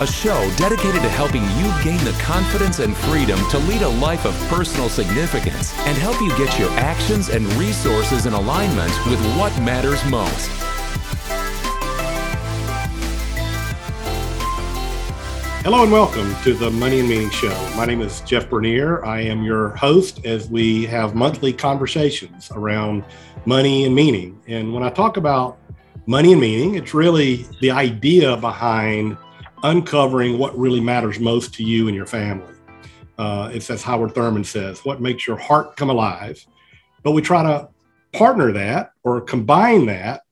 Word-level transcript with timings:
a 0.00 0.06
show 0.06 0.50
dedicated 0.56 1.00
to 1.02 1.08
helping 1.08 1.42
you 1.42 1.72
gain 1.84 2.04
the 2.04 2.16
confidence 2.20 2.80
and 2.80 2.96
freedom 2.96 3.38
to 3.48 3.58
lead 3.60 3.80
a 3.82 3.88
life 3.88 4.24
of 4.24 4.34
personal 4.48 4.88
significance 4.88 5.72
and 5.80 5.96
help 5.96 6.20
you 6.20 6.28
get 6.30 6.58
your 6.58 6.70
actions 6.70 7.28
and 7.28 7.46
resources 7.52 8.26
in 8.26 8.32
alignment 8.32 8.90
with 9.06 9.20
what 9.38 9.56
matters 9.62 10.04
most. 10.06 10.50
Hello 15.62 15.84
and 15.84 15.92
welcome 15.92 16.34
to 16.42 16.54
the 16.54 16.72
Money 16.72 16.98
and 16.98 17.08
Meaning 17.08 17.30
Show. 17.30 17.56
My 17.76 17.84
name 17.84 18.00
is 18.00 18.20
Jeff 18.22 18.50
Bernier. 18.50 19.04
I 19.04 19.20
am 19.20 19.44
your 19.44 19.76
host 19.76 20.26
as 20.26 20.50
we 20.50 20.86
have 20.86 21.14
monthly 21.14 21.52
conversations 21.52 22.50
around 22.50 23.04
money 23.46 23.84
and 23.84 23.94
meaning. 23.94 24.40
And 24.48 24.74
when 24.74 24.82
I 24.82 24.90
talk 24.90 25.18
about 25.18 25.56
money 26.06 26.32
and 26.32 26.40
meaning, 26.40 26.74
it's 26.74 26.94
really 26.94 27.46
the 27.60 27.70
idea 27.70 28.36
behind 28.36 29.16
uncovering 29.64 30.38
what 30.38 30.56
really 30.56 30.80
matters 30.80 31.18
most 31.18 31.54
to 31.54 31.64
you 31.64 31.88
and 31.88 31.96
your 31.96 32.06
family. 32.06 32.52
Uh, 33.16 33.50
it's 33.52 33.70
as 33.70 33.82
Howard 33.82 34.14
Thurman 34.14 34.44
says, 34.44 34.84
what 34.84 35.00
makes 35.00 35.26
your 35.26 35.38
heart 35.38 35.76
come 35.76 35.88
alive. 35.88 36.44
But 37.02 37.12
we 37.12 37.22
try 37.22 37.42
to 37.42 37.68
partner 38.12 38.52
that 38.52 38.92
or 39.02 39.20
combine 39.22 39.86
that 39.86 40.22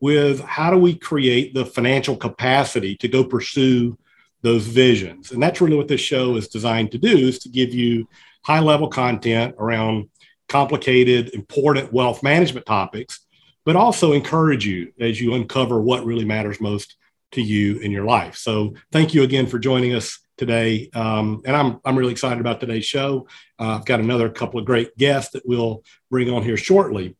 with 0.00 0.40
how 0.40 0.70
do 0.70 0.76
we 0.76 0.94
create 0.94 1.54
the 1.54 1.64
financial 1.64 2.16
capacity 2.16 2.94
to 2.96 3.08
go 3.08 3.24
pursue 3.24 3.96
those 4.42 4.66
visions. 4.66 5.30
And 5.30 5.42
that's 5.42 5.60
really 5.60 5.76
what 5.76 5.88
this 5.88 6.00
show 6.00 6.36
is 6.36 6.48
designed 6.48 6.90
to 6.92 6.98
do 6.98 7.16
is 7.16 7.38
to 7.40 7.48
give 7.48 7.72
you 7.72 8.08
high 8.44 8.60
level 8.60 8.88
content 8.88 9.54
around 9.58 10.10
complicated, 10.48 11.32
important 11.32 11.92
wealth 11.92 12.22
management 12.22 12.66
topics, 12.66 13.20
but 13.64 13.76
also 13.76 14.12
encourage 14.12 14.66
you 14.66 14.92
as 15.00 15.20
you 15.20 15.34
uncover 15.34 15.80
what 15.80 16.04
really 16.04 16.24
matters 16.24 16.60
most 16.60 16.96
to 17.32 17.42
you 17.42 17.78
in 17.78 17.90
your 17.90 18.04
life. 18.04 18.36
So 18.36 18.74
thank 18.90 19.14
you 19.14 19.22
again 19.22 19.46
for 19.46 19.58
joining 19.58 19.94
us 19.94 20.18
today. 20.36 20.90
Um, 20.94 21.42
and 21.44 21.56
I'm, 21.56 21.80
I'm 21.84 21.96
really 21.96 22.12
excited 22.12 22.40
about 22.40 22.60
today's 22.60 22.84
show. 22.84 23.26
Uh, 23.58 23.76
I've 23.76 23.84
got 23.84 24.00
another 24.00 24.28
couple 24.28 24.58
of 24.58 24.66
great 24.66 24.96
guests 24.96 25.32
that 25.32 25.46
we'll 25.46 25.82
bring 26.10 26.30
on 26.30 26.42
here 26.42 26.56
shortly. 26.56 27.16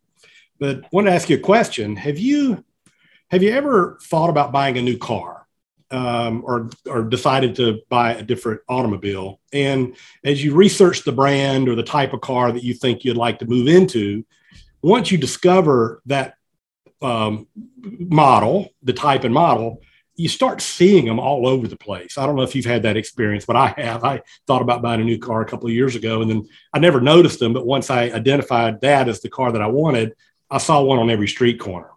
But 0.58 0.84
I 0.84 0.88
want 0.92 1.06
to 1.06 1.12
ask 1.12 1.28
you 1.28 1.36
a 1.36 1.40
question. 1.40 1.96
Have 1.96 2.18
you, 2.18 2.64
have 3.30 3.42
you 3.42 3.50
ever 3.50 3.98
thought 4.02 4.30
about 4.30 4.52
buying 4.52 4.78
a 4.78 4.82
new 4.82 4.98
car 4.98 5.46
um, 5.90 6.42
or, 6.44 6.70
or 6.86 7.02
decided 7.02 7.56
to 7.56 7.80
buy 7.88 8.14
a 8.14 8.22
different 8.22 8.60
automobile? 8.68 9.40
And 9.52 9.96
as 10.24 10.42
you 10.42 10.54
research 10.54 11.04
the 11.04 11.12
brand 11.12 11.68
or 11.68 11.74
the 11.74 11.82
type 11.82 12.12
of 12.12 12.20
car 12.20 12.52
that 12.52 12.64
you 12.64 12.74
think 12.74 13.04
you'd 13.04 13.16
like 13.16 13.38
to 13.40 13.46
move 13.46 13.68
into, 13.68 14.24
once 14.82 15.10
you 15.10 15.18
discover 15.18 16.02
that 16.06 16.34
um, 17.00 17.46
model, 17.76 18.68
the 18.82 18.92
type 18.92 19.24
and 19.24 19.34
model, 19.34 19.80
you 20.14 20.28
start 20.28 20.60
seeing 20.60 21.06
them 21.06 21.18
all 21.18 21.46
over 21.46 21.66
the 21.66 21.76
place. 21.76 22.18
I 22.18 22.26
don't 22.26 22.36
know 22.36 22.42
if 22.42 22.54
you've 22.54 22.66
had 22.66 22.82
that 22.82 22.96
experience, 22.96 23.46
but 23.46 23.56
I 23.56 23.68
have. 23.78 24.04
I 24.04 24.20
thought 24.46 24.62
about 24.62 24.82
buying 24.82 25.00
a 25.00 25.04
new 25.04 25.18
car 25.18 25.40
a 25.40 25.46
couple 25.46 25.68
of 25.68 25.74
years 25.74 25.96
ago 25.96 26.20
and 26.20 26.30
then 26.30 26.48
I 26.72 26.78
never 26.78 27.00
noticed 27.00 27.40
them. 27.40 27.52
But 27.52 27.66
once 27.66 27.90
I 27.90 28.04
identified 28.04 28.80
that 28.82 29.08
as 29.08 29.20
the 29.20 29.30
car 29.30 29.52
that 29.52 29.62
I 29.62 29.68
wanted, 29.68 30.14
I 30.50 30.58
saw 30.58 30.82
one 30.82 30.98
on 30.98 31.10
every 31.10 31.28
street 31.28 31.58
corner. 31.58 31.88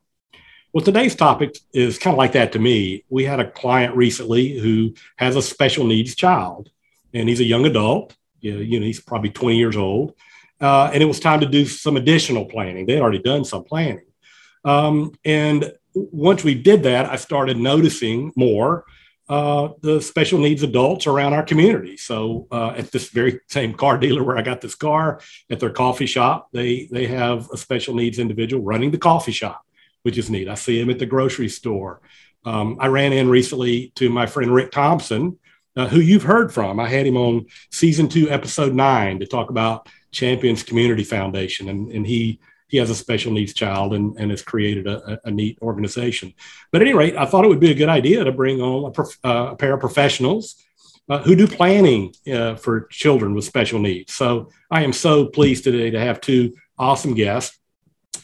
Well, 0.71 0.83
today's 0.83 1.15
topic 1.15 1.57
is 1.73 1.97
kind 1.97 2.13
of 2.13 2.17
like 2.17 2.33
that 2.33 2.51
to 2.53 2.59
me. 2.59 3.05
We 3.09 3.23
had 3.23 3.39
a 3.39 3.49
client 3.49 3.95
recently 3.95 4.57
who 4.59 4.93
has 5.15 5.37
a 5.37 5.41
special 5.41 5.85
needs 5.85 6.15
child, 6.15 6.69
and 7.13 7.29
he's 7.29 7.39
a 7.39 7.45
young 7.45 7.65
adult. 7.65 8.13
You 8.41 8.79
know, 8.79 8.85
he's 8.85 8.99
probably 8.99 9.29
20 9.29 9.57
years 9.57 9.77
old. 9.77 10.15
Uh, 10.59 10.89
and 10.93 11.01
it 11.01 11.05
was 11.05 11.21
time 11.21 11.39
to 11.39 11.45
do 11.45 11.65
some 11.65 11.95
additional 11.95 12.45
planning. 12.45 12.85
They 12.85 12.93
had 12.93 13.01
already 13.01 13.19
done 13.19 13.45
some 13.45 13.63
planning. 13.63 14.05
Um, 14.65 15.13
and 15.23 15.71
once 15.95 16.43
we 16.43 16.55
did 16.55 16.83
that, 16.83 17.09
I 17.09 17.15
started 17.15 17.57
noticing 17.57 18.31
more 18.35 18.85
uh, 19.27 19.69
the 19.81 19.99
special 20.01 20.37
needs 20.37 20.61
adults 20.61 21.07
around 21.07 21.33
our 21.33 21.41
community. 21.41 21.97
So 21.97 22.47
uh, 22.51 22.73
at 22.77 22.91
this 22.91 23.09
very 23.09 23.39
same 23.49 23.73
car 23.73 23.97
dealer 23.97 24.23
where 24.23 24.37
I 24.37 24.41
got 24.41 24.61
this 24.61 24.75
car, 24.75 25.19
at 25.49 25.59
their 25.59 25.71
coffee 25.71 26.05
shop, 26.05 26.49
they 26.51 26.87
they 26.91 27.07
have 27.07 27.49
a 27.51 27.57
special 27.57 27.95
needs 27.95 28.19
individual 28.19 28.63
running 28.63 28.91
the 28.91 28.97
coffee 28.97 29.31
shop, 29.31 29.65
which 30.03 30.17
is 30.17 30.29
neat. 30.29 30.47
I 30.47 30.55
see 30.55 30.79
him 30.79 30.89
at 30.89 30.99
the 30.99 31.05
grocery 31.05 31.49
store. 31.49 32.01
Um, 32.43 32.77
I 32.79 32.87
ran 32.87 33.13
in 33.13 33.27
recently 33.27 33.91
to 33.95 34.09
my 34.09 34.27
friend 34.27 34.53
Rick 34.53 34.71
Thompson, 34.71 35.39
uh, 35.75 35.87
who 35.87 35.99
you've 35.99 36.23
heard 36.23 36.53
from. 36.53 36.79
I 36.79 36.87
had 36.87 37.07
him 37.07 37.17
on 37.17 37.47
season 37.71 38.07
two, 38.07 38.29
episode 38.29 38.75
nine, 38.75 39.19
to 39.19 39.25
talk 39.25 39.49
about 39.49 39.89
Champions 40.11 40.61
Community 40.61 41.03
Foundation, 41.03 41.69
and 41.69 41.91
and 41.91 42.05
he 42.05 42.39
he 42.67 42.77
has 42.77 42.89
a 42.89 42.95
special 42.95 43.31
needs 43.31 43.53
child 43.53 43.93
and, 43.93 44.17
and 44.17 44.31
has 44.31 44.41
created 44.41 44.87
a, 44.87 45.19
a, 45.23 45.31
neat 45.31 45.57
organization. 45.61 46.33
But 46.71 46.81
at 46.81 46.87
any 46.87 46.97
rate, 46.97 47.15
I 47.15 47.25
thought 47.25 47.45
it 47.45 47.47
would 47.47 47.59
be 47.59 47.71
a 47.71 47.75
good 47.75 47.89
idea 47.89 48.23
to 48.23 48.31
bring 48.31 48.61
on 48.61 48.85
a, 48.85 48.91
prof, 48.91 49.17
uh, 49.23 49.49
a 49.51 49.55
pair 49.55 49.73
of 49.73 49.79
professionals 49.79 50.55
uh, 51.09 51.19
who 51.19 51.35
do 51.35 51.47
planning 51.47 52.13
uh, 52.31 52.55
for 52.55 52.87
children 52.87 53.33
with 53.33 53.45
special 53.45 53.79
needs. 53.79 54.13
So 54.13 54.49
I 54.71 54.83
am 54.83 54.93
so 54.93 55.27
pleased 55.27 55.63
today 55.63 55.91
to 55.91 55.99
have 55.99 56.21
two 56.21 56.55
awesome 56.77 57.13
guests. 57.13 57.59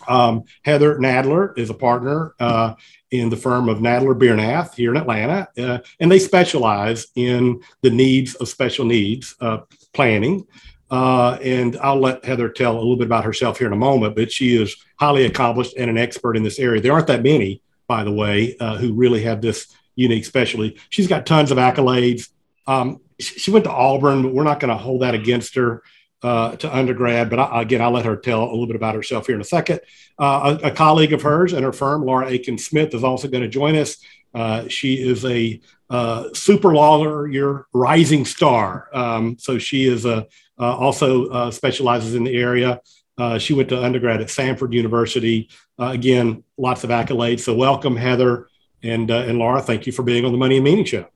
Um, 0.08 0.46
Heather 0.64 0.98
Nadler 0.98 1.58
is 1.58 1.70
a 1.70 1.76
partner 1.76 2.34
uh, 2.40 2.74
in 3.12 3.30
the 3.30 3.38
firm 3.38 3.70
of 3.70 3.80
Nadler 3.80 4.18
Biernath 4.18 4.74
here 4.74 4.92
in 4.92 4.98
Atlanta, 4.98 5.48
uh, 5.58 5.80
and 6.00 6.12
they 6.12 6.18
specialize 6.18 7.08
in 7.16 7.62
the 7.82 7.90
needs 7.90 8.36
of 8.36 8.50
special 8.50 8.86
needs 8.86 9.36
uh, 9.42 9.60
planning. 9.94 10.48
Uh, 10.92 11.38
and 11.42 11.78
I'll 11.78 12.00
let 12.00 12.26
Heather 12.26 12.50
tell 12.50 12.76
a 12.76 12.78
little 12.78 12.98
bit 12.98 13.08
about 13.08 13.24
herself 13.24 13.58
here 13.58 13.68
in 13.68 13.74
a 13.74 13.78
moment, 13.78 14.14
but 14.14 14.30
she 14.30 14.62
is 14.62 14.76
highly 15.00 15.26
accomplished 15.26 15.74
and 15.78 15.90
an 15.90 15.98
expert 15.98 16.36
in 16.36 16.44
this 16.44 16.60
area. 16.60 16.82
There 16.82 16.92
aren't 16.92 17.08
that 17.08 17.24
many, 17.24 17.62
by 17.88 18.04
the 18.04 18.12
way, 18.12 18.58
uh, 18.60 18.76
who 18.76 18.94
really 18.94 19.24
have 19.24 19.42
this 19.42 19.74
unique 19.96 20.26
specialty. 20.26 20.78
She's 20.90 21.08
got 21.08 21.26
tons 21.26 21.50
of 21.50 21.58
accolades. 21.58 22.30
Um, 22.68 23.00
she 23.20 23.52
went 23.52 23.66
to 23.66 23.72
Auburn, 23.72 24.22
but 24.22 24.34
we're 24.34 24.44
not 24.44 24.60
going 24.60 24.70
to 24.70 24.78
hold 24.78 25.02
that 25.02 25.16
against 25.16 25.56
her 25.56 25.82
uh, 26.24 26.58
to 26.58 26.76
undergrad. 26.76 27.30
But 27.30 27.40
I, 27.40 27.62
again, 27.62 27.82
I'll 27.82 27.92
let 27.92 28.06
her 28.06 28.18
tell 28.18 28.44
a 28.44 28.52
little 28.52 28.68
bit 28.68 28.76
about 28.76 28.96
herself 28.96 29.28
here 29.28 29.36
in 29.36 29.42
a 29.42 29.46
second. 29.46 29.80
Uh, 30.20 30.58
a, 30.62 30.68
a, 30.68 30.72
colleague 30.72 31.14
of 31.14 31.22
hers 31.22 31.54
and 31.54 31.64
her 31.64 31.72
firm, 31.72 32.06
Laura 32.06 32.30
Akins 32.30 32.66
Smith, 32.66 32.94
is 32.94 33.04
also 33.04 33.28
going 33.28 33.44
to 33.44 33.50
join 33.50 33.76
us. 33.76 33.98
Uh, 34.34 34.68
she 34.68 34.96
is 34.96 35.26
a 35.26 35.60
uh, 35.90 36.30
super 36.34 36.74
lawyer, 36.74 37.68
rising 37.74 38.26
star. 38.26 38.88
Um, 38.94 39.38
so 39.40 39.58
she 39.58 39.86
is 39.86 40.06
a 40.06 40.28
also 40.66 41.28
uh, 41.30 41.52
specializes 41.52 42.16
in 42.16 42.24
the 42.24 42.36
area. 42.36 42.82
Uh, 43.18 43.38
she 43.38 43.54
went 43.54 43.70
to 43.70 43.82
undergrad 43.82 44.22
at 44.22 44.28
Samford 44.28 44.74
University. 44.74 45.50
again, 45.78 46.44
lots 46.58 46.84
of 46.84 46.90
accolades. 46.90 47.42
So 47.42 47.54
welcome, 47.54 47.96
Heather 47.96 48.48
and 48.84 49.10
and 49.12 49.38
Laura. 49.38 49.62
Thank 49.62 49.86
you 49.86 49.92
for 49.92 50.04
being 50.04 50.26
on 50.26 50.32
the 50.32 50.38
Money 50.38 50.58
and 50.58 50.64
Meaning 50.64 50.86
Show. 50.86 51.08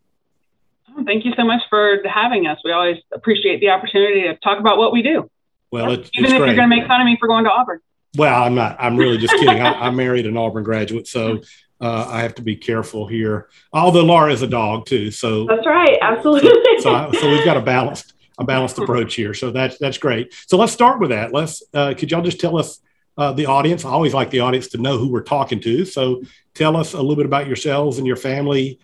Oh, 0.97 1.03
thank 1.03 1.25
you 1.25 1.33
so 1.35 1.43
much 1.43 1.61
for 1.69 1.97
having 2.05 2.47
us. 2.47 2.59
We 2.63 2.71
always 2.71 2.97
appreciate 3.13 3.59
the 3.59 3.69
opportunity 3.69 4.23
to 4.23 4.35
talk 4.37 4.59
about 4.59 4.77
what 4.77 4.93
we 4.93 5.01
do. 5.01 5.29
Well, 5.71 5.91
it's, 5.91 6.09
even 6.13 6.25
it's 6.25 6.33
if 6.33 6.37
great. 6.39 6.47
you're 6.47 6.55
going 6.55 6.69
to 6.69 6.75
make 6.75 6.87
fun 6.87 7.01
of 7.01 7.05
me 7.05 7.17
for 7.19 7.27
going 7.27 7.43
to 7.43 7.51
Auburn. 7.51 7.79
Well, 8.17 8.43
I'm 8.43 8.55
not. 8.55 8.77
I'm 8.79 8.95
really 8.95 9.17
just 9.17 9.33
kidding. 9.33 9.61
I, 9.61 9.87
I, 9.87 9.89
married 9.89 10.25
an 10.25 10.37
Auburn 10.37 10.63
graduate, 10.63 11.05
so 11.05 11.41
uh, 11.81 12.07
I 12.09 12.21
have 12.21 12.35
to 12.35 12.41
be 12.41 12.55
careful 12.55 13.07
here. 13.07 13.49
Although 13.73 14.05
Laura 14.05 14.31
is 14.31 14.41
a 14.41 14.47
dog 14.47 14.85
too, 14.85 15.11
so 15.11 15.45
that's 15.47 15.65
right. 15.65 15.97
Absolutely. 16.01 16.49
So, 16.79 17.09
so, 17.11 17.19
so 17.19 17.29
we've 17.29 17.43
got 17.43 17.57
a 17.57 17.61
balanced 17.61 18.13
a 18.37 18.43
balanced 18.43 18.77
approach 18.77 19.15
here. 19.15 19.33
So 19.33 19.51
that's 19.51 19.77
that's 19.77 19.97
great. 19.97 20.33
So 20.47 20.57
let's 20.57 20.73
start 20.73 20.99
with 20.99 21.09
that. 21.09 21.33
Let's 21.33 21.63
uh, 21.73 21.93
could 21.97 22.11
y'all 22.11 22.21
just 22.21 22.39
tell 22.39 22.57
us 22.57 22.79
uh, 23.17 23.31
the 23.31 23.45
audience? 23.45 23.85
I 23.85 23.89
always 23.89 24.13
like 24.13 24.29
the 24.29 24.41
audience 24.41 24.67
to 24.69 24.77
know 24.77 24.97
who 24.97 25.09
we're 25.09 25.23
talking 25.23 25.59
to. 25.61 25.85
So 25.85 26.21
tell 26.53 26.75
us 26.75 26.93
a 26.93 26.97
little 26.97 27.15
bit 27.15 27.25
about 27.25 27.47
yourselves 27.47 27.97
and 27.97 28.07
your 28.07 28.17
family, 28.17 28.79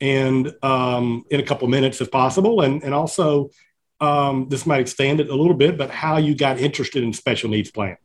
and 0.00 0.52
um, 0.62 1.24
in 1.30 1.40
a 1.40 1.42
couple 1.42 1.66
minutes 1.68 2.00
if 2.00 2.10
possible, 2.10 2.60
and 2.60 2.82
and 2.82 2.94
also 2.94 3.50
um, 4.00 4.48
this 4.48 4.66
might 4.66 4.80
extend 4.80 5.20
it 5.20 5.30
a 5.30 5.34
little 5.34 5.54
bit, 5.54 5.78
but 5.78 5.90
how 5.90 6.16
you 6.16 6.34
got 6.34 6.58
interested 6.58 7.04
in 7.04 7.12
special 7.12 7.48
needs 7.48 7.70
plan. 7.70 7.96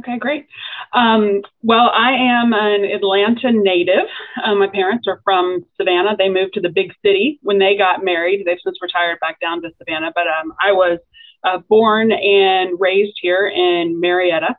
Okay, 0.00 0.18
great. 0.18 0.46
Um, 0.94 1.42
well, 1.62 1.90
I 1.94 2.12
am 2.12 2.54
an 2.54 2.84
Atlanta 2.84 3.52
native. 3.52 4.08
Uh, 4.42 4.54
my 4.54 4.66
parents 4.66 5.06
are 5.06 5.20
from 5.24 5.64
Savannah. 5.76 6.16
They 6.16 6.30
moved 6.30 6.54
to 6.54 6.60
the 6.60 6.70
big 6.70 6.92
city 7.04 7.38
when 7.42 7.58
they 7.58 7.76
got 7.76 8.02
married. 8.02 8.44
They've 8.46 8.58
since 8.64 8.78
retired 8.80 9.18
back 9.20 9.40
down 9.40 9.60
to 9.62 9.70
Savannah, 9.76 10.10
but 10.14 10.24
um, 10.26 10.54
I 10.58 10.72
was 10.72 10.98
uh, 11.44 11.58
born 11.68 12.12
and 12.12 12.80
raised 12.80 13.18
here 13.20 13.46
in 13.46 14.00
Marietta. 14.00 14.56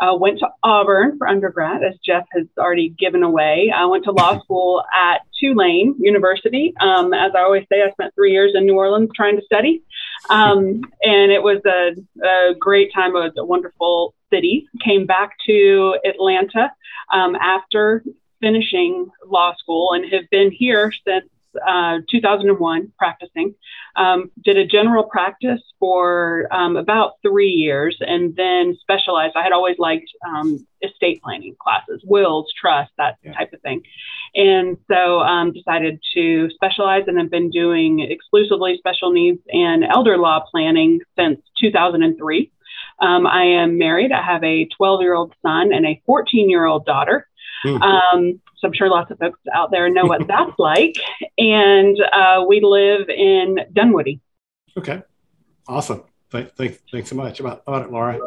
Uh, 0.00 0.16
went 0.16 0.38
to 0.38 0.48
Auburn 0.62 1.18
for 1.18 1.28
undergrad, 1.28 1.82
as 1.84 1.94
Jeff 2.04 2.24
has 2.32 2.46
already 2.58 2.88
given 2.88 3.22
away. 3.22 3.70
I 3.74 3.84
went 3.84 4.04
to 4.04 4.12
law 4.12 4.40
school 4.40 4.82
at 4.94 5.20
Tulane 5.38 5.94
University. 5.98 6.72
Um, 6.80 7.12
as 7.12 7.32
I 7.36 7.40
always 7.40 7.66
say, 7.70 7.82
I 7.82 7.90
spent 7.90 8.14
three 8.14 8.32
years 8.32 8.52
in 8.54 8.64
New 8.64 8.76
Orleans 8.76 9.10
trying 9.14 9.36
to 9.36 9.44
study. 9.44 9.82
Um, 10.28 10.82
and 11.02 11.30
it 11.30 11.42
was 11.42 11.60
a, 11.66 11.92
a, 12.26 12.54
great 12.54 12.92
time. 12.94 13.10
It 13.16 13.20
was 13.20 13.32
a 13.38 13.44
wonderful 13.44 14.14
city. 14.32 14.66
Came 14.84 15.06
back 15.06 15.32
to 15.46 15.96
Atlanta 16.04 16.72
um, 17.12 17.34
after 17.36 18.04
finishing 18.40 19.10
law 19.26 19.54
school 19.56 19.92
and 19.92 20.12
have 20.12 20.28
been 20.30 20.50
here 20.50 20.92
since 21.06 21.26
uh, 21.66 21.98
2001 22.10 22.92
practicing. 22.98 23.54
Um, 23.96 24.30
did 24.44 24.56
a 24.56 24.66
general 24.66 25.04
practice 25.04 25.60
for 25.78 26.46
um, 26.52 26.76
about 26.76 27.14
three 27.22 27.50
years 27.50 27.96
and 28.00 28.34
then 28.36 28.76
specialized. 28.80 29.34
I 29.36 29.42
had 29.42 29.52
always 29.52 29.76
liked 29.78 30.10
um, 30.26 30.66
estate 30.82 31.22
planning 31.22 31.56
classes, 31.60 32.02
wills, 32.04 32.52
trust, 32.58 32.92
that 32.98 33.16
yeah. 33.22 33.32
type 33.32 33.52
of 33.52 33.60
thing. 33.62 33.82
And 34.34 34.76
so 34.90 35.20
um, 35.20 35.52
decided 35.52 36.00
to 36.14 36.50
specialize 36.50 37.04
and 37.06 37.18
have 37.18 37.30
been 37.30 37.50
doing 37.50 38.00
exclusively 38.00 38.76
special 38.78 39.10
needs 39.10 39.40
and 39.48 39.84
elder 39.84 40.16
law 40.18 40.44
planning 40.50 41.00
since 41.18 41.40
2003. 41.60 42.52
Um, 43.00 43.26
I 43.26 43.44
am 43.44 43.78
married. 43.78 44.12
I 44.12 44.22
have 44.22 44.44
a 44.44 44.66
12 44.76 45.00
year 45.00 45.14
old 45.14 45.34
son 45.42 45.72
and 45.72 45.86
a 45.86 46.00
14 46.06 46.50
year 46.50 46.66
old 46.66 46.84
daughter. 46.84 47.26
Mm. 47.64 47.82
Um, 47.82 48.40
so 48.58 48.68
I'm 48.68 48.74
sure 48.74 48.88
lots 48.88 49.10
of 49.10 49.18
folks 49.18 49.40
out 49.52 49.70
there 49.70 49.88
know 49.90 50.04
what 50.04 50.26
that's 50.28 50.58
like. 50.58 50.94
And 51.38 51.96
uh, 52.12 52.44
we 52.48 52.60
live 52.62 53.08
in 53.08 53.58
Dunwoody. 53.72 54.20
Okay, 54.76 55.02
awesome. 55.68 56.04
Thank, 56.30 56.52
thank, 56.52 56.80
thanks 56.92 57.10
so 57.10 57.16
much. 57.16 57.40
About, 57.40 57.62
about 57.66 57.86
it, 57.86 57.92
Laura. 57.92 58.18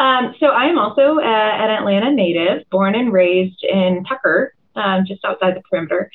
Um, 0.00 0.34
so 0.38 0.46
I 0.46 0.66
am 0.66 0.78
also 0.78 1.18
uh, 1.18 1.22
an 1.22 1.70
Atlanta 1.70 2.10
native, 2.12 2.68
born 2.70 2.94
and 2.94 3.12
raised 3.12 3.62
in 3.64 4.04
Tucker, 4.04 4.54
um, 4.76 5.04
just 5.06 5.24
outside 5.24 5.56
the 5.56 5.62
perimeter, 5.68 6.10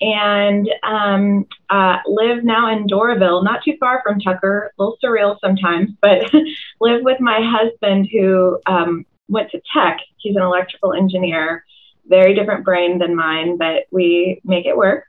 and 0.00 0.68
um, 0.82 1.46
uh, 1.70 1.98
live 2.06 2.44
now 2.44 2.70
in 2.72 2.86
Doraville, 2.86 3.44
not 3.44 3.62
too 3.62 3.76
far 3.78 4.02
from 4.06 4.20
Tucker. 4.20 4.72
A 4.78 4.82
little 4.82 4.98
surreal 5.02 5.38
sometimes, 5.40 5.90
but 6.00 6.32
live 6.80 7.02
with 7.02 7.20
my 7.20 7.40
husband 7.42 8.08
who 8.10 8.58
um, 8.66 9.04
went 9.28 9.50
to 9.50 9.60
Tech. 9.74 9.98
He's 10.18 10.36
an 10.36 10.42
electrical 10.42 10.92
engineer 10.92 11.64
very 12.08 12.34
different 12.34 12.64
brain 12.64 12.98
than 12.98 13.14
mine, 13.14 13.56
but 13.58 13.84
we 13.90 14.40
make 14.44 14.66
it 14.66 14.76
work. 14.76 15.04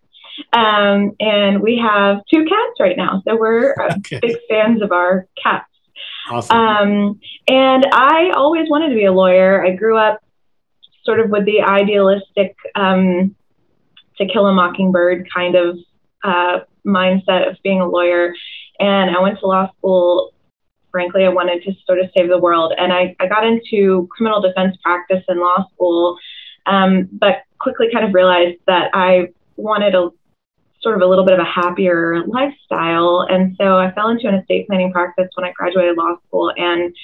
Um, 0.53 1.15
and 1.19 1.61
we 1.61 1.77
have 1.77 2.21
two 2.31 2.43
cats 2.45 2.79
right 2.79 2.97
now. 2.97 3.21
So 3.27 3.35
we're 3.35 3.73
uh, 3.81 3.95
okay. 3.97 4.19
big 4.21 4.37
fans 4.49 4.81
of 4.81 4.91
our 4.91 5.27
cats. 5.41 5.69
Awesome. 6.29 6.57
Um, 6.57 7.19
and 7.47 7.85
I 7.91 8.31
always 8.35 8.69
wanted 8.69 8.89
to 8.89 8.95
be 8.95 9.05
a 9.05 9.11
lawyer. 9.11 9.65
I 9.65 9.75
grew 9.75 9.97
up 9.97 10.21
sort 11.03 11.19
of 11.19 11.29
with 11.29 11.45
the 11.45 11.61
idealistic 11.61 12.55
um, 12.75 13.35
to 14.17 14.27
kill 14.27 14.45
a 14.45 14.53
mockingbird 14.53 15.27
kind 15.33 15.55
of 15.55 15.77
uh, 16.23 16.59
mindset 16.85 17.49
of 17.49 17.57
being 17.63 17.81
a 17.81 17.87
lawyer. 17.87 18.33
And 18.79 19.15
I 19.15 19.21
went 19.21 19.39
to 19.39 19.47
law 19.47 19.71
school. 19.77 20.33
Frankly, 20.91 21.25
I 21.25 21.29
wanted 21.29 21.63
to 21.63 21.73
sort 21.85 21.99
of 21.99 22.09
save 22.15 22.29
the 22.29 22.37
world. 22.37 22.73
And 22.77 22.91
I, 22.91 23.15
I 23.19 23.27
got 23.27 23.45
into 23.45 24.07
criminal 24.11 24.41
defense 24.41 24.75
practice 24.83 25.23
in 25.29 25.39
law 25.39 25.65
school 25.73 26.17
um, 26.67 27.09
but 27.11 27.43
quickly 27.59 27.87
kind 27.91 28.05
of 28.05 28.13
realized 28.13 28.59
that 28.67 28.91
I 28.93 29.29
wanted 29.55 29.95
a 29.95 30.09
sort 30.81 30.95
of 30.95 31.01
a 31.01 31.05
little 31.05 31.25
bit 31.25 31.33
of 31.33 31.39
a 31.39 31.49
happier 31.49 32.23
lifestyle. 32.27 33.25
And 33.29 33.55
so 33.59 33.77
I 33.77 33.91
fell 33.91 34.09
into 34.09 34.27
an 34.27 34.35
estate 34.35 34.67
planning 34.67 34.91
practice 34.91 35.27
when 35.35 35.45
I 35.45 35.51
graduated 35.53 35.97
law 35.97 36.15
school. 36.27 36.53
And 36.55 36.95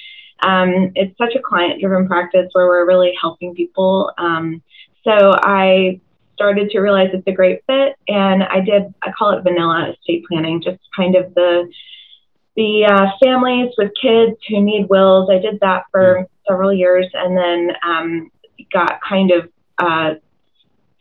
um, 0.42 0.92
it's 0.94 1.16
such 1.18 1.34
a 1.34 1.42
client 1.42 1.80
driven 1.80 2.06
practice 2.06 2.48
where 2.52 2.66
we're 2.66 2.86
really 2.86 3.12
helping 3.20 3.54
people. 3.54 4.12
Um, 4.18 4.62
so 5.02 5.34
I 5.42 6.00
started 6.34 6.70
to 6.70 6.80
realize 6.80 7.10
it's 7.12 7.26
a 7.26 7.32
great 7.32 7.62
fit. 7.66 7.96
And 8.08 8.44
I 8.44 8.60
did, 8.60 8.94
I 9.02 9.12
call 9.12 9.36
it 9.36 9.42
vanilla 9.42 9.92
estate 9.92 10.24
planning, 10.28 10.62
just 10.62 10.80
kind 10.96 11.16
of 11.16 11.34
the 11.34 11.68
the 12.56 12.84
uh, 12.84 13.06
families 13.20 13.72
with 13.76 13.90
kids 14.00 14.36
who 14.48 14.62
need 14.62 14.88
wills. 14.88 15.28
I 15.28 15.40
did 15.40 15.58
that 15.60 15.86
for 15.90 16.24
several 16.48 16.72
years 16.72 17.06
and 17.12 17.36
then 17.36 17.76
um, 17.84 18.30
got 18.72 19.00
kind 19.06 19.32
of 19.32 19.50
uh, 19.78 20.14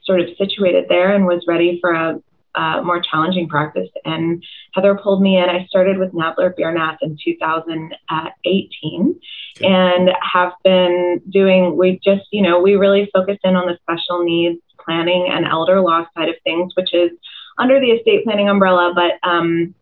sort 0.03 0.21
of 0.21 0.27
situated 0.37 0.85
there 0.89 1.13
and 1.13 1.25
was 1.25 1.45
ready 1.47 1.79
for 1.81 1.91
a, 1.91 2.21
a, 2.55 2.83
more 2.83 3.01
challenging 3.01 3.47
practice. 3.47 3.89
And 4.05 4.43
Heather 4.73 4.95
pulled 5.01 5.21
me 5.21 5.37
in. 5.37 5.49
I 5.49 5.65
started 5.65 5.97
with 5.97 6.11
Nadler 6.11 6.53
Biernath 6.57 6.97
in 7.01 7.17
2018 7.23 9.19
okay. 9.57 9.67
and 9.67 10.09
have 10.21 10.53
been 10.63 11.21
doing, 11.29 11.77
we 11.77 11.99
just, 12.03 12.25
you 12.31 12.41
know, 12.41 12.61
we 12.61 12.75
really 12.75 13.09
focused 13.13 13.41
in 13.43 13.55
on 13.55 13.67
the 13.67 13.77
special 13.81 14.23
needs 14.23 14.59
planning 14.83 15.27
and 15.29 15.45
elder 15.45 15.81
law 15.81 16.05
side 16.15 16.29
of 16.29 16.35
things, 16.43 16.73
which 16.75 16.93
is 16.93 17.11
under 17.57 17.79
the 17.79 17.91
estate 17.91 18.25
planning 18.25 18.49
umbrella, 18.49 18.93
but 18.95 19.13
um, 19.27 19.73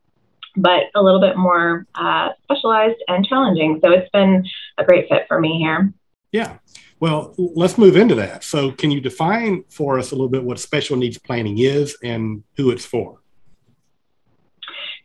but 0.58 0.84
a 0.96 1.02
little 1.02 1.22
bit 1.22 1.38
more 1.38 1.86
uh, 1.96 2.30
specialized 2.44 3.02
and 3.08 3.26
challenging. 3.26 3.80
So 3.84 3.92
it's 3.92 4.10
been 4.10 4.46
a 4.78 4.84
great 4.84 5.08
fit 5.10 5.26
for 5.28 5.40
me 5.40 5.60
here. 5.60 5.94
Yeah. 6.32 6.58
Well, 7.02 7.34
let's 7.38 7.80
move 7.80 7.98
into 7.98 8.14
that. 8.16 8.44
So, 8.44 8.72
can 8.72 8.92
you 8.92 9.02
define 9.02 9.64
for 9.70 9.98
us 9.98 10.12
a 10.12 10.16
little 10.16 10.30
bit 10.30 10.44
what 10.44 10.60
special 10.60 10.96
needs 10.96 11.18
planning 11.18 11.58
is 11.58 11.98
and 12.04 12.44
who 12.58 12.70
it's 12.70 12.86
for? 12.86 13.20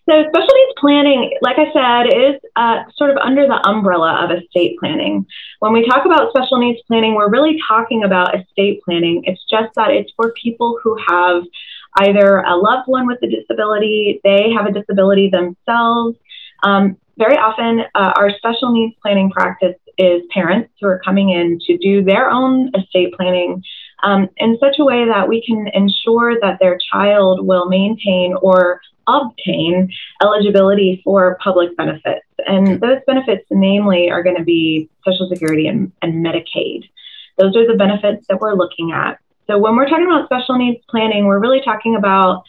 So, 0.08 0.22
special 0.28 0.54
needs 0.54 0.72
planning, 0.78 1.38
like 1.40 1.56
I 1.58 1.72
said, 1.72 2.14
is 2.14 2.34
uh, 2.54 2.82
sort 2.96 3.10
of 3.10 3.16
under 3.16 3.46
the 3.46 3.66
umbrella 3.66 4.22
of 4.22 4.30
estate 4.30 4.78
planning. 4.78 5.24
When 5.60 5.72
we 5.72 5.86
talk 5.86 6.04
about 6.04 6.28
special 6.36 6.58
needs 6.58 6.78
planning, 6.86 7.14
we're 7.14 7.30
really 7.30 7.58
talking 7.66 8.04
about 8.04 8.38
estate 8.38 8.82
planning. 8.84 9.22
It's 9.24 9.42
just 9.50 9.74
that 9.76 9.90
it's 9.90 10.12
for 10.16 10.32
people 10.32 10.78
who 10.84 10.98
have 11.08 11.44
either 12.00 12.40
a 12.40 12.56
loved 12.56 12.88
one 12.88 13.06
with 13.06 13.22
a 13.22 13.26
disability, 13.26 14.20
they 14.22 14.50
have 14.54 14.66
a 14.66 14.70
disability 14.70 15.30
themselves. 15.30 16.18
Um, 16.62 16.98
very 17.16 17.38
often, 17.38 17.80
uh, 17.94 18.12
our 18.16 18.30
special 18.36 18.70
needs 18.72 18.94
planning 19.00 19.30
practice 19.30 19.76
is 19.98 20.22
parents 20.32 20.70
who 20.80 20.86
are 20.88 21.00
coming 21.04 21.30
in 21.30 21.58
to 21.66 21.78
do 21.78 22.02
their 22.02 22.30
own 22.30 22.70
estate 22.74 23.14
planning 23.14 23.62
um, 24.02 24.28
in 24.36 24.58
such 24.60 24.76
a 24.78 24.84
way 24.84 25.06
that 25.06 25.28
we 25.28 25.42
can 25.44 25.68
ensure 25.72 26.38
that 26.40 26.58
their 26.60 26.78
child 26.92 27.46
will 27.46 27.66
maintain 27.68 28.34
or 28.42 28.80
obtain 29.08 29.90
eligibility 30.22 31.00
for 31.04 31.38
public 31.42 31.76
benefits. 31.76 32.26
And 32.46 32.80
those 32.80 32.98
benefits, 33.06 33.46
namely, 33.50 34.10
are 34.10 34.22
going 34.22 34.36
to 34.36 34.44
be 34.44 34.90
Social 35.04 35.28
Security 35.28 35.66
and, 35.66 35.92
and 36.02 36.24
Medicaid. 36.24 36.82
Those 37.38 37.56
are 37.56 37.66
the 37.66 37.76
benefits 37.78 38.26
that 38.28 38.40
we're 38.40 38.54
looking 38.54 38.92
at. 38.92 39.18
So 39.46 39.58
when 39.58 39.76
we're 39.76 39.88
talking 39.88 40.06
about 40.06 40.26
special 40.26 40.58
needs 40.58 40.82
planning, 40.88 41.26
we're 41.26 41.38
really 41.38 41.62
talking 41.64 41.94
about 41.96 42.42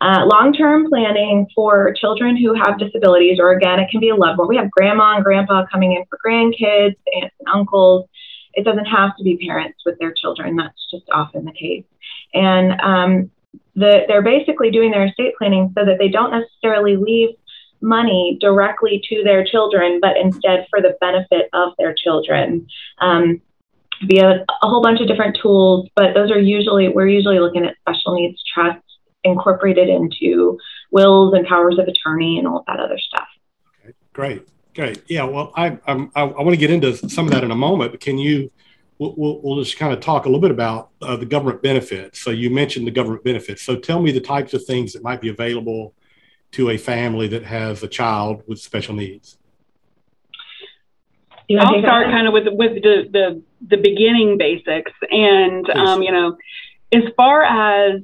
uh, 0.00 0.24
long 0.24 0.52
term 0.52 0.88
planning 0.88 1.46
for 1.54 1.92
children 1.92 2.36
who 2.36 2.54
have 2.54 2.78
disabilities, 2.78 3.38
or 3.38 3.52
again, 3.52 3.78
it 3.80 3.90
can 3.90 4.00
be 4.00 4.08
a 4.08 4.16
loved 4.16 4.38
one. 4.38 4.48
We 4.48 4.56
have 4.56 4.70
grandma 4.70 5.16
and 5.16 5.24
grandpa 5.24 5.66
coming 5.70 5.92
in 5.92 6.04
for 6.08 6.18
grandkids, 6.24 6.96
aunts 7.14 7.34
and 7.38 7.48
uncles. 7.52 8.08
It 8.54 8.64
doesn't 8.64 8.86
have 8.86 9.16
to 9.18 9.24
be 9.24 9.36
parents 9.36 9.80
with 9.84 9.98
their 9.98 10.12
children. 10.12 10.56
That's 10.56 10.90
just 10.90 11.04
often 11.12 11.44
the 11.44 11.52
case. 11.52 11.84
And 12.32 12.80
um, 12.80 13.30
the, 13.76 14.04
they're 14.08 14.22
basically 14.22 14.70
doing 14.70 14.90
their 14.90 15.06
estate 15.06 15.34
planning 15.36 15.72
so 15.76 15.84
that 15.84 15.98
they 15.98 16.08
don't 16.08 16.30
necessarily 16.30 16.96
leave 16.96 17.30
money 17.82 18.38
directly 18.40 19.02
to 19.08 19.22
their 19.22 19.44
children, 19.44 20.00
but 20.00 20.16
instead 20.16 20.66
for 20.70 20.80
the 20.80 20.96
benefit 21.00 21.48
of 21.52 21.72
their 21.78 21.94
children. 21.94 22.66
Um, 22.98 23.40
via 24.02 24.46
a 24.62 24.66
whole 24.66 24.82
bunch 24.82 24.98
of 25.02 25.06
different 25.06 25.36
tools, 25.42 25.86
but 25.94 26.14
those 26.14 26.30
are 26.30 26.38
usually, 26.38 26.88
we're 26.88 27.06
usually 27.06 27.38
looking 27.38 27.66
at 27.66 27.76
special 27.82 28.14
needs 28.14 28.42
trusts 28.52 28.89
incorporated 29.24 29.88
into 29.88 30.58
wills 30.90 31.34
and 31.34 31.46
powers 31.46 31.78
of 31.78 31.86
attorney 31.86 32.38
and 32.38 32.46
all 32.46 32.58
of 32.58 32.66
that 32.66 32.80
other 32.80 32.98
stuff. 32.98 33.28
Okay, 33.82 33.94
great, 34.12 34.48
great. 34.74 35.02
Yeah, 35.08 35.24
well, 35.24 35.52
I 35.56 35.78
I'm, 35.86 36.10
i 36.14 36.22
I 36.22 36.42
want 36.42 36.50
to 36.50 36.56
get 36.56 36.70
into 36.70 36.96
some 37.08 37.26
of 37.26 37.32
that 37.32 37.44
in 37.44 37.50
a 37.50 37.56
moment, 37.56 37.92
but 37.92 38.00
can 38.00 38.18
you? 38.18 38.50
We'll, 38.98 39.14
we'll, 39.16 39.40
we'll 39.42 39.64
just 39.64 39.78
kind 39.78 39.94
of 39.94 40.00
talk 40.00 40.26
a 40.26 40.28
little 40.28 40.42
bit 40.42 40.50
about 40.50 40.90
uh, 41.00 41.16
the 41.16 41.24
government 41.24 41.62
benefits. 41.62 42.20
So 42.20 42.30
you 42.30 42.50
mentioned 42.50 42.86
the 42.86 42.90
government 42.90 43.24
benefits. 43.24 43.62
So 43.62 43.76
tell 43.76 44.02
me 44.02 44.12
the 44.12 44.20
types 44.20 44.52
of 44.52 44.62
things 44.66 44.92
that 44.92 45.02
might 45.02 45.22
be 45.22 45.30
available 45.30 45.94
to 46.52 46.68
a 46.68 46.76
family 46.76 47.26
that 47.28 47.42
has 47.44 47.82
a 47.82 47.88
child 47.88 48.42
with 48.46 48.58
special 48.58 48.94
needs. 48.94 49.38
I'll 51.58 51.80
start 51.80 52.06
kind 52.06 52.26
of 52.26 52.32
with 52.32 52.46
with 52.50 52.82
the, 52.82 53.08
the 53.10 53.42
the 53.68 53.76
beginning 53.76 54.38
basics, 54.38 54.92
and 55.10 55.68
um, 55.70 56.02
you 56.02 56.12
know, 56.12 56.36
as 56.92 57.02
far 57.16 57.42
as 57.42 58.02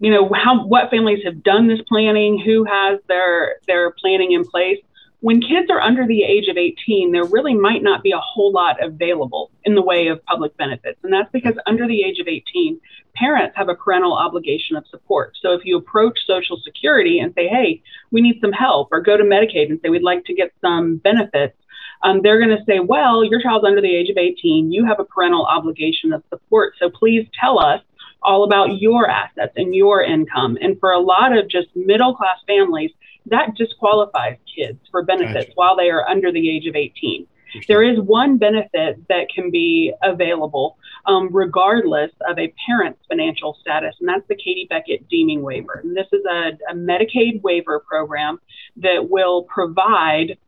you 0.00 0.10
know 0.10 0.30
how 0.34 0.66
what 0.66 0.90
families 0.90 1.22
have 1.24 1.42
done 1.42 1.68
this 1.68 1.80
planning 1.88 2.40
who 2.40 2.64
has 2.64 2.98
their 3.06 3.56
their 3.66 3.92
planning 3.92 4.32
in 4.32 4.44
place 4.44 4.78
when 5.20 5.42
kids 5.42 5.68
are 5.70 5.80
under 5.80 6.06
the 6.06 6.22
age 6.22 6.48
of 6.48 6.56
18 6.56 7.12
there 7.12 7.24
really 7.24 7.54
might 7.54 7.82
not 7.82 8.02
be 8.02 8.10
a 8.10 8.18
whole 8.18 8.50
lot 8.50 8.82
available 8.82 9.50
in 9.64 9.74
the 9.74 9.82
way 9.82 10.08
of 10.08 10.24
public 10.24 10.56
benefits 10.56 10.98
and 11.04 11.12
that's 11.12 11.30
because 11.32 11.54
under 11.66 11.86
the 11.86 12.02
age 12.02 12.18
of 12.18 12.26
18 12.26 12.80
parents 13.14 13.54
have 13.56 13.68
a 13.68 13.74
parental 13.74 14.14
obligation 14.14 14.76
of 14.76 14.86
support 14.88 15.36
so 15.40 15.52
if 15.52 15.64
you 15.64 15.76
approach 15.76 16.18
social 16.26 16.58
security 16.64 17.18
and 17.20 17.34
say 17.34 17.46
hey 17.46 17.82
we 18.10 18.20
need 18.20 18.40
some 18.40 18.52
help 18.52 18.88
or 18.90 19.00
go 19.00 19.16
to 19.16 19.24
medicaid 19.24 19.70
and 19.70 19.78
say 19.82 19.90
we'd 19.90 20.02
like 20.02 20.24
to 20.24 20.34
get 20.34 20.52
some 20.60 20.96
benefits 20.96 21.56
um, 22.02 22.22
they're 22.22 22.38
going 22.38 22.56
to 22.56 22.64
say, 22.64 22.80
well, 22.80 23.22
your 23.22 23.42
child's 23.42 23.66
under 23.66 23.82
the 23.82 23.94
age 23.94 24.08
of 24.08 24.16
18. 24.16 24.72
You 24.72 24.86
have 24.86 25.00
a 25.00 25.04
parental 25.04 25.44
obligation 25.44 26.14
of 26.14 26.22
support. 26.30 26.72
So 26.78 26.88
please 26.88 27.28
tell 27.38 27.58
us 27.58 27.82
all 28.22 28.44
about 28.44 28.80
your 28.80 29.08
assets 29.08 29.52
and 29.56 29.74
your 29.74 30.02
income. 30.02 30.58
And 30.60 30.78
for 30.78 30.92
a 30.92 31.00
lot 31.00 31.36
of 31.36 31.48
just 31.48 31.68
middle 31.74 32.14
class 32.14 32.36
families, 32.46 32.90
that 33.26 33.54
disqualifies 33.56 34.36
kids 34.54 34.78
for 34.90 35.02
benefits 35.02 35.46
gotcha. 35.46 35.52
while 35.54 35.76
they 35.76 35.90
are 35.90 36.08
under 36.08 36.32
the 36.32 36.50
age 36.50 36.66
of 36.66 36.76
18. 36.76 37.26
There 37.66 37.82
is 37.82 37.98
one 38.00 38.38
benefit 38.38 39.08
that 39.08 39.26
can 39.34 39.50
be 39.50 39.92
available 40.02 40.76
um, 41.06 41.28
regardless 41.32 42.10
of 42.28 42.38
a 42.38 42.52
parent's 42.66 43.00
financial 43.08 43.56
status, 43.60 43.94
and 44.00 44.08
that's 44.08 44.26
the 44.28 44.36
Katie 44.36 44.66
Beckett 44.68 45.08
deeming 45.08 45.42
waiver. 45.42 45.80
And 45.82 45.96
this 45.96 46.06
is 46.12 46.24
a, 46.30 46.52
a 46.70 46.74
Medicaid 46.74 47.42
waiver 47.42 47.80
program 47.80 48.38
that 48.76 49.08
will 49.08 49.44
provide 49.44 50.38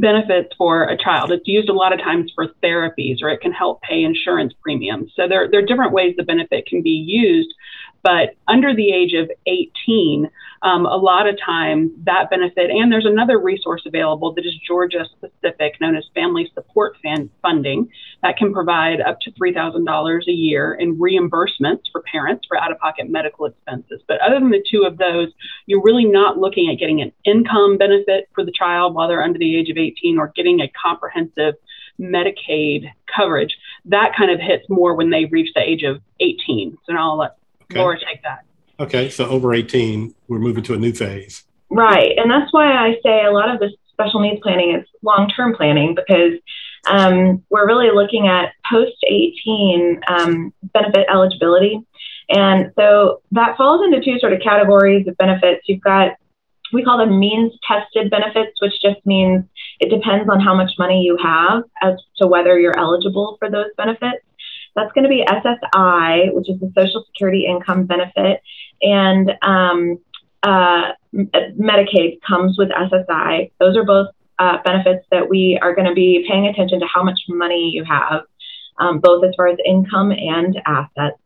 benefits 0.00 0.54
for 0.56 0.84
a 0.84 0.96
child. 0.96 1.32
It's 1.32 1.46
used 1.46 1.68
a 1.68 1.72
lot 1.72 1.92
of 1.92 2.00
times 2.00 2.32
for 2.34 2.48
therapies 2.62 3.22
or 3.22 3.30
it 3.30 3.40
can 3.40 3.52
help 3.52 3.82
pay 3.82 4.02
insurance 4.02 4.52
premiums. 4.62 5.12
So 5.16 5.28
there, 5.28 5.50
there 5.50 5.60
are 5.60 5.66
different 5.66 5.92
ways 5.92 6.14
the 6.16 6.22
benefit 6.22 6.66
can 6.66 6.82
be 6.82 6.90
used. 6.90 7.54
But 8.02 8.36
under 8.48 8.74
the 8.74 8.92
age 8.92 9.14
of 9.14 9.30
18, 9.46 10.28
um, 10.62 10.86
a 10.86 10.96
lot 10.96 11.28
of 11.28 11.36
times 11.44 11.90
that 12.04 12.30
benefit, 12.30 12.70
and 12.70 12.90
there's 12.90 13.06
another 13.06 13.38
resource 13.38 13.82
available 13.86 14.32
that 14.34 14.46
is 14.46 14.54
Georgia 14.66 15.04
specific, 15.16 15.80
known 15.80 15.96
as 15.96 16.04
Family 16.14 16.50
Support 16.54 16.96
fan 17.02 17.30
Funding, 17.42 17.88
that 18.22 18.36
can 18.36 18.52
provide 18.52 19.00
up 19.00 19.18
to 19.20 19.32
$3,000 19.32 20.26
a 20.26 20.30
year 20.30 20.74
in 20.74 20.98
reimbursements 20.98 21.82
for 21.90 22.02
parents 22.10 22.46
for 22.46 22.56
out 22.56 22.70
of 22.70 22.78
pocket 22.78 23.08
medical 23.10 23.46
expenses. 23.46 24.00
But 24.06 24.20
other 24.20 24.38
than 24.38 24.50
the 24.50 24.64
two 24.68 24.84
of 24.84 24.98
those, 24.98 25.28
you're 25.66 25.82
really 25.82 26.04
not 26.04 26.38
looking 26.38 26.70
at 26.70 26.78
getting 26.78 27.02
an 27.02 27.12
income 27.24 27.76
benefit 27.78 28.28
for 28.34 28.44
the 28.44 28.52
child 28.52 28.94
while 28.94 29.08
they're 29.08 29.22
under 29.22 29.38
the 29.38 29.56
age 29.56 29.68
of 29.68 29.76
18 29.76 30.18
or 30.18 30.32
getting 30.34 30.60
a 30.60 30.72
comprehensive 30.80 31.54
Medicaid 32.00 32.90
coverage. 33.14 33.56
That 33.84 34.14
kind 34.16 34.30
of 34.30 34.40
hits 34.40 34.68
more 34.68 34.94
when 34.94 35.10
they 35.10 35.26
reach 35.26 35.50
the 35.54 35.60
age 35.60 35.82
of 35.82 36.00
18. 36.20 36.78
So 36.86 36.92
now 36.92 37.10
I'll 37.10 37.18
let 37.18 37.36
okay. 37.72 37.80
Laura 37.80 37.98
take 37.98 38.22
that. 38.22 38.44
Okay, 38.80 39.10
so 39.10 39.26
over 39.26 39.54
18, 39.54 40.14
we're 40.28 40.38
moving 40.38 40.62
to 40.64 40.74
a 40.74 40.78
new 40.78 40.92
phase. 40.92 41.44
Right. 41.70 42.12
And 42.16 42.30
that's 42.30 42.52
why 42.52 42.72
I 42.72 42.96
say 43.02 43.24
a 43.24 43.30
lot 43.30 43.48
of 43.48 43.60
this 43.60 43.72
special 43.92 44.20
needs 44.20 44.40
planning 44.42 44.74
is 44.74 44.86
long 45.02 45.30
term 45.34 45.54
planning 45.54 45.94
because 45.94 46.38
um, 46.86 47.42
we're 47.50 47.66
really 47.66 47.90
looking 47.94 48.26
at 48.26 48.52
post 48.70 48.96
18 49.06 50.00
um, 50.08 50.52
benefit 50.74 51.06
eligibility. 51.10 51.80
And 52.28 52.72
so 52.78 53.22
that 53.32 53.56
falls 53.56 53.84
into 53.84 54.04
two 54.04 54.18
sort 54.18 54.32
of 54.32 54.40
categories 54.40 55.06
of 55.06 55.16
benefits. 55.16 55.62
You've 55.66 55.80
got, 55.80 56.12
we 56.72 56.82
call 56.82 56.98
them 56.98 57.18
means 57.18 57.52
tested 57.66 58.10
benefits, 58.10 58.60
which 58.60 58.72
just 58.82 59.04
means 59.04 59.44
it 59.80 59.90
depends 59.90 60.28
on 60.30 60.40
how 60.40 60.54
much 60.54 60.72
money 60.78 61.02
you 61.02 61.18
have 61.22 61.64
as 61.82 61.94
to 62.18 62.26
whether 62.26 62.58
you're 62.58 62.78
eligible 62.78 63.36
for 63.38 63.50
those 63.50 63.66
benefits. 63.76 64.24
That's 64.74 64.92
going 64.92 65.04
to 65.04 65.08
be 65.08 65.24
SSI, 65.24 66.32
which 66.32 66.48
is 66.48 66.58
the 66.60 66.72
Social 66.76 67.04
Security 67.06 67.46
Income 67.46 67.86
Benefit 67.86 68.40
and 68.82 69.32
um, 69.42 69.98
uh, 70.42 70.92
Medicaid 71.14 72.20
comes 72.26 72.56
with 72.58 72.70
SSI. 72.70 73.52
Those 73.60 73.76
are 73.76 73.84
both 73.84 74.08
uh, 74.38 74.58
benefits 74.64 75.06
that 75.10 75.28
we 75.28 75.58
are 75.62 75.74
going 75.74 75.86
to 75.86 75.94
be 75.94 76.26
paying 76.28 76.46
attention 76.46 76.80
to 76.80 76.86
how 76.86 77.02
much 77.02 77.20
money 77.28 77.70
you 77.72 77.84
have, 77.84 78.22
um, 78.78 78.98
both 78.98 79.24
as 79.24 79.32
far 79.36 79.48
as 79.48 79.58
income 79.64 80.10
and 80.10 80.60
assets. 80.66 81.18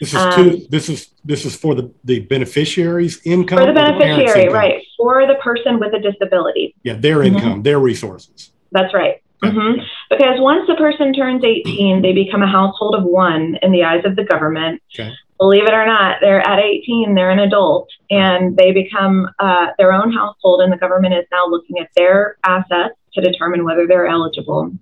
This 0.00 0.12
is 0.12 0.16
um, 0.16 0.58
this 0.70 0.88
is 0.88 1.10
this 1.24 1.44
is 1.44 1.54
for 1.54 1.74
the, 1.76 1.92
the 2.02 2.20
beneficiary's 2.20 3.24
income. 3.24 3.58
For 3.58 3.66
the 3.66 3.72
beneficiary, 3.72 4.48
the 4.48 4.52
right? 4.52 4.82
For 4.96 5.26
the 5.26 5.36
person 5.36 5.78
with 5.78 5.94
a 5.94 6.00
disability. 6.00 6.74
Yeah, 6.82 6.94
their 6.94 7.18
mm-hmm. 7.18 7.36
income, 7.36 7.52
mm-hmm. 7.52 7.62
their 7.62 7.78
resources. 7.78 8.50
That's 8.72 8.92
right. 8.92 9.22
Mm-hmm. 9.46 9.82
Because 10.10 10.38
once 10.38 10.68
a 10.68 10.76
person 10.76 11.12
turns 11.12 11.44
18, 11.44 12.02
they 12.02 12.12
become 12.12 12.42
a 12.42 12.50
household 12.50 12.94
of 12.94 13.04
one 13.04 13.56
in 13.62 13.72
the 13.72 13.84
eyes 13.84 14.04
of 14.04 14.16
the 14.16 14.24
government. 14.24 14.82
Okay 14.94 15.12
believe 15.38 15.64
it 15.64 15.72
or 15.72 15.86
not, 15.86 16.18
they're 16.20 16.40
at 16.40 16.58
18, 16.58 17.14
they're 17.14 17.30
an 17.30 17.40
adult, 17.40 17.90
and 18.10 18.56
they 18.56 18.72
become 18.72 19.28
uh, 19.38 19.66
their 19.78 19.92
own 19.92 20.12
household, 20.12 20.60
and 20.60 20.72
the 20.72 20.76
government 20.76 21.14
is 21.14 21.24
now 21.32 21.46
looking 21.46 21.78
at 21.78 21.90
their 21.96 22.36
assets 22.44 22.94
to 23.14 23.20
determine 23.20 23.64
whether 23.64 23.86
they're 23.86 24.06
eligible. 24.06 24.72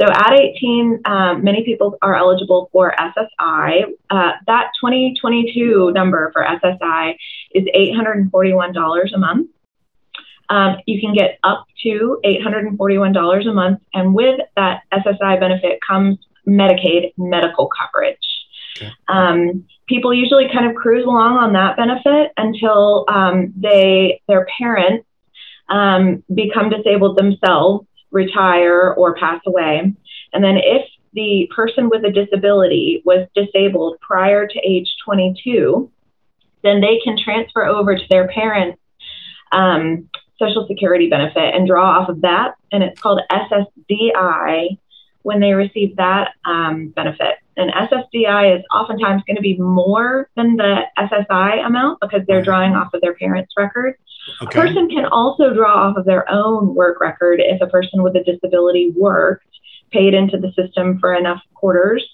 So 0.00 0.08
at 0.08 0.32
18, 0.32 1.02
um, 1.04 1.44
many 1.44 1.64
people 1.64 1.96
are 2.02 2.16
eligible 2.16 2.68
for 2.72 2.92
SSI. 2.98 3.84
Uh, 4.10 4.32
that 4.46 4.70
2022 4.80 5.92
number 5.92 6.32
for 6.32 6.44
SSI 6.44 7.14
is 7.52 7.64
$841 7.74 9.14
a 9.14 9.18
month. 9.18 9.50
Um, 10.50 10.76
you 10.86 11.00
can 11.00 11.14
get 11.14 11.38
up 11.42 11.66
to 11.82 12.20
$841 12.24 13.48
a 13.48 13.52
month, 13.52 13.80
and 13.94 14.14
with 14.14 14.40
that 14.56 14.82
SSI 14.92 15.40
benefit 15.40 15.80
comes 15.86 16.18
Medicaid 16.46 17.12
medical 17.16 17.68
coverage. 17.68 18.18
Okay. 18.76 18.90
Um, 19.08 19.64
people 19.88 20.12
usually 20.12 20.48
kind 20.52 20.68
of 20.68 20.76
cruise 20.76 21.04
along 21.04 21.36
on 21.36 21.52
that 21.54 21.76
benefit 21.76 22.32
until 22.36 23.04
um, 23.08 23.52
they 23.56 24.20
their 24.28 24.46
parents 24.58 25.06
um, 25.68 26.22
become 26.34 26.70
disabled 26.70 27.16
themselves, 27.16 27.86
retire, 28.10 28.92
or 28.94 29.14
pass 29.16 29.40
away. 29.46 29.94
And 30.32 30.44
then 30.44 30.56
if 30.56 30.86
the 31.14 31.48
person 31.54 31.88
with 31.88 32.04
a 32.04 32.10
disability 32.10 33.02
was 33.04 33.28
disabled 33.34 33.98
prior 34.00 34.46
to 34.46 34.58
age 34.64 34.92
22, 35.04 35.90
then 36.62 36.80
they 36.80 36.98
can 37.04 37.16
transfer 37.16 37.64
over 37.64 37.94
to 37.94 38.04
their 38.10 38.28
parents' 38.28 38.80
um, 39.52 40.08
Social 40.38 40.66
Security 40.66 41.08
benefit 41.08 41.54
and 41.54 41.66
draw 41.66 42.00
off 42.00 42.08
of 42.08 42.20
that. 42.22 42.54
And 42.72 42.82
it's 42.82 43.00
called 43.00 43.20
SSDI 43.30 44.78
when 45.22 45.40
they 45.40 45.52
receive 45.52 45.96
that 45.96 46.32
um, 46.44 46.88
benefit. 46.88 47.36
And 47.56 47.72
SSDI 47.72 48.58
is 48.58 48.64
oftentimes 48.74 49.22
going 49.26 49.36
to 49.36 49.42
be 49.42 49.56
more 49.58 50.28
than 50.36 50.56
the 50.56 50.82
SSI 50.98 51.64
amount 51.64 52.00
because 52.00 52.22
they're 52.26 52.42
drawing 52.42 52.74
off 52.74 52.92
of 52.92 53.00
their 53.00 53.14
parents' 53.14 53.52
record. 53.56 53.96
Okay. 54.42 54.58
A 54.58 54.62
person 54.62 54.88
can 54.88 55.06
also 55.06 55.54
draw 55.54 55.88
off 55.88 55.96
of 55.96 56.04
their 56.04 56.30
own 56.30 56.74
work 56.74 57.00
record 57.00 57.40
if 57.42 57.60
a 57.60 57.66
person 57.66 58.02
with 58.02 58.16
a 58.16 58.24
disability 58.24 58.92
worked, 58.96 59.46
paid 59.92 60.14
into 60.14 60.38
the 60.38 60.52
system 60.52 60.98
for 60.98 61.14
enough 61.14 61.40
quarters, 61.54 62.04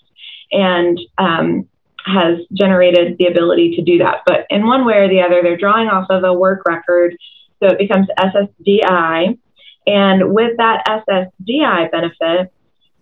and 0.53 1.01
um, 1.19 1.69
has 2.05 2.39
generated 2.53 3.17
the 3.19 3.27
ability 3.27 3.77
to 3.77 3.83
do 3.83 3.99
that. 3.99 4.19
But 4.27 4.47
in 4.51 4.67
one 4.67 4.85
way 4.85 4.99
or 4.99 5.09
the 5.09 5.21
other, 5.21 5.41
they're 5.43 5.57
drawing 5.57 5.89
off 5.89 6.07
of 6.11 6.25
a 6.25 6.35
work 6.35 6.63
record, 6.67 7.17
so 7.61 7.69
it 7.69 7.79
becomes 7.79 8.09
SSDI. 8.19 9.39
And 9.87 10.35
with 10.35 10.57
that 10.57 10.85
SSDI 10.87 11.91
benefit, 11.91 12.53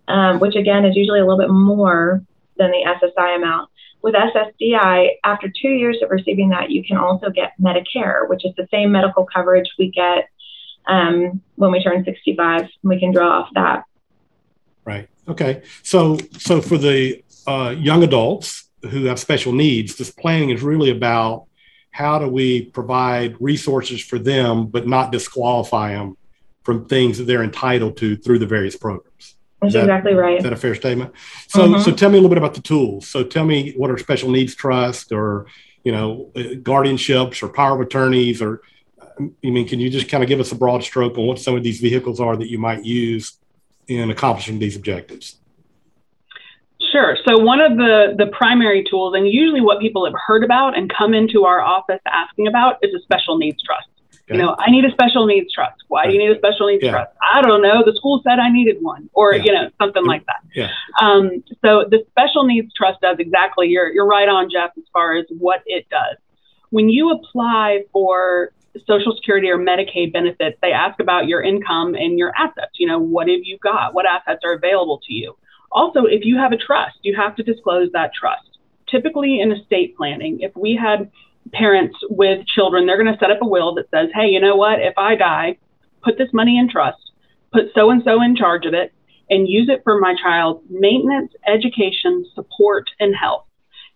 um, 0.07 0.39
which 0.39 0.55
again 0.55 0.85
is 0.85 0.95
usually 0.95 1.19
a 1.19 1.23
little 1.25 1.37
bit 1.37 1.49
more 1.49 2.23
than 2.57 2.71
the 2.71 2.85
SSI 2.85 3.37
amount. 3.37 3.69
With 4.01 4.15
SSDI, 4.15 5.09
after 5.23 5.51
two 5.61 5.69
years 5.69 5.97
of 6.01 6.09
receiving 6.09 6.49
that, 6.49 6.71
you 6.71 6.83
can 6.83 6.97
also 6.97 7.29
get 7.29 7.53
Medicare, 7.59 8.29
which 8.29 8.45
is 8.45 8.53
the 8.55 8.67
same 8.71 8.91
medical 8.91 9.25
coverage 9.25 9.69
we 9.77 9.91
get 9.91 10.29
um, 10.87 11.41
when 11.55 11.71
we 11.71 11.83
turn 11.83 12.03
65. 12.05 12.69
We 12.83 12.99
can 12.99 13.11
draw 13.11 13.41
off 13.41 13.49
that. 13.55 13.83
Right. 14.85 15.09
Okay. 15.27 15.63
So, 15.83 16.17
so 16.37 16.61
for 16.61 16.77
the 16.77 17.23
uh, 17.45 17.75
young 17.77 18.03
adults 18.03 18.69
who 18.89 19.05
have 19.05 19.19
special 19.19 19.51
needs, 19.51 19.95
this 19.95 20.11
planning 20.11 20.49
is 20.49 20.61
really 20.63 20.89
about 20.89 21.45
how 21.99 22.17
do 22.17 22.29
we 22.29 22.63
provide 22.63 23.35
resources 23.41 24.01
for 24.01 24.17
them, 24.17 24.67
but 24.67 24.87
not 24.87 25.11
disqualify 25.11 25.91
them 25.93 26.15
from 26.63 26.85
things 26.85 27.17
that 27.17 27.25
they're 27.25 27.43
entitled 27.43 27.97
to 27.97 28.15
through 28.15 28.39
the 28.39 28.45
various 28.45 28.77
programs. 28.77 29.35
That's 29.61 29.73
that, 29.73 29.81
exactly 29.81 30.13
right. 30.13 30.37
Is 30.37 30.43
that 30.43 30.53
a 30.53 30.55
fair 30.55 30.75
statement? 30.75 31.11
So, 31.49 31.67
mm-hmm. 31.67 31.81
so 31.81 31.91
tell 31.91 32.09
me 32.09 32.17
a 32.17 32.21
little 32.21 32.29
bit 32.29 32.37
about 32.37 32.53
the 32.53 32.61
tools. 32.61 33.05
So, 33.05 33.25
tell 33.25 33.43
me 33.43 33.73
what 33.75 33.91
are 33.91 33.97
special 33.97 34.31
needs 34.31 34.55
trust, 34.55 35.11
or 35.11 35.47
you 35.83 35.91
know, 35.91 36.31
uh, 36.37 36.55
guardianships, 36.63 37.43
or 37.43 37.49
power 37.49 37.75
of 37.75 37.85
attorneys, 37.85 38.41
or 38.41 38.61
I 39.19 39.27
mean, 39.43 39.67
can 39.67 39.81
you 39.81 39.89
just 39.89 40.07
kind 40.07 40.23
of 40.23 40.29
give 40.29 40.39
us 40.39 40.53
a 40.53 40.55
broad 40.55 40.81
stroke 40.83 41.17
on 41.17 41.25
what 41.25 41.39
some 41.39 41.57
of 41.57 41.63
these 41.63 41.81
vehicles 41.81 42.21
are 42.21 42.37
that 42.37 42.49
you 42.49 42.59
might 42.59 42.85
use 42.85 43.37
in 43.89 44.09
accomplishing 44.09 44.57
these 44.57 44.77
objectives? 44.77 45.38
Sure. 46.91 47.17
So 47.27 47.37
one 47.37 47.59
of 47.59 47.77
the 47.77 48.15
the 48.17 48.27
primary 48.27 48.83
tools, 48.89 49.13
and 49.15 49.27
usually 49.27 49.61
what 49.61 49.79
people 49.79 50.05
have 50.05 50.15
heard 50.27 50.43
about 50.43 50.77
and 50.77 50.91
come 50.91 51.13
into 51.13 51.45
our 51.45 51.61
office 51.61 52.01
asking 52.07 52.47
about, 52.47 52.77
is 52.81 52.93
a 52.93 53.01
special 53.01 53.37
needs 53.37 53.61
trust. 53.61 53.87
Okay. 54.29 54.37
You 54.37 54.45
know, 54.45 54.55
I 54.59 54.69
need 54.69 54.85
a 54.85 54.91
special 54.91 55.25
needs 55.25 55.51
trust. 55.51 55.81
Why 55.87 56.05
do 56.05 56.13
you 56.13 56.19
need 56.19 56.29
a 56.29 56.37
special 56.37 56.67
needs 56.67 56.83
yeah. 56.83 56.91
trust? 56.91 57.11
I 57.33 57.41
don't 57.41 57.61
know. 57.61 57.83
The 57.83 57.95
school 57.95 58.21
said 58.23 58.37
I 58.37 58.51
needed 58.51 58.77
one, 58.81 59.09
or 59.13 59.33
yeah. 59.33 59.43
you 59.43 59.51
know, 59.51 59.69
something 59.81 60.05
like 60.05 60.25
that. 60.27 60.41
Yeah. 60.53 60.69
Um, 61.01 61.43
so 61.65 61.85
the 61.89 62.05
special 62.11 62.43
needs 62.43 62.71
trust 62.73 63.01
does 63.01 63.17
exactly. 63.19 63.67
You're 63.67 63.91
you're 63.91 64.07
right 64.07 64.29
on, 64.29 64.49
Jeff, 64.49 64.71
as 64.77 64.83
far 64.93 65.15
as 65.17 65.25
what 65.29 65.63
it 65.65 65.87
does. 65.89 66.17
When 66.69 66.89
you 66.89 67.11
apply 67.11 67.85
for 67.91 68.51
Social 68.85 69.15
Security 69.15 69.49
or 69.49 69.57
Medicaid 69.57 70.13
benefits, 70.13 70.57
they 70.61 70.71
ask 70.71 70.99
about 70.99 71.27
your 71.27 71.41
income 71.41 71.95
and 71.95 72.19
your 72.19 72.31
assets. 72.37 72.73
You 72.77 72.87
know, 72.87 72.99
what 72.99 73.27
have 73.27 73.41
you 73.43 73.57
got? 73.57 73.95
What 73.95 74.05
assets 74.05 74.41
are 74.43 74.53
available 74.53 75.01
to 75.07 75.13
you? 75.13 75.35
Also, 75.71 76.05
if 76.05 76.25
you 76.25 76.37
have 76.37 76.51
a 76.51 76.57
trust, 76.57 76.97
you 77.01 77.15
have 77.15 77.35
to 77.35 77.43
disclose 77.43 77.89
that 77.93 78.11
trust. 78.19 78.57
Typically, 78.89 79.39
in 79.39 79.51
estate 79.51 79.95
planning, 79.95 80.39
if 80.41 80.51
we 80.55 80.75
had 80.75 81.11
parents 81.53 81.97
with 82.09 82.45
children, 82.47 82.85
they're 82.85 83.01
going 83.01 83.11
to 83.11 83.19
set 83.19 83.31
up 83.31 83.41
a 83.41 83.47
will 83.47 83.75
that 83.75 83.89
says, 83.91 84.09
hey, 84.13 84.27
you 84.27 84.39
know 84.39 84.55
what? 84.55 84.79
If 84.79 84.97
I 84.97 85.15
die, 85.15 85.57
put 86.03 86.17
this 86.17 86.29
money 86.33 86.57
in 86.57 86.69
trust. 86.69 87.11
put 87.51 87.65
so 87.75 87.89
and 87.89 88.01
so 88.03 88.21
in 88.21 88.35
charge 88.35 88.65
of 88.65 88.73
it, 88.73 88.93
and 89.29 89.47
use 89.47 89.69
it 89.69 89.81
for 89.83 89.99
my 89.99 90.15
child's 90.21 90.63
maintenance, 90.69 91.31
education, 91.47 92.25
support, 92.33 92.89
and 92.99 93.15
health. 93.15 93.45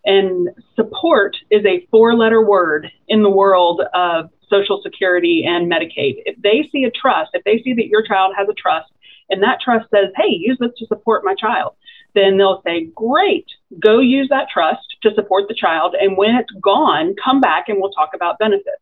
And 0.06 0.50
support 0.75 1.36
is 1.50 1.65
a 1.65 1.88
four 1.89 2.15
letter 2.15 2.46
word 2.46 2.92
in 3.08 3.24
the 3.24 3.30
world 3.30 3.82
of 3.94 4.30
Social 4.50 4.80
Security 4.84 5.44
and 5.48 5.72
Medicaid. 5.72 6.22
If 6.25 6.39
they 6.42 6.70
see 6.72 6.84
a 6.84 6.92
trust, 6.92 7.32
if 7.34 7.44
they 7.46 7.62
see 7.63 7.74
that 7.74 7.88
your 7.88 8.06
child 8.06 8.34
has 8.38 8.48
a 8.48 8.53
trust, 8.53 8.92
and 9.30 9.42
that 9.44 9.60
trust 9.63 9.89
says, 9.89 10.12
hey, 10.15 10.30
use 10.30 10.58
this 10.60 10.72
to 10.77 10.86
support 10.88 11.24
my 11.24 11.36
child, 11.36 11.75
then 12.15 12.38
they'll 12.38 12.62
say, 12.65 12.86
great, 12.96 13.46
go 13.80 14.00
use 14.00 14.30
that 14.30 14.48
trust 14.53 14.86
to 15.01 15.13
support 15.15 15.48
the 15.48 15.56
child. 15.56 15.96
And 16.00 16.18
when 16.18 16.36
it's 16.36 16.51
gone, 16.62 17.15
come 17.24 17.42
back 17.42 17.70
and 17.70 17.80
we'll 17.80 17.92
talk 17.92 18.12
about 18.13 18.39
benefits. 18.39 18.82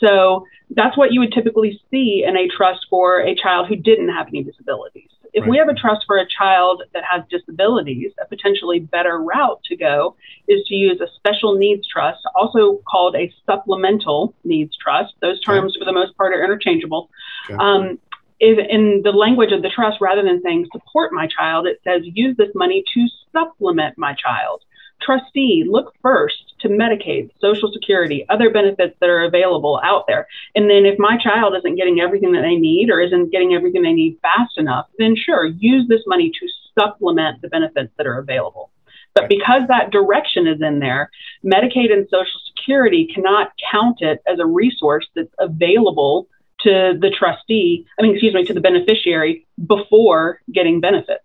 So 0.00 0.46
that's 0.70 0.96
what 0.96 1.12
you 1.12 1.20
would 1.20 1.32
typically 1.32 1.80
see 1.90 2.24
in 2.26 2.36
a 2.36 2.48
trust 2.48 2.86
for 2.90 3.20
a 3.20 3.34
child 3.34 3.68
who 3.68 3.76
didn't 3.76 4.10
have 4.10 4.28
any 4.28 4.42
disabilities. 4.42 5.08
If 5.32 5.42
right. 5.42 5.50
we 5.50 5.58
have 5.58 5.68
a 5.68 5.74
trust 5.74 6.04
for 6.06 6.16
a 6.16 6.26
child 6.26 6.82
that 6.94 7.04
has 7.10 7.22
disabilities, 7.30 8.12
a 8.22 8.26
potentially 8.26 8.80
better 8.80 9.18
route 9.18 9.60
to 9.64 9.76
go 9.76 10.16
is 10.48 10.66
to 10.68 10.74
use 10.74 11.00
a 11.00 11.08
special 11.16 11.56
needs 11.56 11.86
trust, 11.86 12.20
also 12.34 12.80
called 12.88 13.16
a 13.16 13.32
supplemental 13.44 14.34
needs 14.44 14.74
trust. 14.76 15.12
Those 15.20 15.40
terms, 15.42 15.72
okay. 15.72 15.80
for 15.80 15.84
the 15.84 15.92
most 15.92 16.16
part, 16.16 16.32
are 16.34 16.42
interchangeable. 16.42 17.10
Okay. 17.50 17.58
Um, 17.58 17.98
if 18.38 18.58
in 18.68 19.02
the 19.02 19.10
language 19.10 19.52
of 19.52 19.62
the 19.62 19.70
trust, 19.70 19.98
rather 20.00 20.22
than 20.22 20.42
saying 20.42 20.66
support 20.72 21.12
my 21.12 21.26
child, 21.26 21.66
it 21.66 21.80
says 21.84 22.02
use 22.04 22.36
this 22.36 22.50
money 22.54 22.84
to 22.94 23.06
supplement 23.32 23.96
my 23.96 24.14
child. 24.14 24.62
Trustee, 25.02 25.64
look 25.68 25.92
first 26.00 26.54
to 26.60 26.68
Medicaid, 26.68 27.30
Social 27.38 27.70
Security, 27.72 28.24
other 28.28 28.50
benefits 28.50 28.96
that 29.00 29.10
are 29.10 29.24
available 29.24 29.78
out 29.84 30.04
there. 30.06 30.26
And 30.54 30.70
then 30.70 30.86
if 30.86 30.98
my 30.98 31.18
child 31.18 31.54
isn't 31.56 31.76
getting 31.76 32.00
everything 32.00 32.32
that 32.32 32.42
they 32.42 32.56
need 32.56 32.88
or 32.90 33.00
isn't 33.00 33.30
getting 33.30 33.54
everything 33.54 33.82
they 33.82 33.92
need 33.92 34.18
fast 34.22 34.56
enough, 34.56 34.86
then 34.98 35.14
sure, 35.14 35.46
use 35.46 35.86
this 35.88 36.00
money 36.06 36.30
to 36.30 36.48
supplement 36.78 37.42
the 37.42 37.48
benefits 37.48 37.92
that 37.98 38.06
are 38.06 38.18
available. 38.18 38.70
But 39.14 39.28
because 39.30 39.62
that 39.68 39.92
direction 39.92 40.46
is 40.46 40.60
in 40.60 40.78
there, 40.78 41.10
Medicaid 41.44 41.90
and 41.90 42.06
Social 42.10 42.40
Security 42.54 43.08
cannot 43.14 43.52
count 43.70 44.02
it 44.02 44.20
as 44.26 44.38
a 44.38 44.46
resource 44.46 45.06
that's 45.14 45.32
available 45.38 46.28
to 46.66 46.98
the 47.00 47.10
trustee, 47.10 47.86
I 47.98 48.02
mean, 48.02 48.12
excuse 48.12 48.34
me, 48.34 48.44
to 48.44 48.54
the 48.54 48.60
beneficiary 48.60 49.46
before 49.66 50.40
getting 50.52 50.80
benefits. 50.80 51.22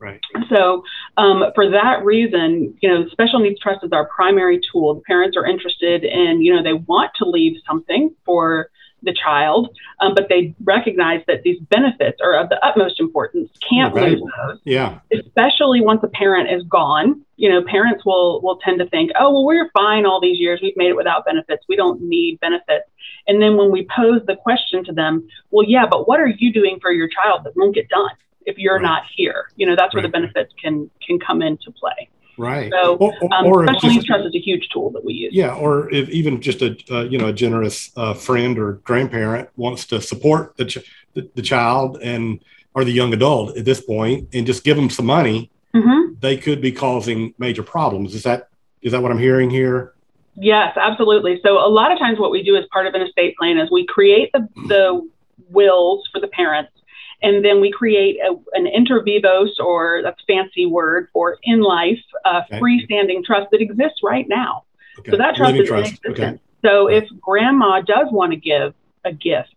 Right. 0.00 0.20
So, 0.48 0.84
um, 1.16 1.44
for 1.54 1.70
that 1.70 2.04
reason, 2.04 2.76
you 2.80 2.88
know, 2.88 3.08
special 3.08 3.40
needs 3.40 3.60
trust 3.60 3.84
is 3.84 3.90
our 3.92 4.06
primary 4.06 4.60
tool. 4.70 4.94
The 4.94 5.00
parents 5.02 5.36
are 5.36 5.44
interested 5.44 6.04
in, 6.04 6.40
you 6.40 6.54
know, 6.54 6.62
they 6.62 6.74
want 6.74 7.10
to 7.16 7.28
leave 7.28 7.56
something 7.66 8.14
for 8.24 8.70
the 9.02 9.14
child, 9.14 9.76
um, 10.00 10.14
but 10.14 10.28
they 10.28 10.54
recognize 10.64 11.22
that 11.26 11.42
these 11.42 11.60
benefits 11.60 12.18
are 12.22 12.34
of 12.34 12.48
the 12.48 12.64
utmost 12.64 12.98
importance. 13.00 13.50
Can't 13.68 13.94
lose 13.94 14.20
those. 14.20 14.58
Yeah. 14.64 14.98
Especially 15.12 15.80
once 15.80 16.02
a 16.02 16.08
parent 16.08 16.50
is 16.50 16.62
gone. 16.64 17.24
You 17.36 17.48
know, 17.48 17.62
parents 17.62 18.04
will 18.04 18.40
will 18.42 18.58
tend 18.58 18.80
to 18.80 18.88
think, 18.88 19.12
oh, 19.18 19.32
well, 19.32 19.44
we're 19.44 19.70
fine 19.70 20.06
all 20.06 20.20
these 20.20 20.38
years. 20.38 20.60
We've 20.62 20.76
made 20.76 20.88
it 20.88 20.96
without 20.96 21.24
benefits. 21.24 21.64
We 21.68 21.76
don't 21.76 22.00
need 22.02 22.40
benefits. 22.40 22.90
And 23.26 23.40
then 23.40 23.56
when 23.56 23.70
we 23.70 23.86
pose 23.94 24.22
the 24.26 24.36
question 24.36 24.84
to 24.84 24.92
them, 24.92 25.28
well, 25.50 25.66
yeah, 25.68 25.86
but 25.88 26.08
what 26.08 26.18
are 26.18 26.26
you 26.26 26.52
doing 26.52 26.78
for 26.80 26.90
your 26.90 27.08
child 27.08 27.44
that 27.44 27.56
won't 27.56 27.74
get 27.74 27.88
done? 27.88 28.10
if 28.48 28.56
you're 28.56 28.76
right. 28.76 28.82
not 28.82 29.02
here. 29.14 29.50
You 29.56 29.66
know, 29.66 29.76
that's 29.76 29.94
where 29.94 30.02
the 30.02 30.08
benefits 30.08 30.52
can 30.60 30.90
can 31.06 31.20
come 31.20 31.42
into 31.42 31.70
play. 31.70 32.08
Right. 32.38 32.72
So, 32.72 32.96
or, 32.96 33.12
um, 33.34 33.46
or 33.46 33.66
special 33.66 33.90
needs 33.90 34.04
trust 34.04 34.26
is 34.26 34.34
a 34.34 34.38
huge 34.38 34.68
tool 34.72 34.90
that 34.90 35.04
we 35.04 35.12
use. 35.12 35.34
Yeah, 35.34 35.54
or 35.54 35.92
if 35.92 36.08
even 36.08 36.40
just 36.40 36.62
a 36.62 36.76
uh, 36.90 37.02
you 37.02 37.18
know 37.18 37.28
a 37.28 37.32
generous 37.32 37.90
uh, 37.96 38.14
friend 38.14 38.58
or 38.58 38.74
grandparent 38.84 39.48
wants 39.56 39.86
to 39.86 40.00
support 40.00 40.56
the, 40.56 40.64
ch- 40.64 40.78
the, 41.14 41.28
the 41.34 41.42
child 41.42 41.98
and 42.00 42.40
or 42.74 42.84
the 42.84 42.92
young 42.92 43.12
adult 43.12 43.56
at 43.56 43.64
this 43.64 43.80
point 43.80 44.28
and 44.32 44.46
just 44.46 44.62
give 44.62 44.76
them 44.76 44.88
some 44.88 45.06
money, 45.06 45.50
mm-hmm. 45.74 46.14
they 46.20 46.36
could 46.36 46.60
be 46.60 46.70
causing 46.70 47.34
major 47.38 47.62
problems. 47.62 48.14
Is 48.14 48.22
that 48.22 48.48
is 48.82 48.92
that 48.92 49.02
what 49.02 49.10
I'm 49.10 49.18
hearing 49.18 49.50
here? 49.50 49.94
Yes, 50.36 50.76
absolutely. 50.76 51.40
So 51.44 51.58
a 51.58 51.68
lot 51.68 51.90
of 51.90 51.98
times 51.98 52.20
what 52.20 52.30
we 52.30 52.44
do 52.44 52.56
as 52.56 52.64
part 52.72 52.86
of 52.86 52.94
an 52.94 53.02
estate 53.02 53.36
plan 53.36 53.58
is 53.58 53.70
we 53.70 53.84
create 53.86 54.30
the 54.32 54.48
the 54.68 55.08
wills 55.50 56.08
for 56.12 56.20
the 56.20 56.28
parents 56.28 56.72
and 57.22 57.44
then 57.44 57.60
we 57.60 57.70
create 57.70 58.18
a, 58.20 58.34
an 58.52 58.66
inter 58.66 59.02
vivos, 59.02 59.58
or 59.58 60.00
a 60.00 60.14
fancy 60.26 60.66
word 60.66 61.08
for 61.12 61.38
in 61.42 61.60
life, 61.60 61.98
uh, 62.24 62.42
okay. 62.44 62.60
freestanding 62.60 63.24
trust 63.24 63.50
that 63.50 63.60
exists 63.60 64.00
right 64.02 64.26
now. 64.28 64.64
Okay. 65.00 65.10
So 65.12 65.16
that 65.16 65.36
trust 65.36 65.52
Living 65.52 65.62
is 65.62 65.68
trust. 65.68 66.00
in 66.04 66.10
existence. 66.10 66.40
Okay. 66.40 66.68
So 66.68 66.88
if 66.88 67.04
grandma 67.20 67.80
does 67.80 68.08
want 68.10 68.32
to 68.32 68.36
give 68.36 68.74
a 69.04 69.12
gift 69.12 69.54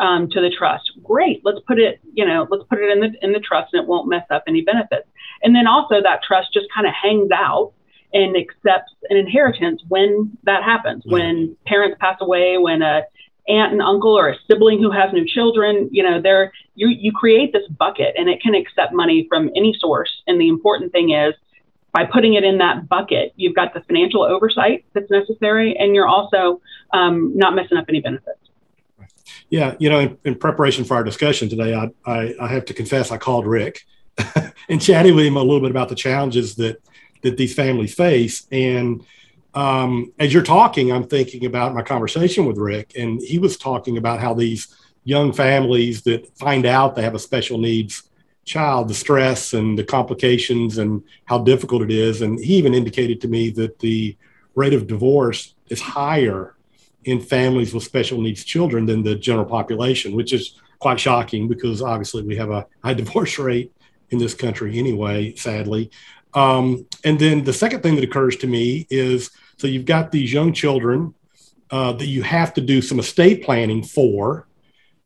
um, 0.00 0.28
to 0.30 0.40
the 0.40 0.50
trust, 0.50 0.90
great. 1.02 1.40
Let's 1.44 1.60
put 1.66 1.78
it, 1.78 2.00
you 2.12 2.24
know, 2.24 2.46
let's 2.50 2.64
put 2.64 2.78
it 2.78 2.90
in 2.90 3.00
the 3.00 3.24
in 3.24 3.32
the 3.32 3.40
trust, 3.40 3.72
and 3.74 3.82
it 3.82 3.88
won't 3.88 4.08
mess 4.08 4.26
up 4.30 4.44
any 4.46 4.62
benefits. 4.62 5.08
And 5.42 5.54
then 5.54 5.66
also 5.66 6.00
that 6.02 6.22
trust 6.22 6.52
just 6.52 6.66
kind 6.74 6.86
of 6.86 6.94
hangs 6.94 7.30
out 7.32 7.72
and 8.12 8.36
accepts 8.36 8.92
an 9.10 9.16
inheritance 9.16 9.82
when 9.88 10.36
that 10.44 10.62
happens. 10.62 11.02
When 11.04 11.56
parents 11.66 11.96
pass 12.00 12.16
away, 12.20 12.56
when 12.58 12.80
a 12.80 13.02
aunt 13.48 13.72
and 13.72 13.82
uncle 13.82 14.16
or 14.16 14.30
a 14.30 14.36
sibling 14.46 14.80
who 14.80 14.90
has 14.90 15.12
new 15.12 15.26
children, 15.26 15.88
you 15.92 16.02
know, 16.02 16.20
there 16.20 16.52
you 16.74 16.88
you 16.88 17.12
create 17.12 17.52
this 17.52 17.66
bucket 17.78 18.14
and 18.16 18.28
it 18.28 18.42
can 18.42 18.54
accept 18.54 18.92
money 18.92 19.26
from 19.28 19.50
any 19.56 19.74
source. 19.78 20.10
And 20.26 20.40
the 20.40 20.48
important 20.48 20.92
thing 20.92 21.10
is 21.10 21.34
by 21.94 22.04
putting 22.04 22.34
it 22.34 22.42
in 22.42 22.58
that 22.58 22.88
bucket, 22.88 23.32
you've 23.36 23.54
got 23.54 23.72
the 23.72 23.80
financial 23.82 24.24
oversight 24.24 24.84
that's 24.94 25.10
necessary, 25.10 25.76
and 25.76 25.94
you're 25.94 26.08
also 26.08 26.60
um, 26.92 27.36
not 27.36 27.54
messing 27.54 27.78
up 27.78 27.84
any 27.88 28.00
benefits. 28.00 28.38
Yeah, 29.48 29.76
you 29.78 29.88
know, 29.88 30.00
in, 30.00 30.18
in 30.24 30.34
preparation 30.34 30.84
for 30.84 30.94
our 30.94 31.04
discussion 31.04 31.48
today, 31.48 31.72
I, 31.72 31.90
I, 32.04 32.34
I 32.40 32.48
have 32.48 32.64
to 32.64 32.74
confess 32.74 33.12
I 33.12 33.16
called 33.16 33.46
Rick 33.46 33.86
and 34.68 34.82
chatted 34.82 35.14
with 35.14 35.24
him 35.24 35.36
a 35.36 35.42
little 35.42 35.60
bit 35.60 35.70
about 35.70 35.88
the 35.88 35.94
challenges 35.94 36.56
that 36.56 36.82
that 37.22 37.36
these 37.36 37.54
families 37.54 37.94
face, 37.94 38.46
and 38.50 39.04
um, 39.54 40.12
as 40.18 40.32
you're 40.32 40.42
talking, 40.42 40.92
I'm 40.92 41.06
thinking 41.06 41.46
about 41.46 41.74
my 41.74 41.82
conversation 41.82 42.46
with 42.46 42.58
Rick, 42.58 42.92
and 42.96 43.20
he 43.20 43.38
was 43.38 43.56
talking 43.56 43.98
about 43.98 44.20
how 44.20 44.34
these 44.34 44.74
young 45.04 45.32
families 45.32 46.02
that 46.02 46.36
find 46.36 46.66
out 46.66 46.94
they 46.94 47.02
have 47.02 47.14
a 47.14 47.18
special 47.18 47.58
needs 47.58 48.04
child, 48.44 48.88
the 48.88 48.94
stress 48.94 49.54
and 49.54 49.78
the 49.78 49.84
complications 49.84 50.78
and 50.78 51.02
how 51.24 51.38
difficult 51.38 51.82
it 51.82 51.90
is. 51.90 52.22
And 52.22 52.38
he 52.38 52.56
even 52.56 52.74
indicated 52.74 53.20
to 53.22 53.28
me 53.28 53.50
that 53.50 53.78
the 53.78 54.16
rate 54.54 54.74
of 54.74 54.86
divorce 54.86 55.54
is 55.68 55.80
higher 55.80 56.54
in 57.04 57.20
families 57.20 57.74
with 57.74 57.82
special 57.82 58.20
needs 58.20 58.44
children 58.44 58.86
than 58.86 59.02
the 59.02 59.14
general 59.14 59.44
population, 59.44 60.14
which 60.14 60.32
is 60.32 60.60
quite 60.78 61.00
shocking 61.00 61.48
because 61.48 61.82
obviously 61.82 62.22
we 62.22 62.36
have 62.36 62.50
a 62.50 62.66
high 62.82 62.94
divorce 63.02 63.38
rate 63.38 63.72
in 64.10 64.18
this 64.18 64.34
country 64.34 64.78
anyway, 64.78 65.34
sadly. 65.34 65.90
Um, 66.34 66.86
and 67.04 67.18
then 67.18 67.44
the 67.44 67.52
second 67.52 67.82
thing 67.82 67.94
that 67.94 68.04
occurs 68.04 68.36
to 68.36 68.46
me 68.46 68.86
is 68.90 69.30
so 69.56 69.66
you've 69.66 69.84
got 69.84 70.12
these 70.12 70.32
young 70.32 70.52
children 70.52 71.14
uh, 71.70 71.92
that 71.92 72.06
you 72.06 72.22
have 72.22 72.54
to 72.54 72.60
do 72.60 72.82
some 72.82 72.98
estate 72.98 73.44
planning 73.44 73.82
for. 73.82 74.46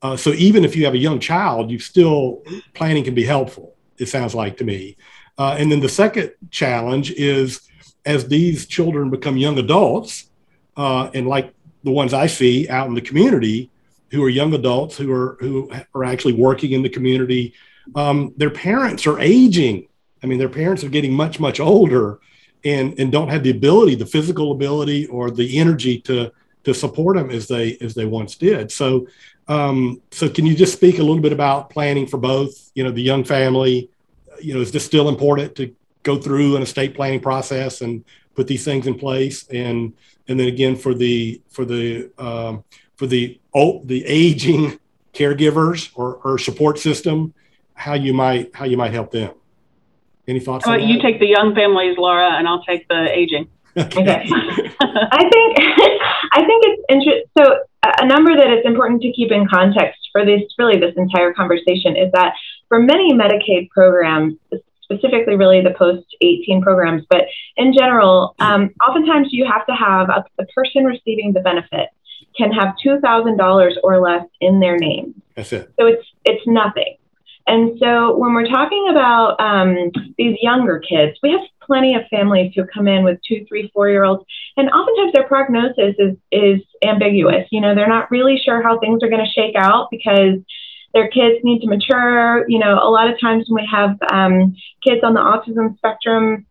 Uh, 0.02 0.16
so 0.16 0.30
even 0.30 0.64
if 0.64 0.76
you 0.76 0.84
have 0.84 0.94
a 0.94 0.98
young 0.98 1.18
child, 1.18 1.70
you 1.70 1.78
still 1.78 2.42
planning 2.74 3.04
can 3.04 3.14
be 3.14 3.24
helpful. 3.24 3.74
It 3.98 4.06
sounds 4.06 4.34
like 4.34 4.56
to 4.58 4.64
me. 4.64 4.96
Uh, 5.36 5.56
and 5.58 5.70
then 5.70 5.80
the 5.80 5.88
second 5.88 6.32
challenge 6.50 7.10
is 7.12 7.68
as 8.04 8.26
these 8.28 8.66
children 8.66 9.10
become 9.10 9.36
young 9.36 9.58
adults, 9.58 10.30
uh, 10.76 11.10
and 11.14 11.26
like 11.26 11.52
the 11.84 11.90
ones 11.90 12.14
I 12.14 12.26
see 12.26 12.68
out 12.68 12.88
in 12.88 12.94
the 12.94 13.00
community, 13.00 13.70
who 14.10 14.22
are 14.24 14.28
young 14.28 14.54
adults 14.54 14.96
who 14.96 15.12
are 15.12 15.36
who 15.40 15.70
are 15.94 16.04
actually 16.04 16.32
working 16.32 16.72
in 16.72 16.82
the 16.82 16.88
community, 16.88 17.54
um, 17.94 18.32
their 18.36 18.50
parents 18.50 19.06
are 19.06 19.18
aging. 19.20 19.86
I 20.22 20.26
mean, 20.26 20.38
their 20.38 20.48
parents 20.48 20.82
are 20.82 20.88
getting 20.88 21.12
much 21.12 21.38
much 21.38 21.60
older, 21.60 22.18
and 22.64 22.98
and 22.98 23.12
don't 23.12 23.28
have 23.28 23.42
the 23.42 23.50
ability, 23.50 23.94
the 23.94 24.06
physical 24.06 24.52
ability 24.52 25.06
or 25.06 25.30
the 25.30 25.58
energy 25.58 26.00
to 26.02 26.30
to 26.64 26.74
support 26.74 27.16
them 27.16 27.30
as 27.30 27.48
they 27.48 27.76
as 27.80 27.94
they 27.94 28.04
once 28.04 28.36
did. 28.36 28.70
So 28.70 29.06
um, 29.48 30.02
so 30.10 30.28
can 30.28 30.44
you 30.44 30.54
just 30.54 30.74
speak 30.74 30.98
a 30.98 31.02
little 31.02 31.22
bit 31.22 31.32
about 31.32 31.70
planning 31.70 32.06
for 32.06 32.18
both? 32.18 32.70
You 32.74 32.84
know, 32.84 32.90
the 32.90 33.02
young 33.02 33.24
family. 33.24 33.90
You 34.40 34.54
know, 34.54 34.60
is 34.60 34.70
this 34.70 34.84
still 34.84 35.08
important 35.08 35.56
to 35.56 35.74
go 36.04 36.16
through 36.16 36.54
an 36.56 36.62
estate 36.62 36.94
planning 36.94 37.20
process 37.20 37.80
and 37.80 38.04
put 38.36 38.46
these 38.46 38.64
things 38.64 38.86
in 38.86 38.94
place? 38.94 39.48
And 39.48 39.94
and 40.28 40.38
then 40.38 40.48
again 40.48 40.76
for 40.76 40.94
the 40.94 41.40
for 41.48 41.64
the 41.64 42.10
um, 42.18 42.64
for 42.96 43.06
the 43.06 43.40
oh, 43.54 43.82
the 43.84 44.04
aging 44.04 44.78
caregivers 45.14 45.90
or, 45.94 46.16
or 46.24 46.38
support 46.38 46.78
system, 46.78 47.34
how 47.74 47.94
you 47.94 48.12
might 48.12 48.54
how 48.54 48.66
you 48.66 48.76
might 48.76 48.92
help 48.92 49.10
them. 49.10 49.32
Any 50.28 50.40
thoughts? 50.40 50.66
Well, 50.66 50.78
you 50.78 51.00
take 51.00 51.18
the 51.20 51.26
young 51.26 51.54
families, 51.54 51.96
Laura, 51.96 52.36
and 52.36 52.46
I'll 52.46 52.62
take 52.62 52.86
the 52.88 53.08
aging. 53.10 53.48
Okay. 53.76 54.02
okay. 54.02 54.28
I 54.80 55.28
think 55.32 55.58
I 56.32 56.44
think 56.44 56.64
it's 56.66 56.82
interesting. 56.90 57.24
So 57.36 57.58
a 57.82 58.06
number 58.06 58.36
that 58.36 58.50
it's 58.50 58.66
important 58.66 59.00
to 59.02 59.12
keep 59.12 59.32
in 59.32 59.48
context 59.48 60.00
for 60.12 60.24
this 60.26 60.42
really 60.58 60.78
this 60.78 60.94
entire 60.96 61.32
conversation 61.32 61.96
is 61.96 62.12
that 62.12 62.34
for 62.68 62.78
many 62.78 63.14
Medicaid 63.14 63.70
programs, 63.70 64.34
specifically 64.82 65.36
really 65.36 65.62
the 65.62 65.74
post 65.78 66.06
18 66.20 66.60
programs, 66.60 67.04
but 67.08 67.22
in 67.56 67.72
general, 67.72 68.34
um, 68.38 68.70
oftentimes 68.86 69.28
you 69.30 69.46
have 69.50 69.64
to 69.66 69.72
have 69.72 70.10
a, 70.10 70.24
the 70.38 70.46
person 70.54 70.84
receiving 70.84 71.32
the 71.32 71.40
benefit 71.40 71.88
can 72.36 72.52
have 72.52 72.74
$2,000 72.84 73.74
or 73.82 74.00
less 74.00 74.26
in 74.40 74.60
their 74.60 74.76
name. 74.76 75.20
That's 75.34 75.52
it. 75.52 75.72
So 75.78 75.86
it's 75.86 76.04
it's 76.24 76.46
nothing. 76.46 76.97
And 77.48 77.78
so 77.80 78.16
when 78.18 78.34
we're 78.34 78.46
talking 78.46 78.88
about 78.90 79.40
um, 79.40 79.90
these 80.18 80.36
younger 80.42 80.80
kids, 80.80 81.18
we 81.22 81.30
have 81.30 81.40
plenty 81.62 81.94
of 81.94 82.02
families 82.10 82.52
who 82.54 82.64
come 82.66 82.86
in 82.86 83.04
with 83.04 83.18
two, 83.26 83.46
three, 83.48 83.70
four 83.74 83.88
year 83.88 84.04
olds, 84.04 84.22
and 84.58 84.68
oftentimes 84.68 85.12
their 85.14 85.26
prognosis 85.26 85.94
is, 85.98 86.16
is 86.30 86.60
ambiguous. 86.84 87.46
You 87.50 87.62
know, 87.62 87.74
they're 87.74 87.88
not 87.88 88.10
really 88.10 88.38
sure 88.38 88.62
how 88.62 88.78
things 88.78 89.02
are 89.02 89.08
going 89.08 89.24
to 89.24 89.32
shake 89.32 89.56
out 89.56 89.88
because 89.90 90.40
their 90.92 91.08
kids 91.08 91.40
need 91.42 91.60
to 91.60 91.68
mature. 91.68 92.44
You 92.48 92.58
know, 92.58 92.74
a 92.74 92.90
lot 92.90 93.08
of 93.10 93.18
times 93.18 93.46
when 93.48 93.62
we 93.62 93.68
have 93.70 93.96
um, 94.12 94.54
kids 94.86 95.00
on 95.02 95.14
the 95.14 95.20
autism 95.20 95.76
spectrum, 95.78 96.44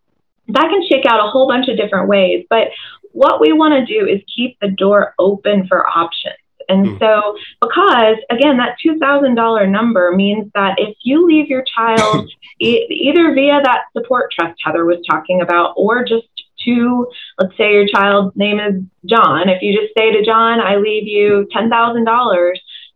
that 0.48 0.68
can 0.68 0.82
shake 0.88 1.06
out 1.06 1.24
a 1.24 1.30
whole 1.30 1.46
bunch 1.46 1.68
of 1.68 1.76
different 1.76 2.08
ways. 2.08 2.44
But 2.50 2.68
what 3.12 3.40
we 3.40 3.52
want 3.52 3.74
to 3.74 3.86
do 3.86 4.04
is 4.06 4.20
keep 4.34 4.58
the 4.60 4.68
door 4.68 5.14
open 5.18 5.68
for 5.68 5.86
options. 5.86 6.36
And 6.68 6.86
mm. 6.86 6.98
so, 6.98 7.36
because 7.60 8.16
again, 8.30 8.58
that 8.58 8.76
$2,000 8.84 9.70
number 9.70 10.12
means 10.14 10.50
that 10.54 10.76
if 10.78 10.96
you 11.02 11.26
leave 11.26 11.48
your 11.48 11.64
child 11.74 12.30
e- 12.60 12.86
either 12.90 13.34
via 13.34 13.60
that 13.62 13.84
support 13.92 14.32
trust 14.32 14.58
Heather 14.64 14.84
was 14.84 14.98
talking 15.08 15.40
about, 15.40 15.74
or 15.76 16.04
just 16.04 16.26
to, 16.64 17.06
let's 17.38 17.56
say 17.56 17.72
your 17.72 17.86
child's 17.86 18.36
name 18.36 18.58
is 18.58 18.82
John, 19.06 19.48
if 19.48 19.62
you 19.62 19.78
just 19.80 19.94
say 19.96 20.12
to 20.12 20.24
John, 20.24 20.60
I 20.60 20.76
leave 20.76 21.06
you 21.06 21.48
$10,000, 21.54 22.52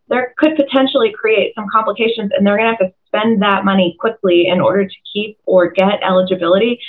there 0.08 0.34
could 0.36 0.56
potentially 0.56 1.12
create 1.12 1.54
some 1.54 1.66
complications 1.72 2.32
and 2.36 2.46
they're 2.46 2.58
going 2.58 2.70
to 2.70 2.84
have 2.84 2.90
to 2.90 2.94
spend 3.06 3.40
that 3.42 3.64
money 3.64 3.96
quickly 3.98 4.46
in 4.46 4.60
order 4.60 4.86
to 4.86 4.94
keep 5.12 5.38
or 5.46 5.70
get 5.70 6.02
eligibility. 6.02 6.80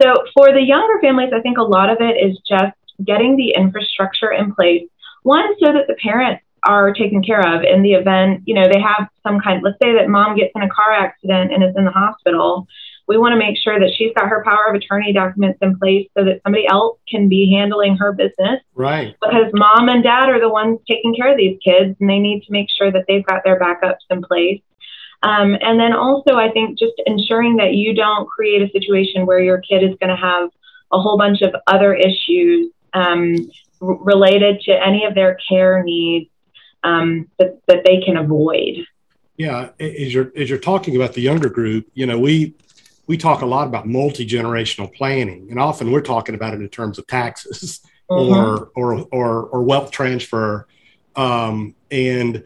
So, 0.00 0.14
for 0.34 0.52
the 0.52 0.62
younger 0.62 1.00
families, 1.00 1.30
I 1.32 1.40
think 1.42 1.58
a 1.58 1.62
lot 1.62 1.90
of 1.90 1.98
it 2.00 2.16
is 2.16 2.36
just 2.48 2.74
getting 3.04 3.36
the 3.36 3.54
infrastructure 3.56 4.32
in 4.32 4.54
place 4.54 4.88
one, 5.22 5.44
so 5.60 5.72
that 5.72 5.86
the 5.88 5.96
parents 6.02 6.42
are 6.64 6.92
taken 6.92 7.22
care 7.22 7.40
of 7.40 7.64
in 7.64 7.82
the 7.82 7.94
event, 7.94 8.42
you 8.46 8.54
know, 8.54 8.68
they 8.72 8.80
have 8.80 9.08
some 9.22 9.40
kind, 9.40 9.62
let's 9.62 9.78
say 9.82 9.94
that 9.94 10.08
mom 10.08 10.36
gets 10.36 10.52
in 10.54 10.62
a 10.62 10.68
car 10.68 10.92
accident 10.92 11.52
and 11.52 11.62
is 11.64 11.74
in 11.76 11.84
the 11.84 11.90
hospital. 11.90 12.68
We 13.08 13.18
want 13.18 13.32
to 13.32 13.36
make 13.36 13.58
sure 13.58 13.80
that 13.80 13.90
she's 13.96 14.12
got 14.16 14.28
her 14.28 14.44
power 14.44 14.68
of 14.68 14.76
attorney 14.76 15.12
documents 15.12 15.58
in 15.60 15.76
place 15.76 16.08
so 16.16 16.24
that 16.24 16.40
somebody 16.44 16.66
else 16.68 16.98
can 17.08 17.28
be 17.28 17.52
handling 17.52 17.96
her 17.96 18.12
business. 18.12 18.60
Right. 18.74 19.16
Because 19.20 19.50
mom 19.52 19.88
and 19.88 20.04
dad 20.04 20.28
are 20.28 20.40
the 20.40 20.48
ones 20.48 20.78
taking 20.88 21.14
care 21.16 21.32
of 21.32 21.36
these 21.36 21.58
kids 21.64 21.96
and 21.98 22.08
they 22.08 22.20
need 22.20 22.44
to 22.44 22.52
make 22.52 22.68
sure 22.70 22.92
that 22.92 23.06
they've 23.08 23.26
got 23.26 23.42
their 23.44 23.58
backups 23.58 24.06
in 24.08 24.22
place. 24.22 24.62
Um, 25.24 25.56
and 25.60 25.78
then 25.78 25.92
also, 25.92 26.34
I 26.34 26.50
think 26.50 26.78
just 26.78 26.94
ensuring 27.06 27.56
that 27.56 27.74
you 27.74 27.94
don't 27.94 28.28
create 28.28 28.62
a 28.62 28.70
situation 28.70 29.26
where 29.26 29.40
your 29.40 29.60
kid 29.60 29.82
is 29.82 29.96
going 30.00 30.10
to 30.10 30.16
have 30.16 30.50
a 30.92 31.00
whole 31.00 31.18
bunch 31.18 31.42
of 31.42 31.54
other 31.66 31.94
issues 31.94 32.70
um, 32.94 33.34
related 33.82 34.60
to 34.62 34.72
any 34.72 35.04
of 35.04 35.14
their 35.14 35.36
care 35.48 35.82
needs 35.82 36.30
um, 36.84 37.28
that, 37.38 37.58
that 37.66 37.84
they 37.84 38.00
can 38.00 38.16
avoid. 38.16 38.86
Yeah, 39.36 39.70
as 39.80 40.14
you're 40.14 40.30
as 40.36 40.48
you're 40.48 40.58
talking 40.58 40.94
about 40.94 41.14
the 41.14 41.22
younger 41.22 41.48
group, 41.48 41.90
you 41.94 42.06
know, 42.06 42.18
we 42.18 42.54
we 43.06 43.16
talk 43.16 43.42
a 43.42 43.46
lot 43.46 43.66
about 43.66 43.88
multi 43.88 44.26
generational 44.26 44.92
planning, 44.94 45.48
and 45.50 45.58
often 45.58 45.90
we're 45.90 46.02
talking 46.02 46.34
about 46.34 46.54
it 46.54 46.60
in 46.60 46.68
terms 46.68 46.98
of 46.98 47.06
taxes 47.06 47.80
mm-hmm. 48.10 48.34
or, 48.34 48.70
or 48.76 49.06
or 49.10 49.46
or 49.48 49.62
wealth 49.62 49.90
transfer, 49.90 50.68
um, 51.16 51.74
and 51.90 52.44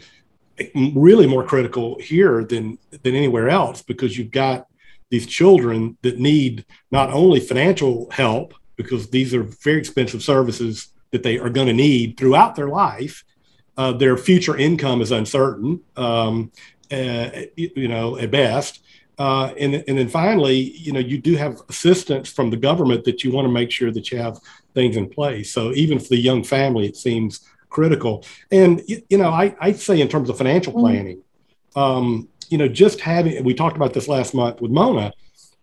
really 0.95 1.27
more 1.27 1.45
critical 1.45 1.99
here 2.01 2.45
than 2.45 2.79
than 3.03 3.15
anywhere 3.15 3.49
else 3.49 3.83
because 3.83 4.17
you've 4.17 4.31
got 4.31 4.67
these 5.11 5.27
children 5.27 5.99
that 6.03 6.19
need 6.19 6.65
not 6.91 7.11
only 7.11 7.41
financial 7.41 8.09
help 8.11 8.55
because 8.77 9.11
these 9.11 9.35
are 9.35 9.43
very 9.43 9.79
expensive 9.79 10.23
services 10.23 10.89
that 11.11 11.23
they 11.23 11.39
are 11.39 11.51
going 11.51 11.67
to 11.67 11.73
need 11.73 12.17
throughout 12.17 12.57
their 12.57 12.69
life. 12.69 13.25
Uh, 13.77 13.93
their 13.93 14.17
future 14.17 14.57
income 14.57 15.03
is 15.03 15.13
uncertain, 15.13 15.81
um, 15.97 16.51
uh, 16.91 17.29
you 17.57 17.89
know, 17.89 18.17
at 18.19 18.31
best. 18.31 18.81
Uh, 19.19 19.53
and, 19.59 19.75
and 19.89 19.99
then 19.99 20.09
finally, 20.09 20.57
you 20.57 20.93
know, 20.93 21.01
you 21.01 21.19
do 21.19 21.37
have 21.37 21.61
assistance 21.69 22.31
from 22.31 22.51
the 22.51 22.57
government 22.57 23.05
that 23.05 23.25
you 23.25 23.31
want 23.31 23.47
to 23.47 23.53
make 23.53 23.71
sure 23.71 23.91
that 23.91 24.11
you 24.11 24.19
have 24.19 24.39
things 24.75 24.97
in 24.97 25.09
place. 25.09 25.53
So 25.53 25.73
even 25.73 25.99
for 25.99 26.09
the 26.09 26.19
young 26.19 26.45
family, 26.45 26.87
it 26.87 26.97
seems 26.97 27.41
critical. 27.69 28.25
And, 28.51 28.83
you 28.87 29.19
know, 29.19 29.31
I, 29.31 29.55
I'd 29.61 29.79
say 29.79 30.01
in 30.01 30.09
terms 30.09 30.29
of 30.29 30.39
financial 30.39 30.73
mm-hmm. 30.73 30.83
planning, 30.83 31.23
um, 31.75 32.29
you 32.49 32.59
know, 32.59 32.69
just 32.69 33.01
having, 33.01 33.43
we 33.43 33.55
talked 33.55 33.77
about 33.77 33.93
this 33.93 34.09
last 34.09 34.35
month 34.35 34.61
with 34.61 34.71
Mona, 34.71 35.13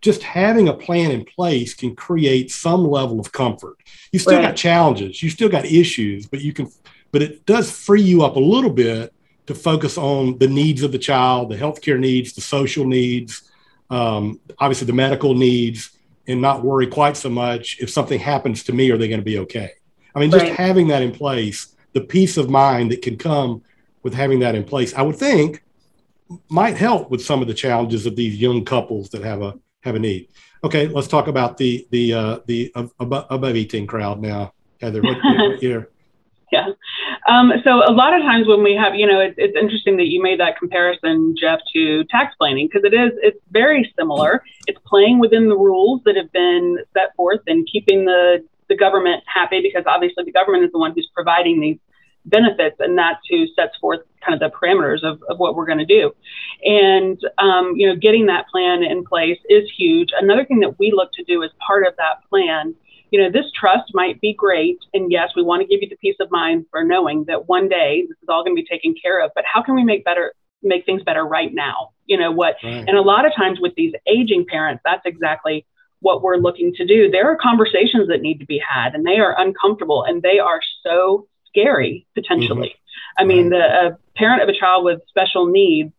just 0.04 0.22
having 0.22 0.68
a 0.68 0.74
plan 0.74 1.10
in 1.10 1.24
place 1.24 1.72
can 1.72 1.96
create 1.96 2.50
some 2.50 2.84
level 2.86 3.18
of 3.18 3.32
comfort. 3.32 3.78
You 4.12 4.18
still 4.18 4.34
right. 4.34 4.42
got 4.42 4.54
challenges, 4.54 5.22
you 5.22 5.30
still 5.30 5.48
got 5.48 5.64
issues, 5.64 6.26
but 6.26 6.42
you 6.42 6.52
can, 6.52 6.70
but 7.10 7.22
it 7.22 7.46
does 7.46 7.70
free 7.70 8.02
you 8.02 8.22
up 8.22 8.36
a 8.36 8.40
little 8.40 8.70
bit 8.70 9.14
to 9.46 9.54
focus 9.54 9.96
on 9.96 10.36
the 10.36 10.46
needs 10.46 10.82
of 10.82 10.92
the 10.92 10.98
child, 10.98 11.48
the 11.48 11.56
healthcare 11.56 11.98
needs, 11.98 12.34
the 12.34 12.42
social 12.42 12.84
needs, 12.84 13.50
um, 13.88 14.38
obviously 14.58 14.86
the 14.86 14.92
medical 14.92 15.34
needs, 15.34 15.92
and 16.28 16.42
not 16.42 16.62
worry 16.62 16.86
quite 16.86 17.16
so 17.16 17.30
much 17.30 17.78
if 17.80 17.88
something 17.88 18.20
happens 18.20 18.62
to 18.64 18.74
me, 18.74 18.90
are 18.90 18.98
they 18.98 19.08
going 19.08 19.20
to 19.20 19.24
be 19.24 19.38
okay? 19.38 19.70
I 20.14 20.20
mean, 20.20 20.30
just 20.30 20.44
right. 20.44 20.54
having 20.54 20.88
that 20.88 21.00
in 21.00 21.12
place, 21.12 21.74
the 21.94 22.02
peace 22.02 22.36
of 22.36 22.50
mind 22.50 22.92
that 22.92 23.00
can 23.00 23.16
come 23.16 23.62
with 24.02 24.12
having 24.12 24.40
that 24.40 24.54
in 24.54 24.64
place, 24.64 24.92
I 24.92 25.00
would 25.00 25.16
think 25.16 25.64
might 26.50 26.76
help 26.76 27.10
with 27.10 27.24
some 27.24 27.40
of 27.40 27.48
the 27.48 27.54
challenges 27.54 28.04
of 28.04 28.16
these 28.16 28.36
young 28.36 28.66
couples 28.66 29.08
that 29.10 29.22
have 29.22 29.40
a 29.40 29.54
have 29.84 29.94
a 29.94 29.98
need. 29.98 30.28
Okay, 30.64 30.88
let's 30.88 31.08
talk 31.08 31.28
about 31.28 31.58
the 31.58 31.86
the 31.90 32.14
uh, 32.14 32.38
the 32.46 32.72
above, 32.98 33.26
above 33.30 33.56
18 33.56 33.86
crowd 33.86 34.20
now. 34.20 34.52
Heather, 34.80 35.02
what, 35.02 35.18
what 35.22 35.62
year? 35.62 35.90
Yeah. 36.52 36.68
Um, 37.28 37.52
so 37.64 37.82
a 37.84 37.90
lot 37.90 38.14
of 38.14 38.22
times 38.22 38.46
when 38.46 38.62
we 38.62 38.76
have, 38.76 38.94
you 38.94 39.08
know, 39.08 39.18
it, 39.18 39.34
it's 39.36 39.56
interesting 39.56 39.96
that 39.96 40.06
you 40.06 40.22
made 40.22 40.38
that 40.38 40.56
comparison, 40.56 41.34
Jeff, 41.36 41.58
to 41.72 42.04
tax 42.04 42.32
planning 42.38 42.68
because 42.68 42.84
it 42.84 42.94
is, 42.94 43.10
it's 43.22 43.40
very 43.50 43.92
similar. 43.98 44.40
It's 44.68 44.78
playing 44.86 45.18
within 45.18 45.48
the 45.48 45.56
rules 45.56 46.02
that 46.04 46.14
have 46.14 46.30
been 46.30 46.78
set 46.92 47.16
forth 47.16 47.40
and 47.48 47.66
keeping 47.66 48.04
the 48.04 48.44
the 48.68 48.76
government 48.76 49.24
happy 49.26 49.60
because 49.60 49.82
obviously 49.86 50.22
the 50.22 50.32
government 50.32 50.64
is 50.64 50.70
the 50.70 50.78
one 50.78 50.92
who's 50.94 51.10
providing 51.12 51.60
these 51.60 51.78
benefits, 52.26 52.76
and 52.78 52.96
that's 52.96 53.20
who 53.28 53.46
sets 53.54 53.76
forth 53.80 54.00
kind 54.24 54.40
of 54.40 54.40
the 54.40 54.56
parameters 54.56 55.02
of, 55.02 55.22
of 55.28 55.38
what 55.38 55.54
we're 55.54 55.66
going 55.66 55.78
to 55.78 55.84
do. 55.84 56.12
And, 56.64 57.20
um, 57.38 57.74
you 57.76 57.86
know, 57.86 57.96
getting 57.96 58.26
that 58.26 58.48
plan 58.48 58.82
in 58.82 59.04
place 59.04 59.38
is 59.48 59.70
huge. 59.76 60.10
Another 60.18 60.44
thing 60.44 60.60
that 60.60 60.78
we 60.78 60.92
look 60.92 61.10
to 61.14 61.24
do 61.24 61.42
as 61.42 61.50
part 61.66 61.86
of 61.86 61.94
that 61.98 62.26
plan, 62.28 62.74
you 63.10 63.20
know, 63.20 63.30
this 63.30 63.44
trust 63.58 63.92
might 63.92 64.20
be 64.20 64.32
great. 64.32 64.78
And 64.94 65.12
yes, 65.12 65.30
we 65.36 65.42
want 65.42 65.60
to 65.60 65.68
give 65.68 65.82
you 65.82 65.88
the 65.88 65.96
peace 65.96 66.16
of 66.20 66.30
mind 66.30 66.66
for 66.70 66.82
knowing 66.82 67.24
that 67.26 67.48
one 67.48 67.68
day 67.68 68.04
this 68.08 68.16
is 68.22 68.28
all 68.28 68.42
going 68.42 68.56
to 68.56 68.62
be 68.62 68.66
taken 68.66 68.94
care 69.00 69.22
of. 69.22 69.30
But 69.34 69.44
how 69.44 69.62
can 69.62 69.74
we 69.74 69.84
make 69.84 70.04
better, 70.04 70.32
make 70.62 70.86
things 70.86 71.02
better 71.02 71.24
right 71.24 71.52
now? 71.52 71.90
You 72.06 72.18
know 72.18 72.32
what? 72.32 72.56
Right. 72.64 72.84
And 72.88 72.96
a 72.96 73.02
lot 73.02 73.26
of 73.26 73.32
times 73.36 73.60
with 73.60 73.74
these 73.76 73.92
aging 74.06 74.46
parents, 74.48 74.82
that's 74.84 75.02
exactly 75.04 75.66
what 76.00 76.22
we're 76.22 76.36
looking 76.36 76.72
to 76.74 76.86
do. 76.86 77.10
There 77.10 77.30
are 77.30 77.36
conversations 77.36 78.08
that 78.08 78.20
need 78.20 78.38
to 78.40 78.46
be 78.46 78.60
had, 78.66 78.94
and 78.94 79.06
they 79.06 79.18
are 79.18 79.38
uncomfortable, 79.38 80.04
and 80.04 80.22
they 80.22 80.38
are 80.38 80.60
so 80.82 81.26
scary 81.54 82.06
potentially. 82.14 82.68
Mm-hmm. 82.68 83.22
I 83.22 83.24
mean, 83.24 83.50
the 83.50 83.58
a 83.58 83.98
parent 84.16 84.42
of 84.42 84.48
a 84.48 84.58
child 84.58 84.84
with 84.84 85.00
special 85.08 85.46
needs, 85.46 85.92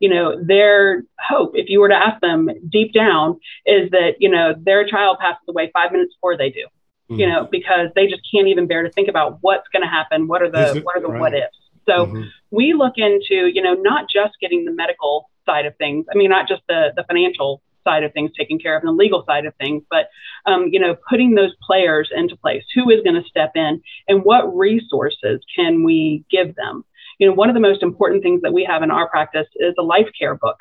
you 0.00 0.08
know, 0.08 0.42
their 0.42 1.04
hope, 1.18 1.52
if 1.54 1.68
you 1.68 1.80
were 1.80 1.88
to 1.88 1.94
ask 1.94 2.20
them 2.20 2.48
deep 2.68 2.92
down, 2.92 3.38
is 3.66 3.90
that 3.90 4.14
you 4.20 4.28
know 4.28 4.54
their 4.58 4.86
child 4.86 5.18
passes 5.20 5.42
away 5.48 5.70
five 5.72 5.92
minutes 5.92 6.14
before 6.14 6.36
they 6.36 6.50
do. 6.50 6.66
Mm-hmm. 7.10 7.20
You 7.20 7.28
know, 7.28 7.48
because 7.50 7.88
they 7.94 8.06
just 8.06 8.22
can't 8.32 8.48
even 8.48 8.66
bear 8.66 8.82
to 8.82 8.90
think 8.90 9.08
about 9.08 9.38
what's 9.42 9.68
going 9.68 9.82
to 9.82 9.88
happen. 9.88 10.28
What 10.28 10.42
are 10.42 10.50
the 10.50 10.80
what 10.82 10.96
are 10.96 11.00
the 11.00 11.08
right. 11.08 11.20
what 11.20 11.34
ifs? 11.34 11.56
So 11.86 12.06
mm-hmm. 12.06 12.22
we 12.50 12.74
look 12.74 12.94
into, 12.96 13.50
you 13.52 13.62
know, 13.62 13.74
not 13.74 14.06
just 14.08 14.34
getting 14.40 14.64
the 14.64 14.72
medical 14.72 15.28
side 15.44 15.66
of 15.66 15.76
things. 15.76 16.06
I 16.12 16.16
mean, 16.16 16.30
not 16.30 16.48
just 16.48 16.62
the 16.68 16.92
the 16.96 17.04
financial 17.04 17.60
side 17.84 18.04
of 18.04 18.12
things 18.12 18.30
taken 18.38 18.58
care 18.58 18.76
of 18.76 18.82
and 18.82 18.88
the 18.88 18.92
legal 18.92 19.24
side 19.26 19.46
of 19.46 19.54
things, 19.56 19.82
but 19.90 20.08
um, 20.46 20.68
you 20.70 20.80
know, 20.80 20.96
putting 21.08 21.34
those 21.34 21.52
players 21.66 22.10
into 22.14 22.36
place. 22.36 22.64
Who 22.74 22.90
is 22.90 23.00
going 23.02 23.20
to 23.20 23.28
step 23.28 23.52
in, 23.54 23.82
and 24.08 24.24
what 24.24 24.56
resources 24.56 25.40
can 25.54 25.84
we 25.84 26.24
give 26.30 26.54
them? 26.56 26.84
You 27.18 27.28
know, 27.28 27.34
one 27.34 27.48
of 27.48 27.54
the 27.54 27.60
most 27.60 27.82
important 27.82 28.22
things 28.22 28.42
that 28.42 28.52
we 28.52 28.64
have 28.64 28.82
in 28.82 28.90
our 28.90 29.08
practice 29.08 29.46
is 29.56 29.74
a 29.78 29.82
life 29.82 30.08
care 30.18 30.34
book. 30.34 30.56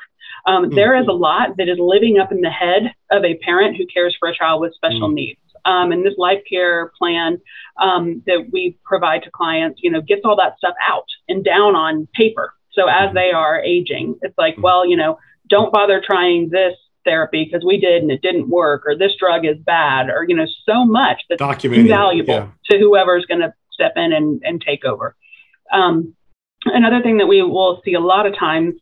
Um, 0.46 0.66
mm-hmm. 0.66 0.76
there 0.76 0.96
is 0.96 1.08
a 1.08 1.14
lot 1.14 1.58
that 1.58 1.70
is 1.70 1.78
living 1.80 2.20
up 2.20 2.32
in 2.32 2.42
the 2.42 2.50
head 2.50 2.94
of 3.12 3.24
a 3.24 3.38
parent 3.38 3.78
who 3.78 3.86
cares 3.88 4.16
for 4.20 4.30
a 4.30 4.36
child 4.36 4.62
with 4.62 4.74
special 4.74 5.08
mm-hmm. 5.08 5.16
needs. 5.16 5.40
Um, 5.66 5.92
and 5.92 6.04
this 6.04 6.16
life 6.18 6.42
care 6.50 6.92
plan 6.98 7.40
um, 7.80 8.24
that 8.26 8.50
we 8.52 8.78
provide 8.84 9.24
to 9.24 9.32
clients, 9.32 9.80
you 9.84 9.92
know, 9.92 10.02
gets 10.02 10.22
all 10.26 10.36
that 10.38 10.58
stuff 10.58 10.74
out 10.88 11.06
and 11.28 11.44
down 11.44 11.76
on 11.76 12.08
paper. 12.16 12.54
So 12.72 12.88
as 12.88 13.08
mm-hmm. 13.08 13.16
they 13.16 13.32
are 13.32 13.62
aging, 13.62 14.18
it's 14.22 14.38
like, 14.38 14.54
mm-hmm. 14.54 14.64
well, 14.64 14.88
you 14.88 14.98
know, 14.98 15.20
don't 15.50 15.72
bother 15.72 16.02
trying 16.04 16.50
this 16.50 16.74
therapy 17.06 17.46
because 17.46 17.66
we 17.66 17.80
did 17.80 18.02
and 18.02 18.12
it 18.12 18.22
didn't 18.22 18.50
work 18.50 18.84
or 18.86 18.98
this 18.98 19.12
drug 19.20 19.46
is 19.46 19.58
bad 19.66 20.10
or 20.10 20.26
you 20.28 20.36
know 20.36 20.46
so 20.66 20.86
much 20.86 21.22
that's 21.30 21.40
invaluable 21.82 22.34
yeah. 22.34 22.48
to 22.70 22.80
whoever's 22.80 23.26
going 23.26 23.42
to 23.42 23.54
step 23.72 23.94
in 23.96 24.14
and, 24.14 24.42
and 24.44 24.62
take 24.62 24.86
over 24.86 25.16
um, 25.74 26.14
another 26.66 27.02
thing 27.02 27.18
that 27.18 27.28
we 27.28 27.42
will 27.42 27.82
see 27.84 27.94
a 27.94 28.00
lot 28.00 28.26
of 28.26 28.38
times 28.38 28.76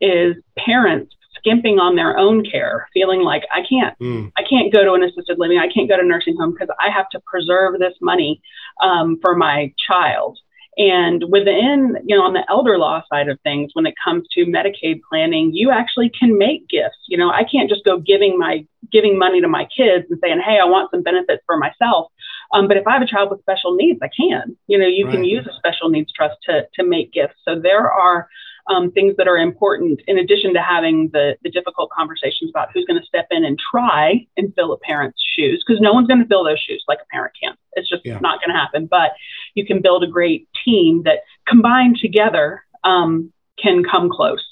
is 0.00 0.36
parents 0.58 1.14
skimping 1.36 1.78
on 1.78 1.96
their 1.96 2.18
own 2.18 2.44
care 2.44 2.88
feeling 2.92 3.22
like 3.22 3.42
i 3.52 3.60
can't 3.68 3.98
mm. 3.98 4.30
i 4.36 4.42
can't 4.48 4.72
go 4.72 4.84
to 4.84 4.92
an 4.92 5.02
assisted 5.02 5.38
living 5.38 5.58
i 5.58 5.68
can't 5.72 5.88
go 5.88 5.96
to 5.96 6.04
nursing 6.04 6.36
home 6.36 6.52
because 6.52 6.68
i 6.80 6.90
have 6.90 7.08
to 7.10 7.20
preserve 7.26 7.78
this 7.78 7.94
money 8.00 8.40
um, 8.82 9.18
for 9.22 9.34
my 9.34 9.72
child 9.88 10.38
And 10.78 11.24
within, 11.28 11.96
you 12.06 12.16
know, 12.16 12.22
on 12.22 12.32
the 12.32 12.44
elder 12.48 12.78
law 12.78 13.02
side 13.12 13.28
of 13.28 13.38
things, 13.42 13.72
when 13.74 13.84
it 13.84 13.94
comes 14.02 14.26
to 14.32 14.46
Medicaid 14.46 15.00
planning, 15.06 15.52
you 15.52 15.70
actually 15.70 16.10
can 16.18 16.38
make 16.38 16.66
gifts. 16.68 16.96
You 17.08 17.18
know, 17.18 17.30
I 17.30 17.44
can't 17.44 17.68
just 17.68 17.84
go 17.84 17.98
giving 17.98 18.38
my 18.38 18.66
giving 18.90 19.18
money 19.18 19.40
to 19.40 19.48
my 19.48 19.66
kids 19.76 20.06
and 20.08 20.18
saying, 20.22 20.40
"Hey, 20.40 20.58
I 20.58 20.64
want 20.64 20.90
some 20.90 21.02
benefits 21.02 21.42
for 21.44 21.58
myself." 21.58 22.10
Um, 22.52 22.68
but 22.68 22.78
if 22.78 22.86
I 22.86 22.92
have 22.92 23.02
a 23.02 23.06
child 23.06 23.30
with 23.30 23.40
special 23.40 23.74
needs, 23.74 24.00
I 24.02 24.08
can. 24.08 24.56
You 24.66 24.78
know, 24.78 24.86
you 24.86 25.06
right. 25.06 25.14
can 25.14 25.24
use 25.24 25.46
a 25.46 25.52
special 25.54 25.90
needs 25.90 26.10
trust 26.12 26.36
to 26.44 26.66
to 26.74 26.84
make 26.84 27.12
gifts. 27.12 27.36
So 27.46 27.58
there 27.60 27.90
are 27.90 28.28
um, 28.68 28.92
things 28.92 29.14
that 29.16 29.28
are 29.28 29.36
important 29.36 30.00
in 30.06 30.18
addition 30.18 30.54
to 30.54 30.62
having 30.62 31.10
the, 31.12 31.36
the 31.42 31.50
difficult 31.50 31.90
conversations 31.90 32.50
about 32.50 32.68
who's 32.72 32.84
going 32.86 33.00
to 33.00 33.06
step 33.06 33.26
in 33.30 33.44
and 33.44 33.58
try 33.58 34.26
and 34.36 34.54
fill 34.54 34.72
a 34.72 34.78
parent's 34.78 35.22
shoes 35.36 35.64
because 35.66 35.80
no 35.80 35.92
one's 35.92 36.06
going 36.06 36.20
to 36.20 36.28
fill 36.28 36.44
those 36.44 36.60
shoes 36.60 36.84
like 36.86 36.98
a 37.02 37.06
parent 37.12 37.32
can. 37.42 37.54
It's 37.72 37.88
just 37.88 38.02
yeah. 38.04 38.18
not 38.20 38.40
going 38.40 38.54
to 38.54 38.58
happen. 38.58 38.86
But 38.86 39.12
you 39.54 39.66
can 39.66 39.82
build 39.82 40.04
a 40.04 40.06
great 40.06 40.48
team 40.64 41.02
that 41.04 41.20
combined 41.48 41.98
together 42.00 42.64
um, 42.84 43.32
can 43.60 43.82
come 43.84 44.08
close. 44.10 44.44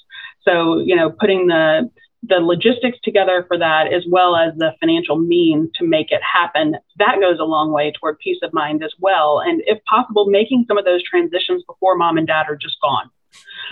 So 0.43 0.79
you 0.79 0.95
know 0.95 1.11
putting 1.11 1.47
the 1.47 1.89
the 2.23 2.35
logistics 2.35 2.99
together 3.03 3.45
for 3.47 3.57
that 3.57 3.91
as 3.91 4.03
well 4.07 4.35
as 4.35 4.53
the 4.57 4.73
financial 4.79 5.17
means 5.17 5.69
to 5.73 5.83
make 5.83 6.11
it 6.11 6.21
happen 6.21 6.75
that 6.97 7.15
goes 7.19 7.39
a 7.39 7.43
long 7.43 7.71
way 7.71 7.91
toward 7.91 8.19
peace 8.19 8.37
of 8.43 8.53
mind 8.53 8.83
as 8.83 8.93
well. 8.99 9.39
And 9.39 9.63
if 9.65 9.83
possible 9.85 10.27
making 10.27 10.65
some 10.67 10.77
of 10.77 10.85
those 10.85 11.03
transitions 11.03 11.63
before 11.65 11.97
mom 11.97 12.17
and 12.17 12.27
dad 12.27 12.45
are 12.47 12.55
just 12.55 12.77
gone 12.81 13.09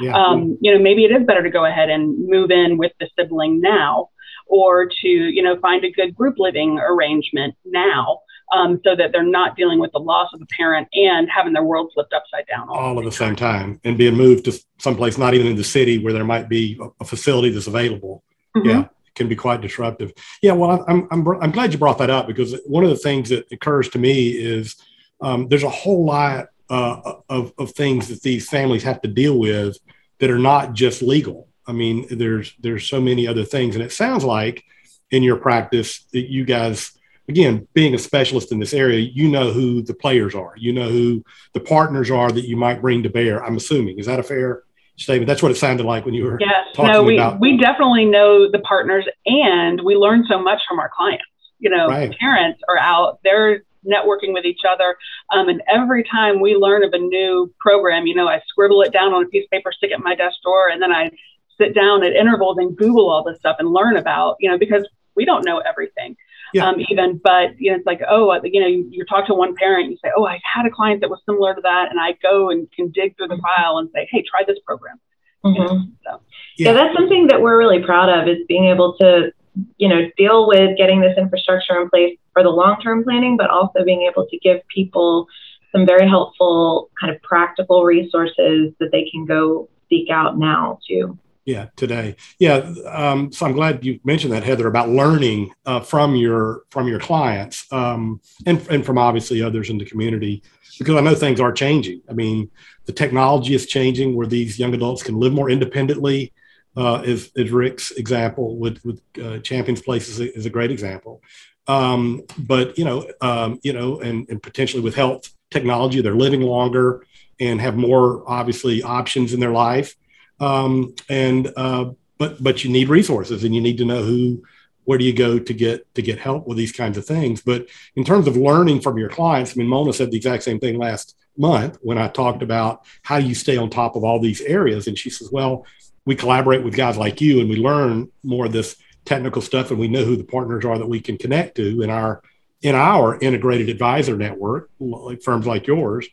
yeah. 0.01 0.15
Um, 0.15 0.57
you 0.61 0.73
know, 0.73 0.79
maybe 0.79 1.05
it 1.05 1.11
is 1.11 1.25
better 1.25 1.43
to 1.43 1.49
go 1.49 1.65
ahead 1.65 1.89
and 1.89 2.27
move 2.27 2.51
in 2.51 2.77
with 2.77 2.91
the 2.99 3.09
sibling 3.17 3.61
now, 3.61 4.09
or 4.47 4.85
to 4.85 5.07
you 5.07 5.41
know 5.41 5.59
find 5.59 5.83
a 5.83 5.91
good 5.91 6.15
group 6.15 6.35
living 6.37 6.79
arrangement 6.79 7.55
now. 7.65 8.21
Um, 8.51 8.81
so 8.83 8.95
that 8.95 9.11
they're 9.11 9.21
not 9.21 9.55
dealing 9.55 9.77
with 9.77 9.91
the 9.91 9.99
loss 9.99 10.29
of 10.33 10.41
a 10.41 10.45
parent 10.47 10.87
and 10.93 11.29
having 11.29 11.53
their 11.53 11.61
world 11.61 11.91
flipped 11.93 12.13
upside 12.13 12.47
down 12.47 12.67
all, 12.67 12.77
all 12.77 12.97
at 12.97 13.05
the 13.05 13.11
same 13.11 13.35
time 13.35 13.79
and 13.83 13.95
being 13.95 14.15
moved 14.15 14.45
to 14.45 14.59
someplace 14.79 15.19
not 15.19 15.35
even 15.35 15.45
in 15.45 15.55
the 15.55 15.63
city 15.63 15.99
where 15.99 16.13
there 16.13 16.25
might 16.25 16.49
be 16.49 16.79
a 16.99 17.05
facility 17.05 17.51
that's 17.51 17.67
available. 17.67 18.23
Mm-hmm. 18.57 18.69
Yeah, 18.69 18.85
can 19.19 19.27
be 19.27 19.35
quite 19.35 19.61
disruptive. 19.61 20.13
Yeah, 20.41 20.53
well, 20.53 20.83
I'm, 20.87 21.07
I'm, 21.11 21.27
I'm 21.41 21.51
glad 21.51 21.71
you 21.71 21.77
brought 21.77 21.99
that 21.99 22.09
up 22.09 22.25
because 22.25 22.59
one 22.65 22.83
of 22.83 22.89
the 22.89 22.95
things 22.95 23.29
that 23.29 23.51
occurs 23.51 23.87
to 23.89 23.99
me 23.99 24.29
is 24.29 24.77
um, 25.21 25.47
there's 25.49 25.63
a 25.63 25.69
whole 25.69 26.05
lot 26.05 26.47
uh, 26.69 27.13
of, 27.29 27.53
of 27.57 27.71
things 27.71 28.07
that 28.09 28.21
these 28.21 28.47
families 28.47 28.83
have 28.83 29.01
to 29.01 29.07
deal 29.07 29.37
with 29.37 29.77
that 30.19 30.29
are 30.29 30.39
not 30.39 30.73
just 30.73 31.01
legal. 31.01 31.47
I 31.65 31.71
mean, 31.71 32.07
there's 32.09 32.53
there's 32.59 32.87
so 32.87 32.99
many 32.99 33.27
other 33.27 33.43
things, 33.43 33.75
and 33.75 33.83
it 33.83 33.91
sounds 33.91 34.23
like 34.23 34.63
in 35.11 35.23
your 35.23 35.37
practice 35.37 36.03
that 36.13 36.29
you 36.31 36.43
guys, 36.45 36.97
again, 37.27 37.67
being 37.73 37.93
a 37.93 37.99
specialist 37.99 38.51
in 38.51 38.59
this 38.59 38.73
area, 38.73 38.99
you 38.99 39.29
know 39.29 39.51
who 39.51 39.81
the 39.81 39.93
players 39.93 40.35
are, 40.35 40.53
you 40.57 40.73
know 40.73 40.89
who 40.89 41.23
the 41.53 41.59
partners 41.59 42.09
are 42.09 42.31
that 42.31 42.47
you 42.47 42.57
might 42.57 42.81
bring 42.81 43.03
to 43.03 43.09
bear. 43.09 43.43
I'm 43.43 43.57
assuming 43.57 43.99
is 43.99 44.07
that 44.07 44.19
a 44.19 44.23
fair 44.23 44.63
statement? 44.97 45.27
That's 45.27 45.43
what 45.43 45.51
it 45.51 45.57
sounded 45.57 45.85
like 45.85 46.05
when 46.05 46.13
you 46.15 46.25
were 46.25 46.39
yes. 46.39 46.65
no, 46.77 47.03
we 47.03 47.17
about- 47.17 47.39
we 47.39 47.57
definitely 47.57 48.05
know 48.05 48.49
the 48.49 48.59
partners, 48.59 49.05
and 49.25 49.81
we 49.81 49.95
learn 49.95 50.25
so 50.27 50.41
much 50.41 50.61
from 50.67 50.79
our 50.79 50.89
clients. 50.95 51.23
You 51.59 51.69
know, 51.69 51.87
right. 51.87 52.15
parents 52.19 52.61
are 52.67 52.79
out; 52.79 53.19
they're 53.23 53.63
networking 53.85 54.33
with 54.33 54.45
each 54.45 54.61
other. 54.69 54.95
Um, 55.31 55.49
and 55.49 55.61
every 55.67 56.03
time 56.03 56.39
we 56.39 56.55
learn 56.55 56.83
of 56.83 56.93
a 56.93 56.97
new 56.97 57.53
program, 57.59 58.07
you 58.07 58.15
know, 58.15 58.27
I 58.27 58.41
scribble 58.47 58.81
it 58.81 58.91
down 58.91 59.13
on 59.13 59.23
a 59.23 59.27
piece 59.27 59.45
of 59.45 59.51
paper, 59.51 59.71
stick 59.71 59.91
it 59.91 59.95
in 59.95 60.03
my 60.03 60.15
desk 60.15 60.37
drawer, 60.43 60.69
and 60.69 60.81
then 60.81 60.91
I 60.91 61.11
sit 61.57 61.75
down 61.75 62.03
at 62.03 62.13
intervals 62.13 62.57
and 62.57 62.75
Google 62.75 63.09
all 63.09 63.23
this 63.23 63.37
stuff 63.37 63.57
and 63.59 63.71
learn 63.71 63.97
about, 63.97 64.37
you 64.39 64.49
know, 64.49 64.57
because 64.57 64.87
we 65.15 65.25
don't 65.25 65.45
know 65.45 65.59
everything. 65.59 66.15
Yeah. 66.53 66.67
Um, 66.67 66.77
even, 66.89 67.19
but 67.23 67.59
you 67.59 67.71
know, 67.71 67.77
it's 67.77 67.85
like, 67.85 68.01
oh, 68.09 68.31
uh, 68.31 68.39
you 68.43 68.59
know, 68.59 68.67
you, 68.67 68.87
you 68.89 69.05
talk 69.05 69.27
to 69.27 69.35
one 69.35 69.55
parent, 69.55 69.91
you 69.91 69.97
say, 70.03 70.09
oh, 70.17 70.25
I 70.25 70.39
had 70.43 70.65
a 70.65 70.71
client 70.71 71.01
that 71.01 71.09
was 71.09 71.19
similar 71.25 71.53
to 71.53 71.61
that, 71.61 71.91
and 71.91 71.99
I 71.99 72.17
go 72.23 72.49
and 72.49 72.71
can 72.71 72.89
dig 72.89 73.15
through 73.17 73.27
the 73.27 73.35
mm-hmm. 73.35 73.61
file 73.61 73.77
and 73.77 73.89
say, 73.93 74.07
hey, 74.09 74.23
try 74.23 74.43
this 74.47 74.57
program. 74.65 74.99
Mm-hmm. 75.45 75.61
You 75.61 75.67
know, 75.67 75.83
so. 76.05 76.21
yeah. 76.57 76.69
yeah, 76.69 76.73
that's 76.73 76.95
something 76.95 77.27
that 77.27 77.41
we're 77.41 77.57
really 77.57 77.83
proud 77.83 78.09
of 78.09 78.27
is 78.27 78.39
being 78.47 78.65
able 78.65 78.97
to 78.97 79.31
you 79.77 79.87
know, 79.87 80.09
deal 80.17 80.47
with 80.47 80.77
getting 80.77 81.01
this 81.01 81.17
infrastructure 81.17 81.81
in 81.81 81.89
place 81.89 82.17
for 82.39 82.43
the 82.43 82.49
long 82.49 82.79
term 82.81 83.03
planning, 83.03 83.35
but 83.35 83.49
also 83.49 83.83
being 83.83 84.03
able 84.09 84.25
to 84.25 84.37
give 84.37 84.65
people 84.73 85.27
some 85.73 85.85
very 85.85 86.07
helpful 86.07 86.89
kind 86.99 87.13
of 87.13 87.21
practical 87.21 87.83
resources 87.83 88.73
that 88.79 88.91
they 88.91 89.09
can 89.11 89.25
go 89.25 89.67
seek 89.89 90.09
out 90.09 90.37
now 90.37 90.79
too. 90.87 91.17
Yeah, 91.45 91.67
today. 91.75 92.15
Yeah, 92.37 92.71
um, 92.85 93.31
so 93.31 93.45
I'm 93.45 93.53
glad 93.53 93.83
you 93.83 93.99
mentioned 94.03 94.33
that, 94.33 94.43
Heather, 94.43 94.67
about 94.67 94.89
learning 94.89 95.51
uh, 95.65 95.79
from 95.79 96.15
your 96.15 96.63
from 96.69 96.87
your 96.87 96.99
clients 96.99 97.65
um, 97.73 98.21
and 98.45 98.65
and 98.69 98.85
from 98.85 98.97
obviously 98.97 99.41
others 99.41 99.69
in 99.69 99.77
the 99.77 99.85
community, 99.85 100.41
because 100.77 100.95
I 100.95 101.01
know 101.01 101.15
things 101.15 101.41
are 101.41 101.51
changing. 101.51 102.01
I 102.09 102.13
mean, 102.13 102.49
the 102.85 102.93
technology 102.93 103.53
is 103.53 103.65
changing 103.65 104.15
where 104.15 104.27
these 104.27 104.59
young 104.59 104.73
adults 104.73 105.03
can 105.03 105.19
live 105.19 105.33
more 105.33 105.49
independently 105.49 106.31
uh, 106.75 107.01
is, 107.05 107.31
is 107.35 107.51
Rick's 107.51 107.91
example 107.91 108.57
with, 108.57 108.83
with 108.85 109.01
uh, 109.21 109.39
Champions 109.39 109.81
Place 109.81 110.07
is 110.07 110.19
a, 110.19 110.35
is 110.35 110.45
a 110.45 110.49
great 110.49 110.71
example. 110.71 111.21
Um, 111.67 112.23
but, 112.37 112.77
you 112.77 112.85
know, 112.85 113.09
um, 113.21 113.59
you 113.63 113.73
know, 113.73 113.99
and, 113.99 114.27
and 114.29 114.41
potentially 114.41 114.81
with 114.81 114.95
health 114.95 115.29
technology, 115.51 116.01
they're 116.01 116.15
living 116.15 116.41
longer 116.41 117.05
and 117.39 117.61
have 117.61 117.75
more 117.75 118.23
obviously 118.27 118.81
options 118.83 119.33
in 119.33 119.39
their 119.39 119.51
life. 119.51 119.95
Um, 120.39 120.95
and, 121.09 121.51
uh, 121.55 121.91
but, 122.17 122.41
but 122.41 122.63
you 122.63 122.71
need 122.71 122.89
resources 122.89 123.43
and 123.43 123.53
you 123.53 123.61
need 123.61 123.77
to 123.77 123.85
know 123.85 124.03
who, 124.03 124.43
where 124.89 124.97
do 124.97 125.05
you 125.05 125.13
go 125.13 125.37
to 125.37 125.53
get 125.53 125.93
to 125.93 126.01
get 126.01 126.17
help 126.17 126.47
with 126.47 126.57
these 126.57 126.71
kinds 126.71 126.97
of 126.97 127.05
things 127.05 127.41
but 127.41 127.67
in 127.95 128.03
terms 128.03 128.25
of 128.25 128.35
learning 128.35 128.81
from 128.81 128.97
your 128.97 129.07
clients 129.07 129.51
i 129.51 129.55
mean 129.55 129.67
mona 129.67 129.93
said 129.93 130.09
the 130.09 130.17
exact 130.17 130.41
same 130.41 130.59
thing 130.59 130.79
last 130.79 131.15
month 131.37 131.77
when 131.83 131.99
i 131.99 132.07
talked 132.07 132.41
about 132.41 132.83
how 133.03 133.17
you 133.17 133.35
stay 133.35 133.55
on 133.55 133.69
top 133.69 133.95
of 133.95 134.03
all 134.03 134.19
these 134.19 134.41
areas 134.41 134.87
and 134.87 134.97
she 134.97 135.11
says 135.11 135.29
well 135.31 135.63
we 136.09 136.15
collaborate 136.15 136.63
with 136.63 136.75
guys 136.75 136.97
like 136.97 137.21
you 137.21 137.39
and 137.39 137.47
we 137.47 137.55
learn 137.55 138.11
more 138.23 138.47
of 138.47 138.51
this 138.51 138.77
technical 139.05 139.43
stuff 139.43 139.69
and 139.69 139.79
we 139.79 139.87
know 139.87 140.03
who 140.03 140.15
the 140.15 140.23
partners 140.23 140.65
are 140.65 140.79
that 140.79 140.89
we 140.89 140.99
can 140.99 141.19
connect 141.19 141.55
to 141.55 141.83
in 141.83 141.91
our 141.91 142.23
in 142.63 142.73
our 142.73 143.19
integrated 143.19 143.69
advisor 143.69 144.17
network 144.17 144.71
like 144.79 145.21
firms 145.21 145.45
like 145.45 145.67
yours. 145.67 146.07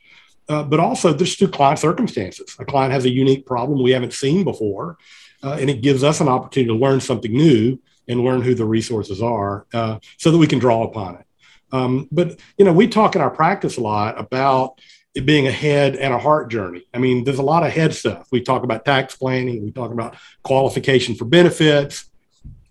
Uh, 0.50 0.62
but 0.62 0.78
also 0.78 1.16
just 1.16 1.38
through 1.38 1.48
client 1.48 1.78
circumstances. 1.78 2.54
A 2.58 2.64
client 2.66 2.92
has 2.92 3.06
a 3.06 3.10
unique 3.10 3.46
problem 3.46 3.82
we 3.82 3.92
haven't 3.92 4.12
seen 4.12 4.44
before 4.44 4.98
uh, 5.42 5.56
and 5.58 5.70
it 5.70 5.80
gives 5.80 6.04
us 6.04 6.20
an 6.20 6.28
opportunity 6.28 6.68
to 6.68 6.78
learn 6.78 7.00
something 7.00 7.32
new 7.32 7.80
and 8.06 8.20
learn 8.20 8.42
who 8.42 8.54
the 8.54 8.66
resources 8.66 9.22
are 9.22 9.66
uh, 9.72 9.98
so 10.18 10.30
that 10.30 10.36
we 10.36 10.46
can 10.46 10.58
draw 10.58 10.82
upon 10.82 11.14
it. 11.14 11.26
Um, 11.72 12.06
but 12.12 12.38
you 12.58 12.66
know 12.66 12.72
we 12.74 12.86
talk 12.86 13.16
in 13.16 13.22
our 13.22 13.30
practice 13.30 13.78
a 13.78 13.80
lot 13.80 14.20
about 14.20 14.78
it 15.16 15.24
being 15.24 15.46
a 15.46 15.50
head 15.50 15.96
and 15.96 16.12
a 16.12 16.18
heart 16.18 16.50
journey. 16.50 16.86
I 16.92 16.98
mean, 16.98 17.24
there's 17.24 17.38
a 17.38 17.42
lot 17.42 17.64
of 17.64 17.72
head 17.72 17.94
stuff. 17.94 18.28
We 18.30 18.42
talk 18.42 18.64
about 18.64 18.84
tax 18.84 19.16
planning, 19.16 19.64
we 19.64 19.72
talk 19.72 19.90
about 19.90 20.14
qualification 20.42 21.14
for 21.14 21.24
benefits. 21.24 22.10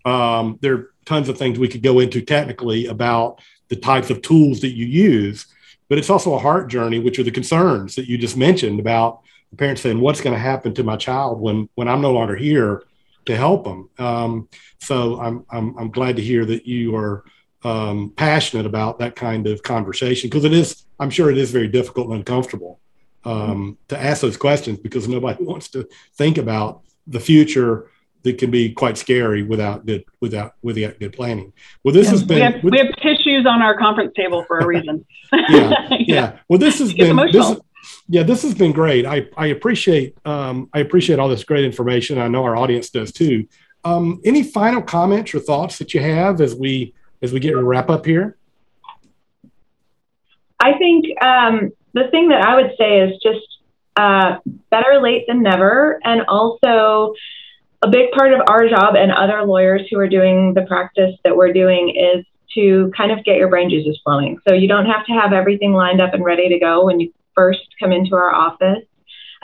Um, 0.04 0.56
there 0.62 0.74
are 0.74 0.90
tons 1.04 1.28
of 1.28 1.36
things 1.36 1.58
we 1.58 1.66
could 1.66 1.82
go 1.82 1.98
into 1.98 2.20
technically 2.20 2.86
about 2.86 3.40
the 3.68 3.74
types 3.74 4.10
of 4.10 4.22
tools 4.22 4.60
that 4.60 4.76
you 4.76 4.86
use, 4.86 5.46
but 5.88 5.98
it's 5.98 6.08
also 6.08 6.34
a 6.34 6.38
heart 6.38 6.68
journey, 6.68 7.00
which 7.00 7.18
are 7.18 7.24
the 7.24 7.32
concerns 7.32 7.96
that 7.96 8.06
you 8.06 8.16
just 8.16 8.36
mentioned 8.36 8.78
about 8.78 9.22
the 9.50 9.56
parents 9.56 9.82
saying, 9.82 9.98
"What's 9.98 10.20
going 10.20 10.34
to 10.34 10.40
happen 10.40 10.72
to 10.74 10.84
my 10.84 10.96
child 10.96 11.40
when 11.40 11.68
when 11.74 11.88
I'm 11.88 12.00
no 12.00 12.12
longer 12.12 12.36
here 12.36 12.84
to 13.24 13.36
help 13.36 13.64
them?" 13.64 13.90
Um, 13.98 14.48
so 14.80 15.20
I'm, 15.20 15.44
I'm 15.50 15.76
I'm 15.76 15.90
glad 15.90 16.14
to 16.16 16.22
hear 16.22 16.44
that 16.44 16.64
you 16.64 16.94
are 16.94 17.24
um, 17.66 18.12
passionate 18.14 18.64
about 18.64 19.00
that 19.00 19.16
kind 19.16 19.48
of 19.48 19.60
conversation 19.64 20.30
because 20.30 20.44
it 20.44 20.52
is, 20.52 20.84
I'm 21.00 21.10
sure 21.10 21.32
it 21.32 21.36
is 21.36 21.50
very 21.50 21.66
difficult 21.66 22.06
and 22.06 22.18
uncomfortable 22.18 22.78
um, 23.24 23.76
to 23.88 24.00
ask 24.00 24.20
those 24.20 24.36
questions 24.36 24.78
because 24.78 25.08
nobody 25.08 25.42
wants 25.44 25.68
to 25.70 25.88
think 26.14 26.38
about 26.38 26.82
the 27.08 27.18
future 27.18 27.90
that 28.22 28.38
can 28.38 28.52
be 28.52 28.72
quite 28.72 28.96
scary 28.96 29.42
without 29.42 29.84
good 29.84 30.04
without 30.20 30.54
without 30.62 30.98
good 31.00 31.12
planning. 31.12 31.52
Well, 31.82 31.92
this 31.92 32.06
yeah, 32.06 32.10
has 32.12 32.22
been 32.22 32.36
we 32.36 32.42
have, 32.42 32.62
we 32.62 32.78
have, 32.78 32.96
tissues 33.02 33.46
on 33.46 33.62
our 33.62 33.76
conference 33.76 34.12
table 34.14 34.44
for 34.46 34.60
a 34.60 34.66
reason. 34.74 35.04
yeah, 35.32 35.48
yeah, 35.90 35.96
yeah, 35.98 36.38
Well, 36.48 36.60
this 36.60 36.78
has 36.78 36.92
been 36.92 37.16
this, 37.32 37.56
yeah, 38.08 38.22
this 38.22 38.42
has 38.42 38.54
been 38.54 38.72
great. 38.72 39.06
I 39.06 39.26
I 39.36 39.46
appreciate 39.46 40.16
um, 40.24 40.70
I 40.72 40.78
appreciate 40.78 41.18
all 41.18 41.28
this 41.28 41.42
great 41.42 41.64
information. 41.64 42.18
I 42.18 42.28
know 42.28 42.44
our 42.44 42.56
audience 42.56 42.90
does 42.90 43.12
too. 43.12 43.48
Um, 43.84 44.20
any 44.24 44.44
final 44.44 44.82
comments 44.82 45.34
or 45.34 45.40
thoughts 45.40 45.78
that 45.78 45.94
you 45.94 46.00
have 46.00 46.40
as 46.40 46.54
we 46.54 46.94
as 47.26 47.32
we 47.32 47.40
get 47.40 47.52
to 47.52 47.62
wrap 47.62 47.90
up 47.90 48.06
here? 48.06 48.36
I 50.60 50.78
think 50.78 51.04
um, 51.22 51.72
the 51.92 52.08
thing 52.10 52.28
that 52.28 52.42
I 52.42 52.54
would 52.54 52.72
say 52.78 53.00
is 53.00 53.20
just 53.22 53.46
uh, 53.96 54.38
better 54.70 55.00
late 55.02 55.24
than 55.26 55.42
never. 55.42 56.00
And 56.04 56.22
also, 56.28 57.14
a 57.82 57.88
big 57.88 58.10
part 58.12 58.32
of 58.32 58.40
our 58.48 58.68
job 58.68 58.94
and 58.96 59.12
other 59.12 59.44
lawyers 59.44 59.82
who 59.90 59.98
are 59.98 60.08
doing 60.08 60.54
the 60.54 60.62
practice 60.62 61.14
that 61.24 61.36
we're 61.36 61.52
doing 61.52 61.94
is 61.94 62.24
to 62.54 62.90
kind 62.96 63.12
of 63.12 63.22
get 63.24 63.36
your 63.36 63.48
brain 63.48 63.68
juices 63.68 64.00
flowing. 64.02 64.38
So 64.48 64.54
you 64.54 64.66
don't 64.66 64.86
have 64.86 65.04
to 65.06 65.12
have 65.12 65.32
everything 65.32 65.72
lined 65.72 66.00
up 66.00 66.14
and 66.14 66.24
ready 66.24 66.48
to 66.48 66.58
go 66.58 66.86
when 66.86 67.00
you 67.00 67.12
first 67.34 67.66
come 67.78 67.92
into 67.92 68.14
our 68.14 68.34
office. 68.34 68.84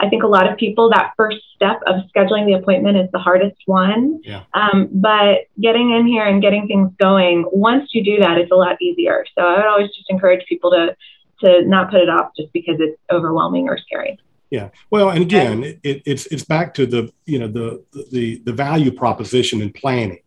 I 0.03 0.09
think 0.09 0.23
a 0.23 0.27
lot 0.27 0.51
of 0.51 0.57
people, 0.57 0.89
that 0.89 1.13
first 1.15 1.37
step 1.55 1.79
of 1.87 2.01
scheduling 2.13 2.45
the 2.45 2.53
appointment 2.53 2.97
is 2.97 3.09
the 3.13 3.19
hardest 3.19 3.55
one. 3.65 4.19
Yeah. 4.23 4.43
Um, 4.53 4.89
but 4.91 5.45
getting 5.61 5.91
in 5.91 6.05
here 6.05 6.25
and 6.25 6.41
getting 6.41 6.67
things 6.67 6.91
going, 6.99 7.45
once 7.51 7.89
you 7.93 8.03
do 8.03 8.17
that, 8.17 8.37
it's 8.37 8.51
a 8.51 8.55
lot 8.55 8.81
easier. 8.81 9.25
So 9.33 9.45
I 9.45 9.57
would 9.57 9.65
always 9.65 9.87
just 9.95 10.09
encourage 10.09 10.45
people 10.47 10.71
to 10.71 10.95
to 11.39 11.65
not 11.65 11.89
put 11.89 11.99
it 11.99 12.09
off 12.09 12.31
just 12.37 12.51
because 12.53 12.75
it's 12.79 12.97
overwhelming 13.11 13.67
or 13.67 13.77
scary. 13.77 14.17
Yeah. 14.49 14.69
Well, 14.91 15.09
and 15.09 15.21
again, 15.21 15.63
it, 15.83 16.03
it's 16.05 16.25
it's 16.27 16.43
back 16.43 16.73
to 16.75 16.85
the 16.85 17.11
you 17.25 17.39
know 17.39 17.47
the 17.47 17.83
the 18.11 18.41
the 18.45 18.53
value 18.53 18.91
proposition 18.91 19.61
in 19.61 19.71
planning 19.71 20.19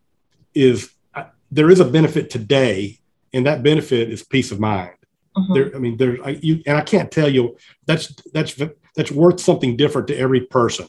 is 0.53 0.91
uh, 1.15 1.25
there 1.51 1.69
is 1.69 1.79
a 1.79 1.85
benefit 1.85 2.29
today, 2.29 2.99
and 3.31 3.45
that 3.45 3.63
benefit 3.63 4.09
is 4.09 4.23
peace 4.23 4.51
of 4.51 4.59
mind. 4.59 4.97
Mm-hmm. 5.37 5.53
There, 5.53 5.75
I 5.75 5.79
mean, 5.79 5.97
there 5.97 6.17
I, 6.25 6.31
you 6.41 6.61
and 6.65 6.77
I 6.77 6.81
can't 6.81 7.11
tell 7.11 7.29
you 7.29 7.57
that's 7.85 8.13
that's 8.33 8.59
that's 8.97 9.11
worth 9.11 9.39
something 9.39 9.77
different 9.77 10.07
to 10.07 10.17
every 10.17 10.41
person. 10.41 10.87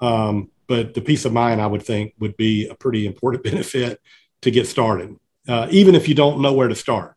Um, 0.00 0.50
but 0.68 0.94
the 0.94 1.00
peace 1.02 1.24
of 1.26 1.32
mind, 1.32 1.60
I 1.60 1.66
would 1.66 1.82
think, 1.82 2.14
would 2.20 2.36
be 2.36 2.68
a 2.68 2.74
pretty 2.74 3.06
important 3.06 3.42
benefit 3.50 4.00
to 4.42 4.50
get 4.50 4.66
started, 4.66 5.18
uh, 5.48 5.66
even 5.70 5.94
if 5.94 6.08
you 6.08 6.14
don't 6.14 6.40
know 6.40 6.54
where 6.54 6.68
to 6.68 6.74
start. 6.74 7.16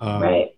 Uh, 0.00 0.20
right. 0.22 0.48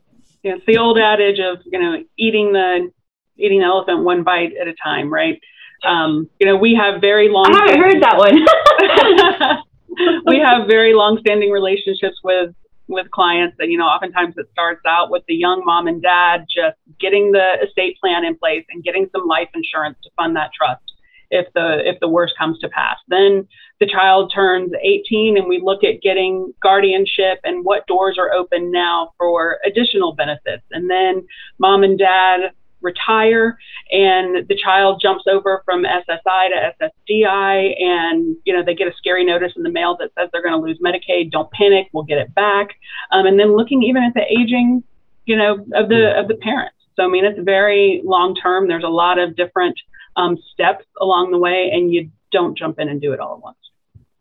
Yeah, 0.43 0.57
it's 0.57 0.67
the 0.67 0.77
old 0.77 0.99
adage 0.99 1.41
of 1.41 1.59
you 1.65 1.79
know 1.79 2.05
eating 2.19 2.53
the 2.53 2.93
eating 3.39 3.61
the 3.61 3.65
elephant 3.65 4.05
one 4.05 4.23
bite 4.23 4.53
at 4.61 4.69
a 4.69 4.75
time, 4.75 5.13
right? 5.13 5.41
Um, 5.85 6.29
you 6.39 6.47
know, 6.47 6.57
we 6.57 6.75
have 6.75 7.01
very 7.01 7.31
long. 7.31 7.47
I 7.55 7.65
haven't 7.65 7.81
heard 7.81 8.03
that 8.03 8.19
one. 8.19 9.65
we 10.27 10.39
have 10.39 10.67
very 10.67 10.95
long-standing 10.95 11.51
relationships 11.51 12.17
with 12.23 12.55
with 12.89 13.11
clients, 13.11 13.57
and 13.59 13.73
you 13.73 13.79
know, 13.79 13.85
oftentimes 13.85 14.35
it 14.37 14.47
starts 14.53 14.83
out 14.87 15.11
with 15.11 15.23
the 15.27 15.35
young 15.35 15.63
mom 15.65 15.87
and 15.87 16.03
dad 16.03 16.47
just 16.55 16.77
getting 17.01 17.33
the 17.33 17.55
estate 17.65 17.97
plan 18.01 18.25
in 18.25 18.37
place 18.37 18.65
and 18.71 18.85
getting 18.85 19.09
some 19.13 19.27
life 19.27 19.49
insurance 19.55 19.97
to 20.03 20.11
fund 20.17 20.37
that 20.37 20.51
trust 20.57 20.83
if 21.31 21.47
the 21.55 21.81
if 21.85 21.99
the 22.01 22.09
worst 22.09 22.35
comes 22.39 22.59
to 22.61 22.69
pass. 22.69 22.97
Then 23.09 23.49
the 23.81 23.87
child 23.87 24.33
turns 24.35 24.73
18 24.83 25.37
and 25.37 25.49
we 25.49 25.61
look 25.63 25.83
at 25.83 26.03
getting 26.03 26.53
guardianship 26.63 27.41
and 27.45 27.65
what 27.65 27.87
doors 27.87 28.17
are 28.19 28.33
open 28.33 28.71
now 28.71 29.13
for 29.19 29.59
additional 29.67 30.15
benefits. 30.15 30.65
And 30.71 30.89
then 30.89 31.27
mom 31.59 31.83
and 31.83 31.99
dad 31.99 32.53
retire 32.85 33.59
and 33.91 34.47
the 34.49 34.57
child 34.57 35.01
jumps 35.03 35.25
over 35.29 35.63
from 35.65 35.85
SSI 35.85 36.49
to 36.51 36.91
SSDI 37.11 37.83
and 37.83 38.37
you 38.45 38.53
know 38.53 38.63
they 38.65 38.75
get 38.75 38.87
a 38.87 38.93
scary 38.97 39.25
notice 39.25 39.53
in 39.57 39.63
the 39.63 39.71
mail 39.71 39.97
that 39.99 40.11
says 40.17 40.29
they're 40.33 40.43
going 40.43 40.55
to 40.55 40.65
lose 40.65 40.79
Medicaid 40.85 41.31
don't 41.33 41.51
panic 41.53 41.89
we'll 41.93 42.05
get 42.05 42.19
it 42.19 42.35
back 42.35 42.69
um, 43.11 43.27
and 43.27 43.41
then 43.41 43.57
looking 43.57 43.83
even 43.83 44.03
at 44.03 44.15
the 44.15 44.25
aging 44.31 44.85
you 45.25 45.37
know 45.37 45.55
of 45.75 45.89
the 45.89 46.19
of 46.19 46.29
the 46.29 46.37
parents 46.37 46.77
so 46.95 47.05
I 47.05 47.09
mean 47.09 47.25
it's 47.25 47.41
very 47.43 48.03
long 48.05 48.37
term 48.37 48.69
there's 48.69 48.85
a 48.85 48.89
lot 48.89 49.19
of 49.19 49.35
different 49.35 49.79
um, 50.17 50.39
steps 50.53 50.85
along 51.01 51.31
the 51.31 51.39
way, 51.39 51.71
and 51.73 51.93
you 51.93 52.11
don't 52.33 52.57
jump 52.57 52.79
in 52.79 52.89
and 52.89 53.01
do 53.01 53.13
it 53.13 53.21
all 53.21 53.35
at 53.35 53.43
once. 53.43 53.57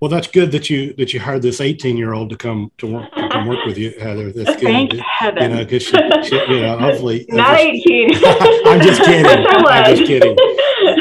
Well, 0.03 0.09
that's 0.09 0.27
good 0.27 0.51
that 0.51 0.69
you 0.69 0.93
that 0.95 1.13
you 1.13 1.21
hired 1.21 1.43
this 1.43 1.61
18 1.61 1.95
year 1.95 2.11
old 2.11 2.29
to 2.31 2.35
come 2.35 2.73
to 2.79 2.87
work 2.87 3.09
to 3.13 3.29
come 3.29 3.47
work 3.47 3.65
with 3.65 3.77
you, 3.77 3.93
Heather. 4.01 4.33
That's 4.33 4.59
good. 4.59 4.63
Thank 4.63 4.91
heaven. 4.95 5.43
You 5.43 5.47
know, 5.47 5.63
because 5.63 5.83
she, 5.83 5.97
she, 6.23 6.35
you 6.35 6.59
know, 6.59 6.77
hopefully. 6.77 7.25
Not 7.29 7.57
just, 7.57 7.87
18. 7.87 8.09
I'm 8.65 8.81
just 8.81 9.01
kidding. 9.01 9.45
I'm 9.47 9.95
just 9.95 10.05
kidding. 10.05 10.35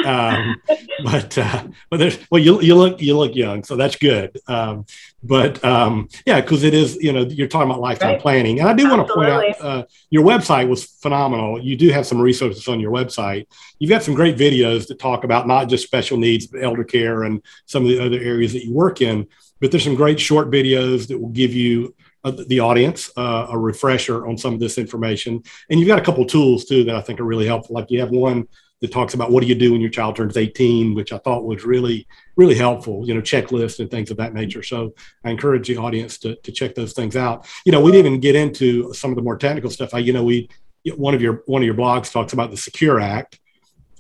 Um, 0.04 0.60
but 1.04 1.36
uh, 1.38 1.64
but 1.90 1.98
there's 1.98 2.18
well, 2.30 2.40
you 2.40 2.60
you 2.60 2.74
look 2.74 3.00
you 3.00 3.16
look 3.16 3.34
young, 3.34 3.64
so 3.64 3.76
that's 3.76 3.96
good. 3.96 4.38
Um, 4.46 4.86
but 5.22 5.64
um, 5.64 6.08
yeah, 6.26 6.40
because 6.40 6.62
it 6.62 6.74
is 6.74 6.96
you 6.96 7.12
know 7.12 7.22
you're 7.22 7.48
talking 7.48 7.70
about 7.70 7.80
lifetime 7.80 8.12
right. 8.12 8.20
planning, 8.20 8.60
and 8.60 8.68
I 8.68 8.74
do 8.74 8.88
want 8.88 9.06
to 9.06 9.14
point 9.14 9.28
out 9.28 9.60
uh, 9.60 9.84
your 10.10 10.24
website 10.24 10.68
was 10.68 10.84
phenomenal. 10.84 11.60
You 11.62 11.76
do 11.76 11.90
have 11.90 12.06
some 12.06 12.20
resources 12.20 12.68
on 12.68 12.80
your 12.80 12.92
website. 12.92 13.46
You've 13.78 13.90
got 13.90 14.02
some 14.02 14.14
great 14.14 14.36
videos 14.36 14.88
that 14.88 14.98
talk 14.98 15.24
about 15.24 15.46
not 15.46 15.68
just 15.68 15.84
special 15.84 16.18
needs, 16.18 16.46
but 16.46 16.62
elder 16.62 16.84
care 16.84 17.24
and 17.24 17.42
some 17.66 17.84
of 17.84 17.88
the 17.88 18.04
other 18.04 18.18
areas 18.18 18.52
that 18.52 18.64
you 18.64 18.72
work 18.72 19.00
in. 19.00 19.26
But 19.60 19.70
there's 19.70 19.84
some 19.84 19.94
great 19.94 20.18
short 20.18 20.50
videos 20.50 21.06
that 21.08 21.20
will 21.20 21.28
give 21.28 21.54
you 21.54 21.94
uh, 22.24 22.32
the 22.46 22.60
audience 22.60 23.10
uh, 23.16 23.46
a 23.50 23.58
refresher 23.58 24.26
on 24.26 24.38
some 24.38 24.54
of 24.54 24.60
this 24.60 24.78
information. 24.78 25.42
And 25.70 25.80
you've 25.80 25.88
got 25.88 25.98
a 25.98 26.04
couple 26.04 26.24
tools 26.24 26.64
too 26.64 26.84
that 26.84 26.94
I 26.94 27.00
think 27.00 27.20
are 27.20 27.24
really 27.24 27.46
helpful. 27.46 27.74
Like 27.74 27.90
you 27.90 28.00
have 28.00 28.10
one 28.10 28.48
that 28.82 28.90
talks 28.90 29.14
about 29.14 29.30
what 29.30 29.42
do 29.42 29.46
you 29.46 29.54
do 29.54 29.72
when 29.72 29.80
your 29.80 29.90
child 29.90 30.16
turns 30.16 30.36
18, 30.36 30.94
which 30.94 31.12
I 31.12 31.18
thought 31.18 31.44
was 31.44 31.64
really, 31.64 32.06
really 32.34 32.56
helpful, 32.56 33.06
you 33.06 33.14
know, 33.14 33.20
checklists 33.20 33.78
and 33.78 33.88
things 33.88 34.10
of 34.10 34.16
that 34.16 34.34
nature. 34.34 34.62
So 34.64 34.92
I 35.24 35.30
encourage 35.30 35.68
the 35.68 35.76
audience 35.76 36.18
to, 36.18 36.34
to 36.34 36.50
check 36.50 36.74
those 36.74 36.92
things 36.92 37.14
out. 37.14 37.46
You 37.64 37.70
know, 37.70 37.80
we 37.80 37.92
didn't 37.92 38.06
even 38.06 38.20
get 38.20 38.34
into 38.34 38.92
some 38.92 39.10
of 39.10 39.16
the 39.16 39.22
more 39.22 39.36
technical 39.36 39.70
stuff. 39.70 39.94
I, 39.94 39.98
you 39.98 40.12
know, 40.12 40.24
we, 40.24 40.48
one 40.96 41.14
of 41.14 41.22
your, 41.22 41.44
one 41.46 41.62
of 41.62 41.66
your 41.66 41.76
blogs 41.76 42.10
talks 42.10 42.32
about 42.32 42.50
the 42.50 42.56
Secure 42.56 42.98
Act. 42.98 43.38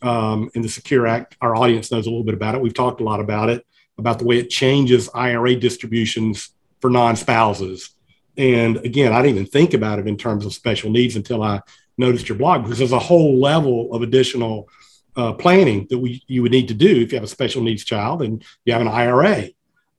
Um, 0.02 0.50
in 0.54 0.62
the 0.62 0.68
Secure 0.68 1.06
Act, 1.06 1.36
our 1.40 1.54
audience 1.54 1.92
knows 1.92 2.06
a 2.06 2.10
little 2.10 2.24
bit 2.24 2.34
about 2.34 2.56
it. 2.56 2.60
We've 2.60 2.74
talked 2.74 3.00
a 3.00 3.04
lot 3.04 3.20
about 3.20 3.50
it, 3.50 3.64
about 3.98 4.18
the 4.18 4.24
way 4.24 4.38
it 4.38 4.50
changes 4.50 5.08
IRA 5.14 5.54
distributions 5.54 6.50
for 6.80 6.90
non-spouses. 6.90 7.94
And 8.36 8.78
again, 8.78 9.12
I 9.12 9.22
didn't 9.22 9.36
even 9.36 9.46
think 9.46 9.74
about 9.74 10.00
it 10.00 10.08
in 10.08 10.16
terms 10.16 10.44
of 10.44 10.52
special 10.52 10.90
needs 10.90 11.14
until 11.14 11.40
I 11.40 11.60
noticed 11.98 12.28
your 12.28 12.38
blog 12.38 12.62
because 12.62 12.78
there's 12.78 12.92
a 12.92 12.98
whole 12.98 13.38
level 13.38 13.92
of 13.94 14.02
additional 14.02 14.68
uh, 15.16 15.32
planning 15.32 15.86
that 15.90 15.98
we 15.98 16.22
you 16.26 16.42
would 16.42 16.52
need 16.52 16.68
to 16.68 16.74
do 16.74 17.02
if 17.02 17.12
you 17.12 17.16
have 17.16 17.24
a 17.24 17.28
special 17.28 17.62
needs 17.62 17.84
child 17.84 18.22
and 18.22 18.42
you 18.64 18.72
have 18.72 18.82
an 18.82 18.88
IRA, 18.88 19.48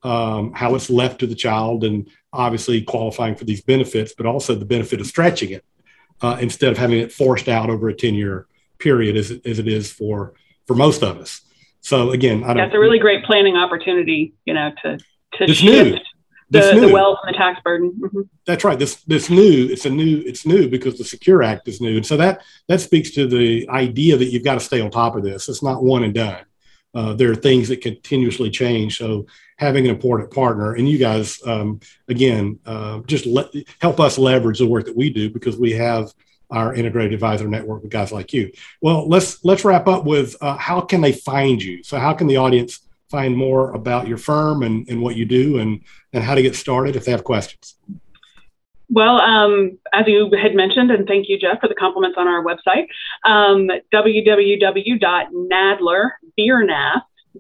um, 0.01 0.53
how 0.53 0.73
it's 0.75 0.89
left 0.89 1.19
to 1.19 1.27
the 1.27 1.35
child, 1.35 1.83
and 1.83 2.09
obviously 2.31 2.81
qualifying 2.81 3.35
for 3.35 3.45
these 3.45 3.61
benefits, 3.61 4.13
but 4.15 4.25
also 4.25 4.55
the 4.55 4.65
benefit 4.65 4.99
of 4.99 5.05
stretching 5.05 5.51
it 5.51 5.63
uh, 6.21 6.37
instead 6.41 6.71
of 6.71 6.77
having 6.77 6.99
it 6.99 7.11
forced 7.11 7.47
out 7.47 7.69
over 7.69 7.89
a 7.89 7.93
10 7.93 8.15
year 8.15 8.47
period 8.79 9.15
as 9.15 9.31
it, 9.31 9.45
as 9.45 9.59
it 9.59 9.67
is 9.67 9.91
for 9.91 10.33
for 10.65 10.75
most 10.75 11.03
of 11.03 11.17
us. 11.19 11.41
So 11.81 12.11
again, 12.11 12.43
I 12.43 12.53
that's 12.53 12.73
a 12.73 12.79
really 12.79 12.99
great 12.99 13.23
planning 13.25 13.55
opportunity, 13.55 14.33
you 14.45 14.53
know, 14.53 14.71
to 14.83 14.97
to 15.33 15.53
shift 15.53 15.91
new 15.91 15.99
the, 16.49 16.79
the 16.79 16.93
wealth 16.93 17.19
and 17.23 17.33
the 17.33 17.37
tax 17.37 17.61
burden. 17.63 17.91
Mm-hmm. 17.99 18.21
That's 18.45 18.63
right. 18.63 18.77
This 18.77 18.95
this 19.03 19.29
new 19.29 19.67
it's 19.71 19.85
a 19.85 19.89
new 19.89 20.23
it's 20.25 20.45
new 20.45 20.67
because 20.69 20.97
the 20.97 21.03
Secure 21.03 21.43
Act 21.43 21.67
is 21.67 21.81
new, 21.81 21.95
and 21.95 22.05
so 22.05 22.17
that 22.17 22.41
that 22.67 22.81
speaks 22.81 23.11
to 23.11 23.27
the 23.27 23.67
idea 23.69 24.17
that 24.17 24.25
you've 24.25 24.43
got 24.43 24.55
to 24.55 24.59
stay 24.59 24.81
on 24.81 24.91
top 24.91 25.15
of 25.15 25.23
this. 25.23 25.49
It's 25.49 25.63
not 25.63 25.83
one 25.83 26.03
and 26.03 26.13
done. 26.13 26.43
Uh, 26.95 27.13
there 27.13 27.31
are 27.31 27.35
things 27.35 27.69
that 27.69 27.81
continuously 27.81 28.51
change. 28.51 28.97
So 28.97 29.25
having 29.57 29.85
an 29.85 29.91
important 29.91 30.31
partner, 30.31 30.73
and 30.73 30.87
you 30.87 30.97
guys 30.97 31.39
um, 31.45 31.79
again 32.07 32.59
uh, 32.65 32.99
just 33.07 33.25
let, 33.25 33.47
help 33.81 33.99
us 33.99 34.17
leverage 34.17 34.59
the 34.59 34.67
work 34.67 34.85
that 34.85 34.95
we 34.95 35.09
do 35.09 35.29
because 35.29 35.57
we 35.57 35.71
have 35.71 36.13
our 36.51 36.75
integrated 36.75 37.13
advisor 37.13 37.47
network 37.47 37.81
with 37.81 37.91
guys 37.91 38.11
like 38.11 38.31
you. 38.31 38.51
Well, 38.81 39.09
let's 39.09 39.43
let's 39.43 39.65
wrap 39.65 39.87
up 39.87 40.05
with 40.05 40.35
uh, 40.39 40.55
how 40.57 40.81
can 40.81 41.01
they 41.01 41.11
find 41.11 41.61
you? 41.61 41.83
So 41.83 41.97
how 41.97 42.13
can 42.13 42.27
the 42.27 42.37
audience 42.37 42.82
find 43.13 43.37
more 43.37 43.71
about 43.73 44.07
your 44.07 44.17
firm 44.17 44.63
and, 44.63 44.89
and 44.89 44.99
what 44.99 45.15
you 45.15 45.23
do 45.23 45.59
and, 45.59 45.79
and 46.13 46.23
how 46.23 46.33
to 46.33 46.41
get 46.41 46.55
started 46.55 46.95
if 46.95 47.05
they 47.05 47.11
have 47.11 47.23
questions? 47.23 47.75
Well, 48.89 49.21
um, 49.21 49.77
as 49.93 50.07
you 50.07 50.31
had 50.41 50.55
mentioned, 50.55 50.89
and 50.89 51.07
thank 51.07 51.29
you, 51.29 51.37
Jeff, 51.39 51.59
for 51.61 51.69
the 51.69 51.75
compliments 51.75 52.17
on 52.17 52.27
our 52.27 52.43
website, 52.43 52.87
um, 53.23 53.69
www.nadler, 53.93 54.41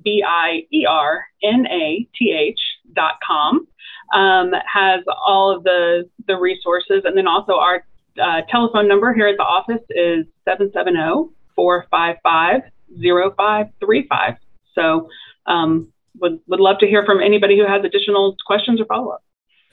B-I-E-R-N-A-T-H 0.03 0.59
dot 2.93 3.13
com 3.27 3.67
um, 4.13 4.51
has 4.71 5.03
all 5.25 5.55
of 5.55 5.63
the, 5.63 6.07
the 6.27 6.37
resources. 6.37 7.01
And 7.03 7.17
then 7.17 7.27
also 7.27 7.53
our 7.53 7.83
uh, 8.21 8.41
telephone 8.49 8.87
number 8.87 9.11
here 9.13 9.27
at 9.27 9.37
the 9.37 9.43
office 9.43 9.81
is 9.89 10.27
770 10.45 11.33
455 11.55 12.61
0535. 13.01 14.35
So 14.75 15.09
um, 15.45 15.91
would, 16.19 16.39
would 16.47 16.59
love 16.59 16.79
to 16.79 16.87
hear 16.87 17.05
from 17.05 17.21
anybody 17.21 17.57
who 17.57 17.65
has 17.65 17.83
additional 17.83 18.35
questions 18.45 18.79
or 18.79 18.85
follow 18.85 19.11
up. 19.11 19.23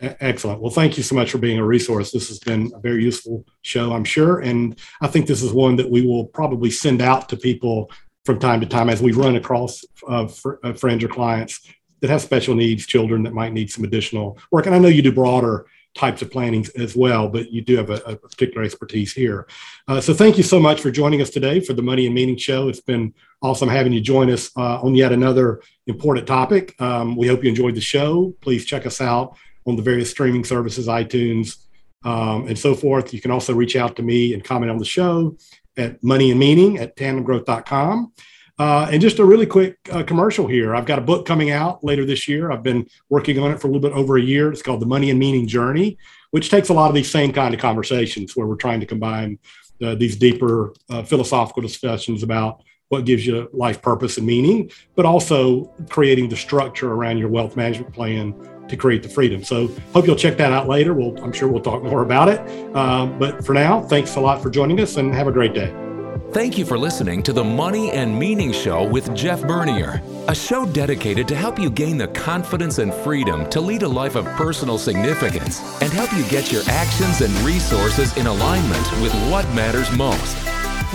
Excellent. 0.00 0.62
Well, 0.62 0.70
thank 0.70 0.96
you 0.96 1.02
so 1.02 1.14
much 1.14 1.30
for 1.30 1.38
being 1.38 1.58
a 1.58 1.64
resource. 1.64 2.10
This 2.10 2.28
has 2.28 2.38
been 2.38 2.72
a 2.74 2.80
very 2.80 3.04
useful 3.04 3.44
show, 3.60 3.92
I'm 3.92 4.04
sure. 4.04 4.40
And 4.40 4.78
I 5.02 5.08
think 5.08 5.26
this 5.26 5.42
is 5.42 5.52
one 5.52 5.76
that 5.76 5.90
we 5.90 6.06
will 6.06 6.24
probably 6.24 6.70
send 6.70 7.02
out 7.02 7.28
to 7.28 7.36
people 7.36 7.90
from 8.24 8.38
time 8.38 8.60
to 8.60 8.66
time 8.66 8.88
as 8.88 9.02
we 9.02 9.12
run 9.12 9.36
across 9.36 9.84
uh, 10.08 10.26
fr- 10.26 10.54
uh, 10.64 10.72
friends 10.72 11.04
or 11.04 11.08
clients 11.08 11.68
that 12.00 12.08
have 12.08 12.22
special 12.22 12.54
needs, 12.54 12.86
children 12.86 13.22
that 13.24 13.34
might 13.34 13.52
need 13.52 13.70
some 13.70 13.84
additional 13.84 14.38
work. 14.50 14.64
And 14.64 14.74
I 14.74 14.78
know 14.78 14.88
you 14.88 15.02
do 15.02 15.12
broader 15.12 15.66
types 15.94 16.22
of 16.22 16.30
planning 16.30 16.64
as 16.78 16.94
well, 16.94 17.28
but 17.28 17.50
you 17.50 17.60
do 17.60 17.76
have 17.76 17.90
a, 17.90 17.96
a 18.06 18.16
particular 18.16 18.62
expertise 18.62 19.12
here. 19.12 19.46
Uh, 19.88 20.00
so 20.00 20.14
thank 20.14 20.36
you 20.36 20.44
so 20.44 20.60
much 20.60 20.80
for 20.80 20.90
joining 20.90 21.20
us 21.20 21.30
today 21.30 21.60
for 21.60 21.72
the 21.72 21.82
Money 21.82 22.06
and 22.06 22.14
Meaning 22.14 22.36
Show. 22.36 22.68
It's 22.68 22.80
been 22.80 23.12
awesome 23.42 23.68
having 23.68 23.92
you 23.92 24.00
join 24.00 24.30
us 24.30 24.50
uh, 24.56 24.80
on 24.80 24.94
yet 24.94 25.12
another 25.12 25.62
important 25.86 26.26
topic. 26.26 26.80
Um, 26.80 27.16
we 27.16 27.26
hope 27.26 27.42
you 27.42 27.48
enjoyed 27.48 27.74
the 27.74 27.80
show. 27.80 28.34
Please 28.40 28.64
check 28.64 28.86
us 28.86 29.00
out 29.00 29.36
on 29.66 29.76
the 29.76 29.82
various 29.82 30.10
streaming 30.10 30.44
services, 30.44 30.86
iTunes, 30.86 31.66
um, 32.04 32.46
and 32.46 32.58
so 32.58 32.74
forth. 32.74 33.12
You 33.12 33.20
can 33.20 33.30
also 33.30 33.52
reach 33.52 33.76
out 33.76 33.96
to 33.96 34.02
me 34.02 34.32
and 34.32 34.44
comment 34.44 34.70
on 34.70 34.78
the 34.78 34.84
show 34.84 35.36
at 35.76 36.02
money 36.02 36.30
and 36.30 36.38
meaning 36.38 36.78
at 36.78 36.96
tandemgrowth.com. 36.96 38.12
Uh, 38.60 38.86
and 38.92 39.00
just 39.00 39.18
a 39.18 39.24
really 39.24 39.46
quick 39.46 39.78
uh, 39.90 40.02
commercial 40.02 40.46
here. 40.46 40.74
I've 40.76 40.84
got 40.84 40.98
a 40.98 41.02
book 41.02 41.24
coming 41.24 41.50
out 41.50 41.82
later 41.82 42.04
this 42.04 42.28
year. 42.28 42.52
I've 42.52 42.62
been 42.62 42.86
working 43.08 43.38
on 43.38 43.50
it 43.50 43.58
for 43.58 43.68
a 43.68 43.70
little 43.70 43.88
bit 43.88 43.96
over 43.96 44.18
a 44.18 44.22
year. 44.22 44.52
It's 44.52 44.60
called 44.60 44.80
The 44.80 44.86
Money 44.86 45.08
and 45.08 45.18
Meaning 45.18 45.46
Journey, 45.46 45.96
which 46.30 46.50
takes 46.50 46.68
a 46.68 46.74
lot 46.74 46.90
of 46.90 46.94
these 46.94 47.10
same 47.10 47.32
kind 47.32 47.54
of 47.54 47.60
conversations 47.60 48.36
where 48.36 48.46
we're 48.46 48.56
trying 48.56 48.80
to 48.80 48.84
combine 48.84 49.38
uh, 49.82 49.94
these 49.94 50.14
deeper 50.14 50.74
uh, 50.90 51.02
philosophical 51.02 51.62
discussions 51.62 52.22
about 52.22 52.62
what 52.90 53.06
gives 53.06 53.26
you 53.26 53.48
life 53.54 53.80
purpose 53.80 54.18
and 54.18 54.26
meaning, 54.26 54.70
but 54.94 55.06
also 55.06 55.64
creating 55.88 56.28
the 56.28 56.36
structure 56.36 56.92
around 56.92 57.16
your 57.16 57.30
wealth 57.30 57.56
management 57.56 57.94
plan 57.94 58.34
to 58.68 58.76
create 58.76 59.02
the 59.02 59.08
freedom. 59.08 59.42
So 59.42 59.68
hope 59.94 60.06
you'll 60.06 60.16
check 60.16 60.36
that 60.36 60.52
out 60.52 60.68
later. 60.68 60.92
We'll, 60.92 61.18
I'm 61.24 61.32
sure 61.32 61.48
we'll 61.48 61.62
talk 61.62 61.82
more 61.82 62.02
about 62.02 62.28
it. 62.28 62.40
Um, 62.76 63.18
but 63.18 63.42
for 63.42 63.54
now, 63.54 63.80
thanks 63.80 64.16
a 64.16 64.20
lot 64.20 64.42
for 64.42 64.50
joining 64.50 64.80
us 64.80 64.98
and 64.98 65.14
have 65.14 65.28
a 65.28 65.32
great 65.32 65.54
day. 65.54 65.89
Thank 66.32 66.56
you 66.56 66.64
for 66.64 66.78
listening 66.78 67.24
to 67.24 67.32
the 67.32 67.42
Money 67.42 67.90
and 67.90 68.16
Meaning 68.16 68.52
Show 68.52 68.84
with 68.84 69.12
Jeff 69.16 69.42
Bernier, 69.42 70.00
a 70.28 70.34
show 70.34 70.64
dedicated 70.64 71.26
to 71.26 71.34
help 71.34 71.58
you 71.58 71.68
gain 71.68 71.98
the 71.98 72.06
confidence 72.06 72.78
and 72.78 72.94
freedom 72.94 73.50
to 73.50 73.60
lead 73.60 73.82
a 73.82 73.88
life 73.88 74.14
of 74.14 74.26
personal 74.36 74.78
significance 74.78 75.60
and 75.82 75.92
help 75.92 76.12
you 76.12 76.22
get 76.28 76.52
your 76.52 76.62
actions 76.68 77.20
and 77.20 77.34
resources 77.44 78.16
in 78.16 78.28
alignment 78.28 78.92
with 79.02 79.12
what 79.28 79.44
matters 79.56 79.90
most. 79.96 80.36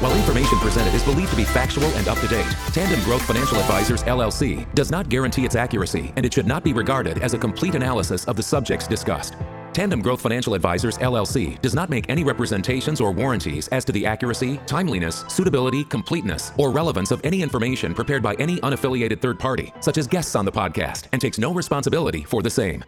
While 0.00 0.14
information 0.16 0.58
presented 0.58 0.94
is 0.94 1.02
believed 1.04 1.30
to 1.30 1.36
be 1.36 1.44
factual 1.44 1.86
and 1.96 2.06
up 2.08 2.18
to 2.18 2.28
date, 2.28 2.50
Tandem 2.72 3.02
Growth 3.04 3.22
Financial 3.22 3.56
Advisors 3.58 4.02
LLC 4.04 4.66
does 4.74 4.90
not 4.90 5.08
guarantee 5.08 5.44
its 5.44 5.56
accuracy 5.56 6.12
and 6.16 6.26
it 6.26 6.34
should 6.34 6.46
not 6.46 6.62
be 6.62 6.72
regarded 6.82 7.18
as 7.22 7.32
a 7.32 7.38
complete 7.38 7.76
analysis 7.76 8.24
of 8.24 8.34
the 8.36 8.42
subjects 8.42 8.88
discussed. 8.88 9.34
Tandem 9.72 10.02
Growth 10.02 10.20
Financial 10.20 10.54
Advisors 10.54 10.98
LLC 10.98 11.60
does 11.62 11.74
not 11.74 11.88
make 11.88 12.10
any 12.10 12.24
representations 12.24 13.00
or 13.00 13.12
warranties 13.12 13.68
as 13.68 13.84
to 13.84 13.92
the 13.92 14.04
accuracy, 14.04 14.60
timeliness, 14.66 15.24
suitability, 15.28 15.84
completeness, 15.84 16.52
or 16.58 16.70
relevance 16.70 17.12
of 17.12 17.20
any 17.24 17.40
information 17.40 17.94
prepared 17.94 18.22
by 18.22 18.34
any 18.34 18.56
unaffiliated 18.68 19.20
third 19.20 19.38
party, 19.38 19.72
such 19.80 19.96
as 19.96 20.06
guests 20.06 20.34
on 20.34 20.44
the 20.44 20.52
podcast, 20.60 21.06
and 21.12 21.22
takes 21.22 21.38
no 21.38 21.54
responsibility 21.54 22.24
for 22.24 22.42
the 22.42 22.50
same. 22.50 22.84